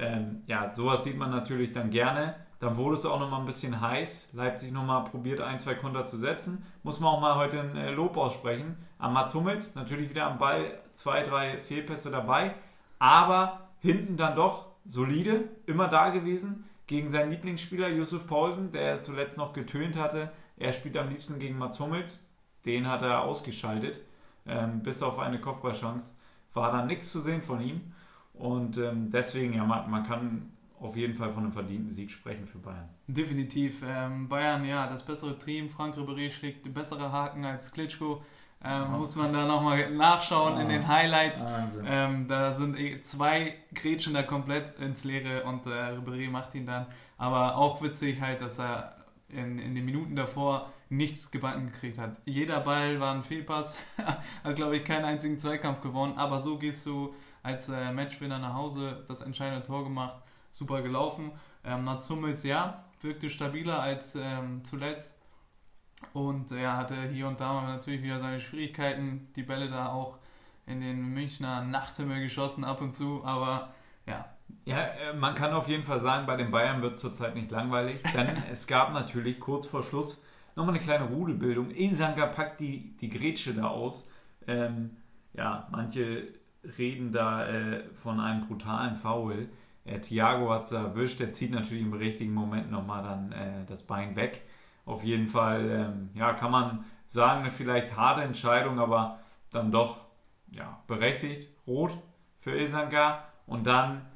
Ähm, 0.00 0.42
ja, 0.46 0.72
sowas 0.72 1.04
sieht 1.04 1.18
man 1.18 1.30
natürlich 1.30 1.72
dann 1.72 1.90
gerne. 1.90 2.34
dann 2.58 2.76
wurde 2.76 2.96
es 2.96 3.06
auch 3.06 3.20
nochmal 3.20 3.40
ein 3.40 3.46
bisschen 3.46 3.80
heiß. 3.80 4.30
Leipzig 4.32 4.72
nochmal 4.72 5.04
probiert, 5.04 5.40
ein, 5.40 5.60
zwei 5.60 5.74
Konter 5.74 6.04
zu 6.06 6.16
setzen. 6.16 6.64
Muss 6.82 7.00
man 7.00 7.10
auch 7.14 7.20
mal 7.20 7.36
heute 7.36 7.60
ein 7.60 7.76
äh, 7.76 7.90
Lob 7.90 8.16
aussprechen. 8.16 8.76
An 8.98 9.12
Mats 9.12 9.34
Hummels, 9.34 9.74
natürlich 9.74 10.10
wieder 10.10 10.26
am 10.26 10.38
Ball, 10.38 10.78
zwei, 10.92 11.22
drei 11.22 11.58
Fehlpässe 11.58 12.10
dabei. 12.10 12.54
Aber 12.98 13.68
hinten 13.80 14.16
dann 14.16 14.36
doch 14.36 14.68
solide, 14.86 15.44
immer 15.66 15.88
da 15.88 16.10
gewesen. 16.10 16.64
Gegen 16.86 17.08
seinen 17.08 17.30
Lieblingsspieler 17.30 17.88
Yusuf 17.88 18.26
Paulsen, 18.26 18.72
der 18.72 19.00
zuletzt 19.00 19.38
noch 19.38 19.52
getönt 19.52 19.96
hatte. 19.96 20.32
Er 20.56 20.72
spielt 20.72 20.96
am 20.96 21.08
liebsten 21.08 21.38
gegen 21.38 21.56
Mats 21.58 21.78
Hummels. 21.78 22.26
Den 22.66 22.88
hat 22.88 23.02
er 23.02 23.22
ausgeschaltet. 23.22 24.00
Ähm, 24.46 24.82
bis 24.82 25.02
auf 25.02 25.18
eine 25.18 25.40
Kopfballchance 25.40 26.14
war 26.52 26.72
da 26.72 26.84
nichts 26.84 27.12
zu 27.12 27.20
sehen 27.20 27.42
von 27.42 27.60
ihm. 27.60 27.92
Und 28.40 28.78
ähm, 28.78 29.10
deswegen, 29.10 29.54
ja, 29.54 29.64
man, 29.64 29.90
man 29.90 30.02
kann 30.02 30.50
auf 30.80 30.96
jeden 30.96 31.14
Fall 31.14 31.30
von 31.30 31.44
einem 31.44 31.52
verdienten 31.52 31.90
Sieg 31.90 32.10
sprechen 32.10 32.46
für 32.46 32.58
Bayern. 32.58 32.88
Definitiv. 33.06 33.82
Ähm, 33.86 34.28
Bayern, 34.28 34.64
ja, 34.64 34.86
das 34.86 35.04
bessere 35.04 35.38
Team. 35.38 35.68
Frank 35.68 35.96
Ribéry 35.96 36.30
schlägt 36.30 36.72
bessere 36.72 37.12
Haken 37.12 37.44
als 37.44 37.70
Klitschko. 37.70 38.22
Ähm, 38.62 38.92
muss 38.92 39.16
man 39.16 39.32
da 39.32 39.46
nochmal 39.46 39.90
nachschauen 39.90 40.54
oh. 40.56 40.60
in 40.60 40.68
den 40.68 40.88
Highlights. 40.88 41.44
Ähm, 41.84 42.28
da 42.28 42.52
sind 42.52 42.78
eh 42.78 43.00
zwei 43.02 43.54
Gretchen 43.74 44.14
da 44.14 44.22
komplett 44.22 44.78
ins 44.78 45.04
Leere 45.04 45.44
und 45.44 45.66
äh, 45.66 45.70
Ribéry 45.70 46.30
macht 46.30 46.54
ihn 46.54 46.66
dann. 46.66 46.86
Aber 47.18 47.56
auch 47.56 47.82
witzig 47.82 48.20
halt, 48.20 48.40
dass 48.40 48.58
er 48.58 48.96
in, 49.28 49.58
in 49.58 49.74
den 49.74 49.84
Minuten 49.84 50.16
davor 50.16 50.70
nichts 50.88 51.30
gebacken 51.30 51.66
gekriegt 51.72 51.98
hat. 51.98 52.16
Jeder 52.24 52.60
Ball 52.60 53.00
war 53.00 53.14
ein 53.14 53.22
Fehlpass, 53.22 53.78
hat 54.44 54.56
glaube 54.56 54.76
ich 54.76 54.84
keinen 54.84 55.04
einzigen 55.04 55.38
Zweikampf 55.38 55.80
gewonnen, 55.80 56.18
aber 56.18 56.40
so 56.40 56.58
gehst 56.58 56.84
du 56.84 57.14
als 57.42 57.68
äh, 57.68 57.92
Matchwinner 57.92 58.38
nach 58.38 58.54
Hause, 58.54 59.04
das 59.08 59.22
entscheidende 59.22 59.66
Tor 59.66 59.84
gemacht 59.84 60.16
super 60.52 60.82
gelaufen. 60.82 61.32
Ähm, 61.64 61.84
Mats 61.84 62.08
Hummels, 62.10 62.42
ja, 62.44 62.84
wirkte 63.00 63.30
stabiler 63.30 63.80
als 63.80 64.16
ähm, 64.16 64.62
zuletzt. 64.64 65.16
Und 66.14 66.50
er 66.52 66.76
hatte 66.76 66.96
hier 67.08 67.28
und 67.28 67.40
da 67.40 67.62
natürlich 67.62 68.02
wieder 68.02 68.18
seine 68.18 68.40
Schwierigkeiten. 68.40 69.28
Die 69.36 69.42
Bälle 69.42 69.68
da 69.68 69.92
auch 69.92 70.18
in 70.66 70.80
den 70.80 71.12
Münchner 71.12 71.62
Nachthimmel 71.62 72.22
geschossen 72.22 72.64
ab 72.64 72.80
und 72.80 72.92
zu. 72.92 73.22
Aber 73.24 73.74
ja. 74.06 74.24
Ja, 74.64 74.84
äh, 74.84 75.12
man 75.14 75.34
kann 75.34 75.52
auf 75.52 75.68
jeden 75.68 75.84
Fall 75.84 76.00
sagen, 76.00 76.26
bei 76.26 76.36
den 76.36 76.50
Bayern 76.50 76.82
wird 76.82 76.98
zurzeit 76.98 77.34
nicht 77.34 77.50
langweilig. 77.50 78.02
Denn 78.14 78.42
es 78.50 78.66
gab 78.66 78.92
natürlich 78.92 79.38
kurz 79.40 79.66
vor 79.66 79.82
Schluss 79.82 80.22
nochmal 80.56 80.74
eine 80.74 80.82
kleine 80.82 81.04
Rudelbildung. 81.04 81.70
Ilsanker 81.70 82.26
packt 82.28 82.60
die, 82.60 82.96
die 82.96 83.10
Grätsche 83.10 83.54
da 83.54 83.68
aus. 83.68 84.10
Ähm, 84.46 84.96
ja, 85.34 85.68
manche 85.70 86.39
reden 86.78 87.12
da 87.12 87.46
äh, 87.46 87.84
von 87.94 88.20
einem 88.20 88.46
brutalen 88.46 88.96
Foul. 88.96 89.48
Äh, 89.84 90.00
Thiago 90.00 90.50
hat 90.50 90.64
es 90.64 90.72
erwischt, 90.72 91.20
der 91.20 91.32
zieht 91.32 91.50
natürlich 91.50 91.82
im 91.82 91.92
richtigen 91.92 92.34
Moment 92.34 92.70
nochmal 92.70 93.02
dann 93.02 93.32
äh, 93.32 93.64
das 93.66 93.86
Bein 93.86 94.16
weg. 94.16 94.42
Auf 94.84 95.04
jeden 95.04 95.26
Fall, 95.26 95.70
ähm, 95.70 96.10
ja, 96.14 96.32
kann 96.32 96.50
man 96.50 96.84
sagen, 97.06 97.42
eine 97.42 97.50
vielleicht 97.50 97.96
harte 97.96 98.22
Entscheidung, 98.22 98.78
aber 98.78 99.20
dann 99.50 99.70
doch 99.70 100.06
ja, 100.50 100.80
berechtigt. 100.86 101.48
Rot 101.66 101.96
für 102.38 102.52
Ilsanka. 102.52 103.24
Und 103.46 103.66
dann 103.66 104.06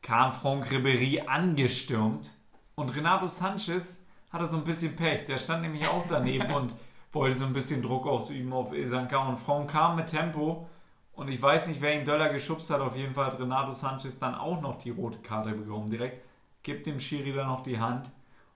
kam 0.00 0.32
Franck 0.32 0.70
Ribéry 0.70 1.26
angestürmt. 1.26 2.30
Und 2.74 2.94
Renato 2.94 3.26
Sanchez 3.26 4.04
hatte 4.30 4.46
so 4.46 4.56
ein 4.56 4.64
bisschen 4.64 4.96
Pech. 4.96 5.24
Der 5.26 5.38
stand 5.38 5.62
nämlich 5.62 5.86
auch 5.86 6.04
daneben 6.08 6.52
und 6.54 6.74
wollte 7.12 7.36
so 7.36 7.44
ein 7.44 7.52
bisschen 7.52 7.82
Druck 7.82 8.06
ausüben 8.06 8.52
auf 8.52 8.72
Ilsanka. 8.72 9.18
Und 9.28 9.38
Franck 9.38 9.70
kam 9.70 9.96
mit 9.96 10.06
Tempo 10.06 10.68
und 11.14 11.28
ich 11.28 11.40
weiß 11.40 11.66
nicht, 11.68 11.80
wer 11.80 11.98
ihn 11.98 12.04
Döller 12.06 12.30
geschubst 12.30 12.70
hat. 12.70 12.80
Auf 12.80 12.96
jeden 12.96 13.12
Fall 13.12 13.26
hat 13.26 13.38
Renato 13.38 13.74
Sanchez 13.74 14.18
dann 14.18 14.34
auch 14.34 14.60
noch 14.60 14.78
die 14.78 14.90
rote 14.90 15.18
Karte 15.18 15.52
bekommen. 15.52 15.90
Direkt 15.90 16.24
gibt 16.62 16.86
dem 16.86 17.00
Schiri 17.00 17.32
dann 17.32 17.48
noch 17.48 17.62
die 17.62 17.78
Hand. 17.78 18.10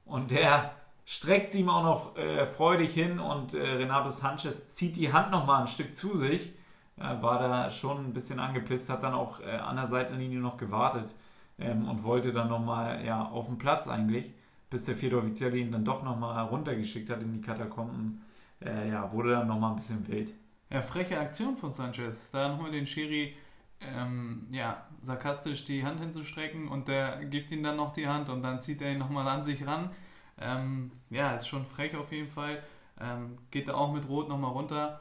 Und 0.04 0.30
der 0.30 0.72
streckt 1.04 1.50
sie 1.50 1.60
ihm 1.60 1.68
auch 1.68 1.82
noch 1.82 2.16
äh, 2.16 2.46
freudig 2.46 2.94
hin. 2.94 3.18
Und 3.18 3.54
äh, 3.54 3.60
Renato 3.60 4.10
Sanchez 4.10 4.74
zieht 4.74 4.96
die 4.96 5.12
Hand 5.12 5.30
nochmal 5.30 5.62
ein 5.62 5.66
Stück 5.66 5.94
zu 5.94 6.16
sich. 6.16 6.54
Ja, 6.98 7.20
war 7.22 7.38
da 7.38 7.68
schon 7.68 8.06
ein 8.06 8.12
bisschen 8.14 8.40
angepisst, 8.40 8.88
hat 8.88 9.02
dann 9.02 9.12
auch 9.12 9.40
äh, 9.40 9.50
an 9.50 9.76
der 9.76 9.86
Seitenlinie 9.86 10.38
noch 10.38 10.56
gewartet 10.56 11.14
ähm, 11.58 11.86
und 11.86 12.04
wollte 12.04 12.32
dann 12.32 12.48
nochmal 12.48 13.04
ja, 13.04 13.22
auf 13.28 13.48
den 13.48 13.58
Platz 13.58 13.86
eigentlich, 13.86 14.32
bis 14.70 14.86
der 14.86 14.96
vierte 14.96 15.18
Offizielle 15.18 15.58
ihn 15.58 15.70
dann 15.70 15.84
doch 15.84 16.02
nochmal 16.02 16.42
runtergeschickt 16.46 17.10
hat 17.10 17.22
in 17.22 17.34
die 17.34 17.42
Katakomben. 17.42 18.22
Äh, 18.64 18.88
ja, 18.88 19.12
wurde 19.12 19.32
dann 19.32 19.46
nochmal 19.46 19.72
ein 19.72 19.76
bisschen 19.76 20.08
wild. 20.08 20.32
Ja, 20.70 20.82
freche 20.82 21.18
Aktion 21.18 21.56
von 21.56 21.70
Sanchez. 21.70 22.30
Da 22.32 22.48
nochmal 22.48 22.72
den 22.72 22.86
Schiri 22.86 23.36
ähm, 23.80 24.46
ja, 24.50 24.86
sarkastisch 25.00 25.64
die 25.64 25.84
Hand 25.84 26.00
hinzustrecken 26.00 26.68
und 26.68 26.88
der 26.88 27.24
gibt 27.26 27.50
ihm 27.50 27.62
dann 27.62 27.76
noch 27.76 27.92
die 27.92 28.08
Hand 28.08 28.28
und 28.28 28.42
dann 28.42 28.60
zieht 28.60 28.82
er 28.82 28.92
ihn 28.92 28.98
nochmal 28.98 29.28
an 29.28 29.44
sich 29.44 29.66
ran. 29.66 29.90
Ähm, 30.38 30.90
ja, 31.10 31.34
ist 31.34 31.48
schon 31.48 31.64
frech 31.64 31.96
auf 31.96 32.12
jeden 32.12 32.28
Fall. 32.28 32.62
Ähm, 33.00 33.38
geht 33.50 33.68
da 33.68 33.74
auch 33.74 33.92
mit 33.92 34.08
Rot 34.08 34.28
nochmal 34.28 34.52
runter. 34.52 35.00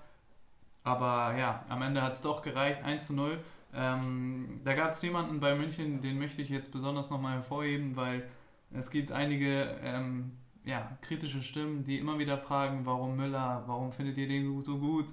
Aber 0.84 1.36
ja, 1.38 1.66
am 1.70 1.82
Ende 1.82 2.02
hat 2.02 2.14
es 2.14 2.22
doch 2.22 2.42
gereicht, 2.42 2.84
1 2.84 3.08
zu 3.08 3.14
0. 3.16 3.40
Ähm, 3.74 4.62
da 4.64 4.74
gab 4.76 4.92
es 4.92 5.02
jemanden 5.02 5.40
bei 5.40 5.56
München, 5.56 6.02
den 6.02 6.20
möchte 6.20 6.42
ich 6.42 6.50
jetzt 6.50 6.72
besonders 6.72 7.10
nochmal 7.10 7.36
hervorheben, 7.36 7.96
weil 7.96 8.30
es 8.72 8.92
gibt 8.92 9.12
einige 9.12 9.80
ähm, 9.82 10.34
ja, 10.64 10.98
kritische 11.02 11.42
Stimmen, 11.42 11.84
die 11.84 11.98
immer 12.00 12.20
wieder 12.20 12.38
fragen, 12.38 12.86
warum 12.86 13.16
Müller, 13.16 13.64
warum 13.68 13.92
findet 13.92 14.18
ihr 14.18 14.28
den 14.28 14.62
so 14.64 14.78
gut? 14.78 15.08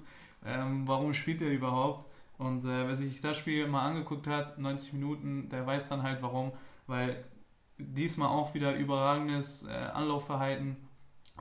Ähm, 0.45 0.87
warum 0.87 1.13
spielt 1.13 1.41
er 1.41 1.51
überhaupt. 1.51 2.07
Und 2.37 2.65
äh, 2.65 2.87
wer 2.87 2.95
sich 2.95 3.21
das 3.21 3.37
Spiel 3.37 3.67
mal 3.67 3.85
angeguckt 3.85 4.27
hat, 4.27 4.57
90 4.57 4.93
Minuten, 4.93 5.49
der 5.49 5.65
weiß 5.65 5.89
dann 5.89 6.03
halt 6.03 6.21
warum, 6.21 6.51
weil 6.87 7.23
diesmal 7.77 8.29
auch 8.29 8.53
wieder 8.53 8.75
überragendes 8.75 9.67
äh, 9.67 9.71
Anlaufverhalten, 9.71 10.77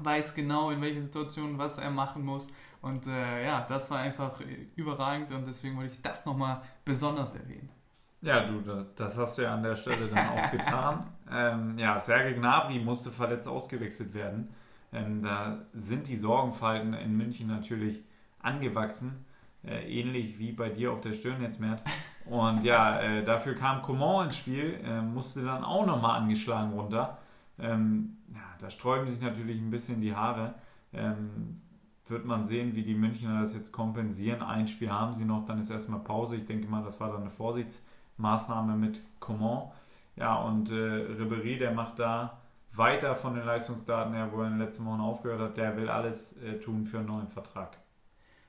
weiß 0.00 0.34
genau 0.34 0.70
in 0.70 0.80
welcher 0.80 1.02
Situation 1.02 1.58
was 1.58 1.78
er 1.78 1.90
machen 1.90 2.24
muss. 2.24 2.52
Und 2.80 3.06
äh, 3.06 3.44
ja, 3.44 3.64
das 3.68 3.90
war 3.90 3.98
einfach 3.98 4.40
überragend 4.74 5.30
und 5.32 5.46
deswegen 5.46 5.76
wollte 5.76 5.92
ich 5.92 6.02
das 6.02 6.26
nochmal 6.26 6.62
besonders 6.84 7.34
erwähnen. 7.34 7.70
Ja, 8.20 8.44
du, 8.44 8.86
das 8.94 9.18
hast 9.18 9.38
du 9.38 9.42
ja 9.42 9.54
an 9.54 9.62
der 9.62 9.74
Stelle 9.74 10.08
dann 10.08 10.28
auch 10.28 10.50
getan. 10.50 11.06
Ähm, 11.34 11.78
ja, 11.78 11.98
Sergei 11.98 12.34
Gnabry 12.34 12.78
musste 12.78 13.10
verletzt 13.10 13.48
ausgewechselt 13.48 14.12
werden. 14.12 14.52
Ähm, 14.92 15.22
da 15.22 15.60
sind 15.72 16.06
die 16.06 16.16
Sorgenfalten 16.16 16.92
in 16.92 17.16
München 17.16 17.46
natürlich 17.46 18.04
angewachsen, 18.42 19.24
äh, 19.64 19.88
ähnlich 19.88 20.38
wie 20.38 20.52
bei 20.52 20.68
dir 20.68 20.92
auf 20.92 21.00
der 21.00 21.12
Stirn 21.12 21.42
jetzt, 21.42 21.60
Mert. 21.60 21.82
Und 22.26 22.64
ja, 22.64 23.00
äh, 23.00 23.24
dafür 23.24 23.54
kam 23.54 23.82
Coman 23.82 24.26
ins 24.26 24.36
Spiel, 24.36 24.80
äh, 24.84 25.00
musste 25.02 25.44
dann 25.44 25.64
auch 25.64 25.86
nochmal 25.86 26.20
angeschlagen 26.20 26.72
runter. 26.72 27.18
Ähm, 27.58 28.16
ja, 28.32 28.40
da 28.60 28.70
sträuben 28.70 29.06
sich 29.08 29.20
natürlich 29.20 29.60
ein 29.60 29.70
bisschen 29.70 30.00
die 30.00 30.14
Haare. 30.14 30.54
Ähm, 30.92 31.60
wird 32.06 32.24
man 32.24 32.44
sehen, 32.44 32.74
wie 32.74 32.82
die 32.82 32.94
Münchner 32.94 33.42
das 33.42 33.54
jetzt 33.54 33.72
kompensieren. 33.72 34.42
Ein 34.42 34.68
Spiel 34.68 34.90
haben 34.90 35.14
sie 35.14 35.24
noch, 35.24 35.44
dann 35.46 35.58
ist 35.58 35.70
erstmal 35.70 36.00
Pause. 36.00 36.36
Ich 36.36 36.46
denke 36.46 36.68
mal, 36.68 36.82
das 36.82 37.00
war 37.00 37.10
dann 37.10 37.22
eine 37.22 37.30
Vorsichtsmaßnahme 37.30 38.76
mit 38.76 39.00
Coman. 39.20 39.70
Ja, 40.16 40.36
und 40.36 40.70
äh, 40.70 40.74
Ribéry, 40.74 41.58
der 41.58 41.72
macht 41.72 41.98
da 41.98 42.38
weiter 42.74 43.14
von 43.14 43.34
den 43.34 43.44
Leistungsdaten 43.44 44.14
her, 44.14 44.30
wo 44.32 44.40
er 44.40 44.46
in 44.46 44.54
den 44.54 44.60
letzten 44.60 44.84
Wochen 44.84 45.00
aufgehört 45.00 45.40
hat. 45.40 45.56
Der 45.56 45.76
will 45.76 45.88
alles 45.88 46.36
äh, 46.42 46.58
tun 46.58 46.84
für 46.84 46.98
einen 46.98 47.06
neuen 47.06 47.28
Vertrag. 47.28 47.78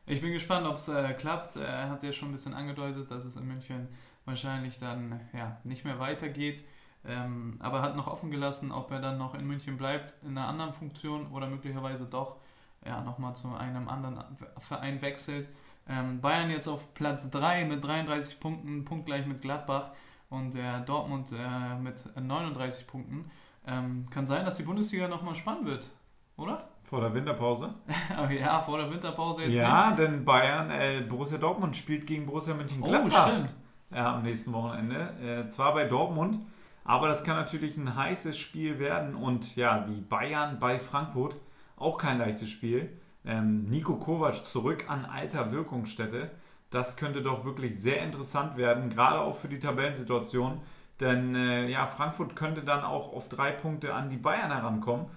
Ich 0.06 0.22
bin 0.22 0.34
gespannt, 0.34 0.68
ob 0.68 0.76
es 0.76 0.90
äh, 0.90 1.14
klappt. 1.14 1.56
Er 1.56 1.90
hat 1.90 2.04
ja 2.04 2.12
schon 2.12 2.30
ein 2.30 2.34
bisschen 2.34 2.54
angedeutet, 2.54 3.10
dass 3.10 3.24
es 3.24 3.38
in 3.38 3.48
München 3.48 3.88
wahrscheinlich 4.26 4.78
dann 4.78 5.22
ja, 5.34 5.58
nicht 5.64 5.86
mehr 5.86 6.00
weitergeht. 6.00 6.66
Ähm, 7.06 7.58
aber 7.60 7.82
hat 7.82 7.96
noch 7.96 8.08
offen 8.08 8.32
gelassen, 8.32 8.72
ob 8.72 8.92
er 8.92 9.00
dann 9.00 9.18
noch 9.18 9.34
in 9.34 9.46
München 9.46 9.78
bleibt, 9.78 10.14
in 10.24 10.38
einer 10.38 10.48
anderen 10.48 10.74
Funktion 10.74 11.32
oder 11.32 11.48
möglicherweise 11.48 12.06
doch 12.06 12.38
ja, 12.86 13.02
nochmal 13.02 13.36
zu 13.36 13.54
einem 13.54 13.88
anderen 13.90 14.24
Verein 14.60 15.02
wechselt. 15.02 15.50
Ähm, 15.88 16.22
Bayern 16.22 16.50
jetzt 16.50 16.68
auf 16.68 16.94
Platz 16.94 17.30
3 17.32 17.66
mit 17.66 17.84
33 17.84 18.40
Punkten, 18.40 18.86
punktgleich 18.86 19.26
mit 19.26 19.42
Gladbach 19.42 19.92
und 20.30 20.56
äh, 20.56 20.82
Dortmund 20.86 21.34
äh, 21.34 21.76
mit 21.76 22.04
39 22.16 22.88
Punkten. 22.88 23.30
Ähm, 23.66 24.06
kann 24.10 24.28
sein, 24.28 24.46
dass 24.46 24.58
die 24.58 24.64
Bundesliga 24.64 25.08
nochmal 25.08 25.36
spannend 25.36 25.66
wird, 25.66 25.92
oder? 26.38 26.73
Vor 26.94 27.02
der 27.02 27.12
Winterpause? 27.16 27.74
ja, 28.40 28.62
vor 28.62 28.78
der 28.78 28.88
Winterpause 28.92 29.46
jetzt. 29.46 29.56
Ja, 29.56 29.88
nicht. 29.88 29.98
denn 29.98 30.24
Bayern, 30.24 30.70
äh, 30.70 31.02
Borussia 31.02 31.40
Dortmund 31.40 31.76
spielt 31.76 32.06
gegen 32.06 32.28
Borussia 32.28 32.54
Mönchengladbach. 32.54 33.30
Oh, 33.30 33.32
stimmt. 33.32 33.50
Ja, 33.90 34.14
am 34.14 34.22
nächsten 34.22 34.54
Wochenende. 34.54 35.10
Äh, 35.20 35.48
zwar 35.48 35.74
bei 35.74 35.86
Dortmund, 35.86 36.38
aber 36.84 37.08
das 37.08 37.24
kann 37.24 37.36
natürlich 37.36 37.78
ein 37.78 37.96
heißes 37.96 38.38
Spiel 38.38 38.78
werden. 38.78 39.16
Und 39.16 39.56
ja, 39.56 39.80
die 39.80 40.02
Bayern 40.02 40.60
bei 40.60 40.78
Frankfurt, 40.78 41.36
auch 41.78 41.98
kein 41.98 42.20
leichtes 42.20 42.52
Spiel. 42.52 42.96
Ähm, 43.26 43.64
Nico 43.72 43.96
Kovac 43.96 44.46
zurück 44.46 44.86
an 44.88 45.06
alter 45.06 45.52
Wirkungsstätte. 45.52 46.30
Das 46.70 46.96
könnte 46.96 47.24
doch 47.24 47.44
wirklich 47.44 47.82
sehr 47.82 48.04
interessant 48.04 48.56
werden, 48.56 48.92
gerade 48.92 49.20
auch 49.20 49.36
für 49.36 49.48
die 49.48 49.58
Tabellensituation. 49.58 50.62
Denn 51.00 51.34
äh, 51.34 51.68
ja, 51.70 51.88
Frankfurt 51.88 52.36
könnte 52.36 52.62
dann 52.62 52.84
auch 52.84 53.14
auf 53.14 53.30
drei 53.30 53.50
Punkte 53.50 53.96
an 53.96 54.10
die 54.10 54.18
Bayern 54.18 54.52
herankommen. 54.52 55.08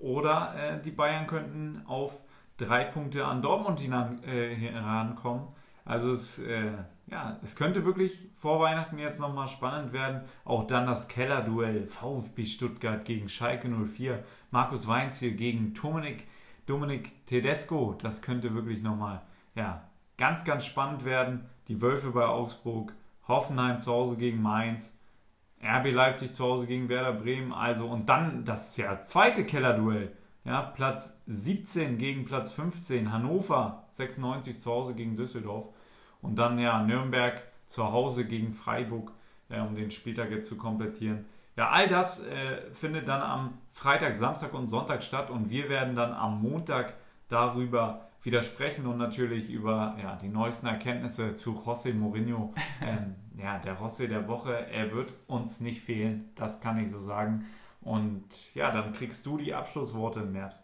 Oder 0.00 0.54
äh, 0.56 0.82
die 0.82 0.90
Bayern 0.90 1.26
könnten 1.26 1.82
auf 1.86 2.20
drei 2.56 2.84
Punkte 2.84 3.24
an 3.24 3.42
Dortmund 3.42 3.80
hinan, 3.80 4.22
äh, 4.24 4.54
herankommen. 4.54 5.48
Also 5.84 6.12
es, 6.12 6.38
äh, 6.40 6.72
ja, 7.06 7.38
es 7.42 7.54
könnte 7.54 7.84
wirklich 7.84 8.28
vor 8.34 8.60
Weihnachten 8.60 8.98
jetzt 8.98 9.20
nochmal 9.20 9.46
spannend 9.46 9.92
werden. 9.92 10.22
Auch 10.44 10.66
dann 10.66 10.86
das 10.86 11.08
Kellerduell 11.08 11.86
VfB 11.86 12.44
Stuttgart 12.46 13.04
gegen 13.04 13.28
Schalke 13.28 13.68
04. 13.68 14.24
Markus 14.50 14.88
Weinz 14.88 15.18
hier 15.18 15.32
gegen 15.32 15.74
Dominik, 15.74 16.26
Dominik 16.66 17.24
Tedesco. 17.26 17.96
Das 18.02 18.20
könnte 18.20 18.54
wirklich 18.54 18.82
nochmal 18.82 19.22
ja, 19.54 19.88
ganz, 20.18 20.44
ganz 20.44 20.64
spannend 20.64 21.04
werden. 21.04 21.48
Die 21.68 21.80
Wölfe 21.80 22.10
bei 22.10 22.26
Augsburg, 22.26 22.92
Hoffenheim 23.28 23.80
zu 23.80 23.92
Hause 23.92 24.16
gegen 24.16 24.42
Mainz, 24.42 25.00
RB 25.62 25.92
Leipzig 25.92 26.34
zu 26.34 26.44
Hause 26.44 26.66
gegen 26.66 26.88
Werder 26.88 27.12
Bremen. 27.12 27.52
Also 27.52 27.86
und 27.86 28.08
dann 28.08 28.44
das 28.44 28.76
ja 28.76 29.00
zweite 29.00 29.44
Kellerduell. 29.44 30.12
Ja, 30.44 30.62
Platz 30.62 31.20
17 31.26 31.98
gegen 31.98 32.24
Platz 32.24 32.52
15, 32.52 33.12
Hannover 33.12 33.84
96 33.88 34.58
zu 34.58 34.70
Hause 34.70 34.94
gegen 34.94 35.16
Düsseldorf. 35.16 35.74
Und 36.22 36.36
dann 36.36 36.58
ja 36.58 36.82
Nürnberg 36.82 37.42
zu 37.66 37.90
Hause 37.90 38.24
gegen 38.24 38.52
Freiburg, 38.52 39.12
ja, 39.48 39.64
um 39.64 39.74
den 39.74 39.90
Spieltag 39.90 40.30
jetzt 40.30 40.48
zu 40.48 40.56
komplettieren. 40.56 41.26
Ja, 41.56 41.70
all 41.70 41.88
das 41.88 42.26
äh, 42.26 42.70
findet 42.72 43.08
dann 43.08 43.22
am 43.22 43.58
Freitag, 43.72 44.14
Samstag 44.14 44.54
und 44.54 44.68
Sonntag 44.68 45.02
statt 45.02 45.30
und 45.30 45.50
wir 45.50 45.68
werden 45.68 45.96
dann 45.96 46.12
am 46.12 46.40
Montag 46.42 46.94
darüber 47.28 48.05
widersprechen 48.26 48.86
und 48.86 48.98
natürlich 48.98 49.48
über 49.50 49.96
ja, 50.02 50.16
die 50.16 50.28
neuesten 50.28 50.66
Erkenntnisse 50.66 51.34
zu 51.34 51.52
José 51.52 51.94
Mourinho. 51.94 52.52
Ähm, 52.82 53.14
ja, 53.36 53.58
der 53.58 53.78
José 53.78 54.06
der 54.06 54.28
Woche, 54.28 54.66
er 54.66 54.92
wird 54.92 55.14
uns 55.26 55.60
nicht 55.60 55.80
fehlen, 55.80 56.30
das 56.34 56.60
kann 56.60 56.78
ich 56.78 56.90
so 56.90 57.00
sagen. 57.00 57.46
Und 57.80 58.54
ja, 58.54 58.70
dann 58.70 58.92
kriegst 58.92 59.24
du 59.24 59.38
die 59.38 59.54
Abschlussworte, 59.54 60.20
Mert. 60.20 60.56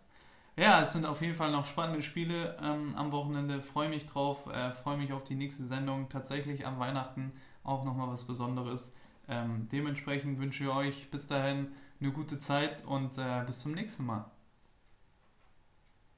Ja, 0.56 0.82
es 0.82 0.92
sind 0.92 1.06
auf 1.06 1.20
jeden 1.22 1.34
Fall 1.34 1.50
noch 1.50 1.64
spannende 1.64 2.02
Spiele 2.02 2.56
ähm, 2.62 2.94
am 2.96 3.12
Wochenende. 3.12 3.62
Freue 3.62 3.88
mich 3.88 4.06
drauf, 4.06 4.46
äh, 4.46 4.72
freue 4.72 4.98
mich 4.98 5.12
auf 5.12 5.24
die 5.24 5.34
nächste 5.34 5.64
Sendung. 5.64 6.08
Tatsächlich 6.08 6.66
am 6.66 6.78
Weihnachten 6.78 7.32
auch 7.64 7.84
nochmal 7.84 8.08
was 8.08 8.24
Besonderes. 8.24 8.96
Ähm, 9.28 9.68
dementsprechend 9.70 10.38
wünsche 10.38 10.64
ich 10.64 10.70
euch 10.70 11.10
bis 11.10 11.28
dahin 11.28 11.68
eine 12.00 12.10
gute 12.10 12.38
Zeit 12.38 12.84
und 12.84 13.16
äh, 13.18 13.44
bis 13.46 13.60
zum 13.60 13.72
nächsten 13.72 14.04
Mal. 14.04 14.24